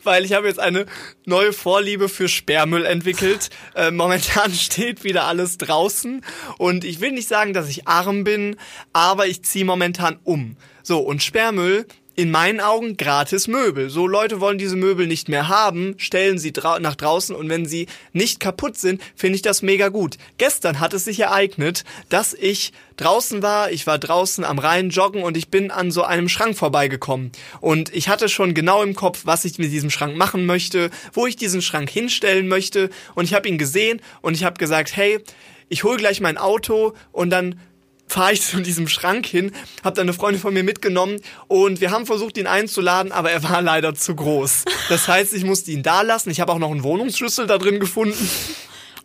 Weil 0.04 0.26
ich 0.26 0.34
habe 0.34 0.48
jetzt 0.48 0.60
eine 0.60 0.86
neue 1.26 1.54
Vorliebe 1.54 2.10
für 2.10 2.28
Sperrmüll 2.28 2.86
entwickelt. 2.86 3.50
Äh, 3.76 3.92
momentan 3.92 4.54
steht 4.54 5.04
wieder 5.04 5.26
alles 5.26 5.58
draußen 5.58 6.22
und 6.58 6.84
ich 6.84 7.00
will 7.00 7.12
nicht 7.12 7.28
sagen, 7.28 7.54
dass 7.54 7.70
ich 7.70 7.88
arm 7.88 8.24
bin, 8.24 8.58
aber 8.94 9.28
ich 9.28 9.44
ziehe 9.44 9.66
momentan 9.66 10.20
um. 10.24 10.58
So, 10.84 11.00
und 11.00 11.24
Sperrmüll 11.24 11.86
in 12.16 12.32
meinen 12.32 12.60
Augen 12.60 12.98
gratis 12.98 13.48
Möbel. 13.48 13.90
So 13.90 14.08
Leute 14.08 14.40
wollen 14.40 14.58
diese 14.58 14.76
Möbel 14.76 15.08
nicht 15.08 15.28
mehr 15.30 15.48
haben, 15.48 15.96
stellen 15.98 16.38
sie 16.38 16.54
drau 16.54 16.80
nach 16.80 16.96
draußen 16.96 17.36
und 17.36 17.50
wenn 17.50 17.66
sie 17.66 17.88
nicht 18.14 18.40
kaputt 18.40 18.78
sind, 18.78 19.02
finde 19.16 19.36
ich 19.36 19.42
das 19.42 19.62
mega 19.62 19.90
gut. 19.90 20.18
Gestern 20.38 20.80
hat 20.80 20.94
es 20.94 21.06
sich 21.06 21.20
ereignet, 21.20 21.84
dass 22.10 22.34
ich 22.34 22.72
draußen 22.98 23.42
war, 23.42 23.72
ich 23.72 23.86
war 23.88 24.00
draußen 24.00 24.46
am 24.46 24.60
Rhein 24.60 24.90
joggen 24.90 25.24
und 25.24 25.36
ich 25.36 25.50
bin 25.50 25.72
an 25.72 25.92
so 25.92 26.04
einem 26.04 26.30
Schrank 26.30 26.58
vorbeigekommen. 26.58 27.32
Und 27.60 27.94
ich 27.94 28.08
hatte 28.08 28.30
schon 28.30 28.54
genau 28.54 28.82
im 28.82 28.96
Kopf, 28.96 29.22
was 29.26 29.44
ich 29.44 29.58
mit 29.60 29.72
diesem 29.72 29.90
Schrank 29.90 30.16
machen 30.16 30.46
möchte, 30.46 30.90
wo 31.12 31.28
ich 31.28 31.36
diesen 31.36 31.62
Schrank 31.62 31.90
hinstellen 31.90 32.48
möchte 32.48 32.90
und 33.16 33.26
ich 33.26 33.34
habe 33.34 33.50
ihn 33.50 33.58
gesehen 33.58 34.02
und 34.22 34.36
ich 34.36 34.46
habe 34.46 34.58
gesagt, 34.58 34.96
hey, 34.96 35.20
ich 35.68 35.84
hole 35.84 35.98
gleich 35.98 36.22
mein 36.22 36.38
Auto 36.38 36.94
und 37.12 37.30
dann 37.32 37.60
fahre 38.08 38.34
ich 38.34 38.42
zu 38.46 38.62
diesem 38.62 38.88
Schrank 38.88 39.26
hin, 39.26 39.52
habe 39.84 40.02
eine 40.02 40.14
Freundin 40.14 40.42
von 40.42 40.54
mir 40.54 40.64
mitgenommen 40.64 41.20
und 41.48 41.82
wir 41.82 41.92
haben 41.92 42.06
versucht, 42.06 42.38
ihn 42.38 42.48
einzuladen, 42.48 43.12
aber 43.12 43.32
er 43.32 43.44
war 43.44 43.62
leider 43.62 43.96
zu 43.96 44.16
groß. 44.16 44.66
Das 44.90 45.08
heißt, 45.08 45.34
ich 45.34 45.44
musste 45.44 45.72
ihn 45.72 45.84
da 45.84 46.02
lassen. 46.02 46.30
Ich 46.30 46.40
habe 46.40 46.52
auch 46.52 46.60
noch 46.60 46.72
einen 46.72 46.84
Wohnungsschlüssel 46.84 47.48
da 47.48 47.58
drin 47.58 47.80
gefunden. 47.80 48.30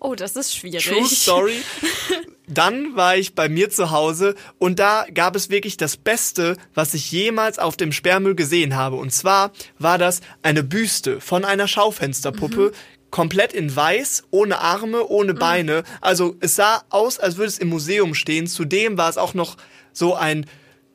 Oh, 0.03 0.15
das 0.15 0.35
ist 0.35 0.57
schwierig. 0.57 0.87
True 0.87 1.07
Story. 1.07 1.63
Dann 2.47 2.97
war 2.97 3.17
ich 3.17 3.35
bei 3.35 3.49
mir 3.49 3.71
zu 3.71 3.91
Hause 3.91 4.35
und 4.59 4.79
da 4.79 5.07
gab 5.15 5.37
es 5.37 5.51
wirklich 5.51 5.77
das 5.77 5.97
Beste, 5.97 6.57
was 6.75 6.95
ich 6.95 7.13
jemals 7.13 7.59
auf 7.61 7.77
dem 7.77 7.93
Sperrmüll 7.93 8.35
gesehen 8.35 8.75
habe. 8.75 8.97
Und 8.97 9.13
zwar 9.13 9.53
war 9.79 9.99
das 9.99 10.21
eine 10.43 10.65
Büste 10.65 11.21
von 11.21 11.45
einer 11.45 11.69
Schaufensterpuppe, 11.69 12.73
komplett 13.11 13.53
in 13.53 13.75
weiß, 13.75 14.25
ohne 14.31 14.59
Arme, 14.61 15.07
ohne 15.07 15.35
Beine. 15.35 15.83
Also 16.01 16.37
es 16.41 16.57
sah 16.57 16.83
aus, 16.91 17.19
als 17.19 17.37
würde 17.37 17.49
es 17.49 17.59
im 17.59 17.69
Museum 17.69 18.15
stehen. 18.15 18.47
Zudem 18.47 18.97
war 18.99 19.09
es 19.11 19.19
auch 19.19 19.35
noch 19.35 19.57
so 19.93 20.15
ein 20.15 20.47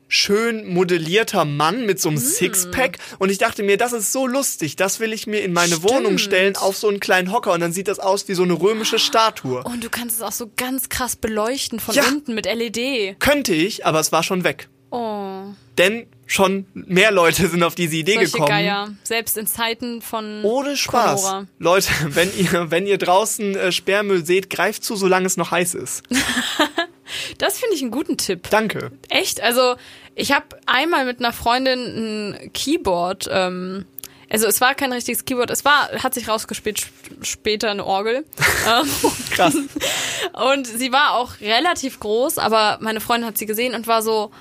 schön 0.08 0.72
modellierter 0.72 1.44
Mann 1.44 1.84
mit 1.84 2.00
so 2.00 2.08
einem 2.08 2.18
Sixpack 2.18 2.98
und 3.18 3.28
ich 3.28 3.38
dachte 3.38 3.64
mir, 3.64 3.76
das 3.76 3.92
ist 3.92 4.12
so 4.12 4.26
lustig, 4.28 4.76
das 4.76 5.00
will 5.00 5.12
ich 5.12 5.26
mir 5.26 5.40
in 5.40 5.52
meine 5.52 5.74
Stimmt. 5.76 5.90
Wohnung 5.90 6.18
stellen 6.18 6.54
auf 6.56 6.76
so 6.76 6.88
einen 6.88 7.00
kleinen 7.00 7.32
Hocker 7.32 7.52
und 7.52 7.58
dann 7.58 7.72
sieht 7.72 7.88
das 7.88 7.98
aus 7.98 8.28
wie 8.28 8.34
so 8.34 8.44
eine 8.44 8.52
römische 8.52 9.00
Statue. 9.00 9.64
Und 9.64 9.82
du 9.82 9.90
kannst 9.90 10.14
es 10.16 10.22
auch 10.22 10.30
so 10.30 10.48
ganz 10.56 10.88
krass 10.90 11.16
beleuchten 11.16 11.80
von 11.80 11.92
Ja. 11.96 12.04
unten 12.06 12.34
mit 12.36 12.46
LED. 12.46 13.18
Könnte 13.18 13.52
ich, 13.52 13.84
aber 13.84 13.98
es 13.98 14.12
war 14.12 14.22
schon 14.22 14.44
weg. 14.44 14.68
Oh, 14.90 15.42
Denn 15.78 16.06
schon 16.26 16.66
mehr 16.74 17.10
Leute 17.12 17.48
sind 17.48 17.62
auf 17.62 17.74
diese 17.74 17.96
Idee 17.96 18.14
solche 18.14 18.32
gekommen. 18.32 18.48
Geier. 18.48 18.88
Selbst 19.02 19.36
in 19.36 19.46
Zeiten 19.46 20.00
von 20.02 20.42
Ohne 20.44 20.76
Spaß. 20.76 21.22
Conora. 21.22 21.46
Leute, 21.58 21.88
wenn 22.08 22.30
ihr, 22.36 22.70
wenn 22.70 22.86
ihr 22.86 22.98
draußen 22.98 23.56
äh, 23.56 23.72
Sperrmüll 23.72 24.24
seht, 24.24 24.48
greift 24.50 24.84
zu, 24.84 24.96
solange 24.96 25.26
es 25.26 25.36
noch 25.36 25.50
heiß 25.50 25.74
ist. 25.74 26.02
Das 27.38 27.58
finde 27.60 27.76
ich 27.76 27.82
einen 27.82 27.92
guten 27.92 28.16
Tipp. 28.16 28.48
Danke. 28.50 28.90
Echt? 29.08 29.40
Also, 29.40 29.76
ich 30.16 30.32
habe 30.32 30.46
einmal 30.66 31.04
mit 31.04 31.20
einer 31.20 31.32
Freundin 31.32 32.34
ein 32.34 32.52
Keyboard, 32.52 33.28
ähm, 33.30 33.86
also 34.28 34.48
es 34.48 34.60
war 34.60 34.74
kein 34.74 34.92
richtiges 34.92 35.24
Keyboard, 35.24 35.50
es 35.52 35.64
war, 35.64 35.88
hat 36.02 36.14
sich 36.14 36.28
rausgespielt 36.28 36.78
sp- 36.82 37.22
später 37.22 37.70
eine 37.70 37.84
Orgel. 37.84 38.24
ähm, 38.68 38.90
Krass. 39.30 39.54
und 40.52 40.66
sie 40.66 40.90
war 40.92 41.12
auch 41.14 41.40
relativ 41.40 42.00
groß, 42.00 42.38
aber 42.38 42.78
meine 42.80 43.00
Freundin 43.00 43.28
hat 43.28 43.38
sie 43.38 43.46
gesehen 43.46 43.74
und 43.76 43.86
war 43.86 44.02
so, 44.02 44.32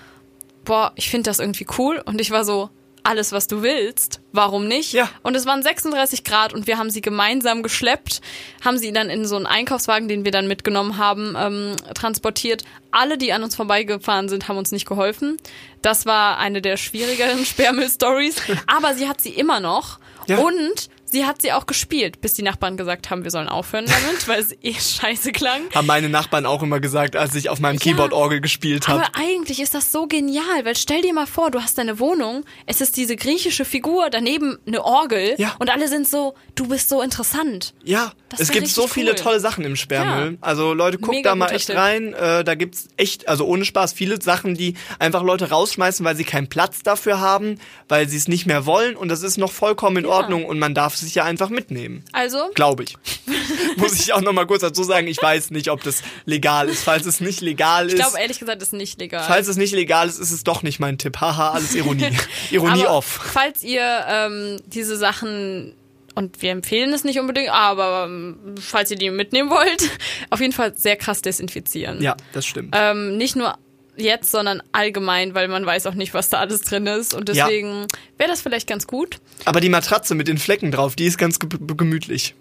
boah, 0.66 0.92
ich 0.96 1.10
finde 1.10 1.30
das 1.30 1.40
irgendwie 1.40 1.68
cool. 1.78 2.02
Und 2.06 2.20
ich 2.20 2.32
war 2.32 2.44
so, 2.44 2.70
alles, 3.06 3.32
was 3.32 3.46
du 3.48 3.62
willst, 3.62 4.20
warum 4.32 4.68
nicht? 4.68 4.92
Ja. 4.92 5.08
Und 5.22 5.36
es 5.36 5.46
waren 5.46 5.62
36 5.62 6.24
Grad 6.24 6.54
und 6.54 6.66
wir 6.66 6.80
haben 6.80 6.90
sie 6.90 7.02
gemeinsam 7.02 7.62
geschleppt, 7.62 8.20
haben 8.64 8.80
sie 8.80 8.92
dann 8.92 9.12
in 9.12 9.26
so 9.26 9.36
einen 9.36 9.46
Einkaufswagen, 9.46 10.08
den 10.08 10.26
wir 10.26 10.32
dann 10.32 10.48
mitgenommen 10.48 10.98
haben, 10.98 11.36
ähm, 11.38 11.76
transportiert. 11.94 12.64
Alle, 12.90 13.18
die 13.18 13.32
an 13.32 13.44
uns 13.44 13.56
vorbeigefahren 13.56 14.28
sind, 14.28 14.48
haben 14.48 14.58
uns 14.58 14.72
nicht 14.72 14.88
geholfen. 14.88 15.38
Das 15.84 16.08
war 16.08 16.40
eine 16.40 16.62
der 16.64 16.78
schwierigeren 16.78 17.46
Sperrmüll-Stories. 17.46 18.38
Aber 18.66 18.96
sie 18.96 19.08
hat 19.08 19.22
sie 19.22 19.30
immer 19.30 19.60
noch. 19.60 20.00
Ja. 20.28 20.40
Und 20.40 20.90
sie 21.16 21.26
hat 21.26 21.42
sie 21.42 21.52
auch 21.54 21.66
gespielt, 21.66 22.20
bis 22.22 22.34
die 22.34 22.42
Nachbarn 22.42 22.76
gesagt 22.78 23.10
haben, 23.10 23.24
wir 23.24 23.32
sollen 23.32 23.48
aufhören 23.48 23.86
damit, 23.86 24.28
weil 24.28 24.42
es 24.42 24.52
eh 24.62 24.74
scheiße 24.74 25.32
klang. 25.32 25.62
Haben 25.74 25.88
meine 25.88 26.10
Nachbarn 26.10 26.46
auch 26.46 26.62
immer 26.62 26.80
gesagt, 26.80 27.16
als 27.16 27.34
ich 27.36 27.50
auf 27.50 27.60
meinem 27.60 27.80
Keyboard 27.80 28.12
Orgel 28.14 28.42
gespielt 28.42 28.88
habe. 28.88 29.04
Aber 29.06 29.12
eigentlich 29.18 29.62
ist 29.62 29.74
das 29.74 29.92
so 29.92 30.08
genial, 30.08 30.64
weil 30.66 30.76
stell 30.76 31.02
dir 31.02 31.14
mal 31.14 31.26
vor, 31.28 31.52
du 31.52 31.62
hast 31.62 31.78
deine 31.78 32.00
Wohnung, 32.00 32.44
es 32.66 32.82
ist 32.82 32.98
diese 32.98 33.16
griechische 33.16 33.66
Figur, 33.66 34.10
daneben 34.10 34.58
eine 34.68 34.84
Orgel 34.84 35.36
Ja. 35.38 35.56
und 35.60 35.70
alle 35.72 35.88
sind 35.88 36.08
so, 36.08 36.36
du 36.56 36.68
bist 36.68 36.90
so 36.90 37.02
interessant. 37.02 37.74
Ja, 37.84 38.14
Das 38.30 38.40
es 38.42 38.50
gibt 38.52 38.68
so 38.68 38.82
richtig 38.82 38.94
viele 38.94 39.12
cool. 39.12 39.18
tolle 39.18 39.40
Sachen 39.40 39.64
im 39.66 39.76
Sperrmüll. 39.76 40.32
Ja. 40.34 40.38
Also 40.42 40.74
Leute, 40.74 40.98
guckt 40.98 41.12
Mega 41.16 41.30
da 41.32 41.36
mal 41.36 41.52
echt 41.52 41.68
Tipp. 41.68 41.78
rein. 41.78 42.14
Äh, 42.14 42.44
da 42.44 42.56
gibt's 42.56 42.88
echt, 42.98 43.28
also 43.28 43.46
ohne 43.46 43.66
Spaß, 43.66 43.94
viele 43.94 44.22
Sachen, 44.22 44.56
die 44.56 44.76
einfach 45.00 45.24
Leute 45.24 45.50
rausschmeißen, 45.50 46.06
weil 46.06 46.16
sie 46.16 46.24
keinen 46.24 46.48
Platz 46.48 46.84
dafür 46.84 47.20
haben, 47.20 47.60
weil 47.88 48.10
sie 48.10 48.18
es 48.18 48.28
nicht 48.28 48.46
mehr 48.46 48.66
wollen. 48.66 48.96
Und 48.96 49.10
das 49.10 49.22
ist 49.24 49.38
noch 49.38 49.52
vollkommen 49.52 49.98
in. 49.98 50.06
Ordnung 50.06 50.46
und 50.46 50.60
man 50.60 50.74
darf 50.74 50.96
es 51.06 51.08
sich 51.08 51.16
ja 51.16 51.24
einfach 51.24 51.50
mitnehmen. 51.50 52.04
Also, 52.12 52.50
Glaube 52.54 52.84
ich. 52.84 52.96
Muss 53.78 54.00
ich 54.00 54.14
auch 54.14 54.22
noch 54.22 54.34
mal 54.34 54.46
kurz 54.46 54.62
dazu 54.62 54.84
sagen, 54.84 55.08
ich 55.08 55.22
weiß 55.22 55.52
nicht, 55.52 55.70
ob 55.70 55.84
das 55.84 56.02
legal 56.26 56.70
ist. 56.70 56.84
Falls 56.84 57.06
es 57.06 57.20
nicht 57.20 57.42
legal 57.42 57.88
ich 57.88 57.94
ist, 57.94 58.00
glaube 58.00 58.20
ehrlich 58.20 58.40
gesagt, 58.40 58.62
ist 58.62 58.74
nicht 58.74 59.00
legal. 59.00 59.24
falls 59.26 59.48
es 59.48 59.58
nicht 59.58 59.74
legal 59.74 60.08
ist, 60.08 60.20
ist 60.20 60.32
es 60.32 60.44
doch 60.44 60.64
nicht 60.64 60.80
mein 60.80 60.98
Tipp. 60.98 61.20
Haha, 61.20 61.52
alles 61.52 61.76
Ironie. 61.76 62.10
Ironie 62.52 62.86
Aber 62.86 62.98
off. 62.98 63.06
Falls 63.34 63.64
ihr 63.64 64.06
ähm, 64.08 64.60
diese 64.66 64.98
Sachen 64.98 65.74
und 66.16 66.42
wir 66.42 66.52
empfehlen 66.52 66.94
es 66.94 67.04
nicht 67.04 67.20
unbedingt, 67.20 67.50
aber 67.50 68.06
ähm, 68.06 68.56
falls 68.60 68.90
ihr 68.90 68.98
die 68.98 69.10
mitnehmen 69.12 69.50
wollt, 69.50 69.90
auf 70.30 70.40
jeden 70.40 70.54
Fall 70.54 70.76
sehr 70.76 70.96
krass 70.96 71.22
desinfizieren. 71.22 72.02
Ja, 72.02 72.16
das 72.34 72.46
stimmt. 72.46 72.74
Ähm, 72.78 73.18
nicht 73.18 73.36
nur 73.36 73.58
jetzt, 73.98 74.32
sondern 74.32 74.62
allgemein, 74.72 75.36
weil 75.36 75.48
man 75.48 75.66
weiß 75.66 75.86
auch 75.88 75.94
nicht, 75.94 76.14
was 76.14 76.30
da 76.30 76.40
alles 76.40 76.62
drin 76.62 76.88
ist. 76.88 77.14
Und 77.14 77.30
Ja. 77.30 77.46
deswegen 77.48 77.86
wäre 78.18 78.30
das 78.30 78.42
vielleicht 78.42 78.68
ganz 78.68 78.88
gut. 78.88 79.18
Aber 79.46 79.60
die 79.62 79.70
Matratze 79.70 80.16
mit 80.16 80.28
den 80.28 80.38
Flecken 80.38 80.72
drauf, 80.72 80.96
die 80.96 81.06
ist 81.06 81.18
ganz 81.18 81.40
ge 81.40 81.50
gemütlich. 81.76 82.36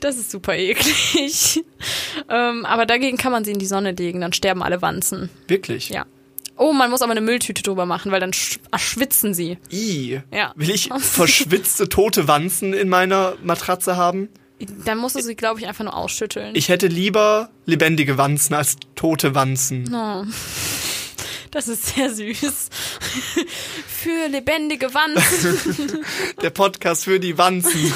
Das 0.00 0.16
ist 0.16 0.30
super 0.30 0.56
eklig. 0.56 1.64
ähm, 2.28 2.64
aber 2.64 2.86
dagegen 2.86 3.16
kann 3.16 3.32
man 3.32 3.44
sie 3.44 3.50
in 3.52 3.58
die 3.58 3.66
Sonne 3.66 3.92
legen, 3.92 4.20
dann 4.20 4.32
sterben 4.32 4.62
alle 4.62 4.80
Wanzen. 4.82 5.28
Wirklich. 5.48 5.88
Ja. 5.88 6.06
Oh, 6.56 6.72
man 6.72 6.90
muss 6.90 7.02
aber 7.02 7.12
eine 7.12 7.20
Mülltüte 7.20 7.62
drüber 7.62 7.86
machen, 7.86 8.10
weil 8.12 8.20
dann 8.20 8.32
sch 8.32 8.58
schwitzen 8.76 9.32
sie. 9.32 9.58
I. 9.72 10.20
Ja. 10.32 10.52
Will 10.56 10.70
ich 10.70 10.88
verschwitzte 10.98 11.88
tote 11.88 12.28
Wanzen 12.28 12.74
in 12.74 12.88
meiner 12.88 13.36
Matratze 13.42 13.96
haben? 13.96 14.28
Dann 14.84 14.98
musst 14.98 15.16
du 15.16 15.22
sie, 15.22 15.36
glaube 15.36 15.60
ich, 15.60 15.66
einfach 15.66 15.84
nur 15.84 15.96
ausschütteln. 15.96 16.54
Ich 16.54 16.68
hätte 16.68 16.88
lieber 16.88 17.50
lebendige 17.66 18.18
Wanzen 18.18 18.54
als 18.54 18.76
tote 18.94 19.34
Wanzen. 19.34 19.92
oh. 19.94 20.24
Das 21.50 21.66
ist 21.66 21.94
sehr 21.94 22.14
süß. 22.14 22.68
Für 23.86 24.28
lebendige 24.28 24.92
Wanzen. 24.92 26.04
Der 26.42 26.50
Podcast 26.50 27.04
für 27.04 27.18
die 27.18 27.38
Wanzen. 27.38 27.90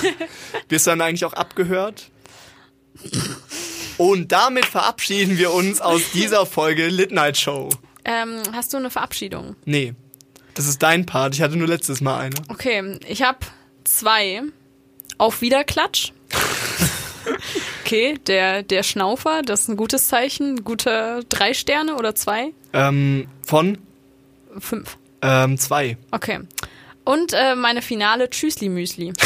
Wirst 0.70 0.86
du 0.86 0.90
dann 0.90 1.02
eigentlich 1.02 1.24
auch 1.26 1.34
abgehört? 1.34 2.10
Und 3.98 4.32
damit 4.32 4.64
verabschieden 4.64 5.36
wir 5.38 5.52
uns 5.52 5.80
aus 5.80 6.00
dieser 6.14 6.46
Folge 6.46 6.88
Lit 6.88 7.12
Night 7.12 7.36
Show. 7.36 7.68
Ähm, 8.04 8.42
hast 8.52 8.72
du 8.72 8.78
eine 8.78 8.90
Verabschiedung? 8.90 9.54
Nee. 9.64 9.94
Das 10.54 10.66
ist 10.66 10.82
dein 10.82 11.06
Part. 11.06 11.34
Ich 11.34 11.42
hatte 11.42 11.56
nur 11.56 11.68
letztes 11.68 12.00
Mal 12.00 12.18
eine. 12.18 12.36
Okay, 12.48 12.98
ich 13.06 13.22
habe 13.22 13.38
zwei. 13.84 14.42
Auf 15.18 15.40
Wiederklatsch. 15.40 16.12
Okay, 17.85 18.18
der, 18.27 18.62
der 18.62 18.83
Schnaufer, 18.83 19.43
das 19.43 19.62
ist 19.62 19.68
ein 19.68 19.77
gutes 19.77 20.09
Zeichen. 20.09 20.64
Gute 20.64 21.20
drei 21.29 21.55
Sterne 21.55 21.97
oder 21.97 22.14
zwei? 22.14 22.53
Ähm, 22.73 23.27
von 23.47 23.79
Fünf. 24.59 24.97
ähm, 25.23 25.59
zwei. 25.59 25.97
Okay. 26.11 26.41
Und 27.05 27.33
äh, 27.33 27.55
meine 27.57 27.83
Finale 27.83 28.31
Tschüssli 28.31 28.68
Müsli. 28.68 29.12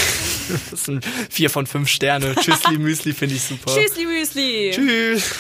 Das 0.71 0.85
sind 0.85 1.05
vier 1.29 1.51
von 1.51 1.67
fünf 1.67 1.89
Sterne. 1.89 2.37
Tschüssli 2.37 2.79
Müsli 2.79 3.13
finde 3.13 3.35
ich 3.35 3.43
super. 3.43 3.67
Tschüssli 3.75 4.07
Müsli. 4.07 4.71
Tschüss. 4.73 5.35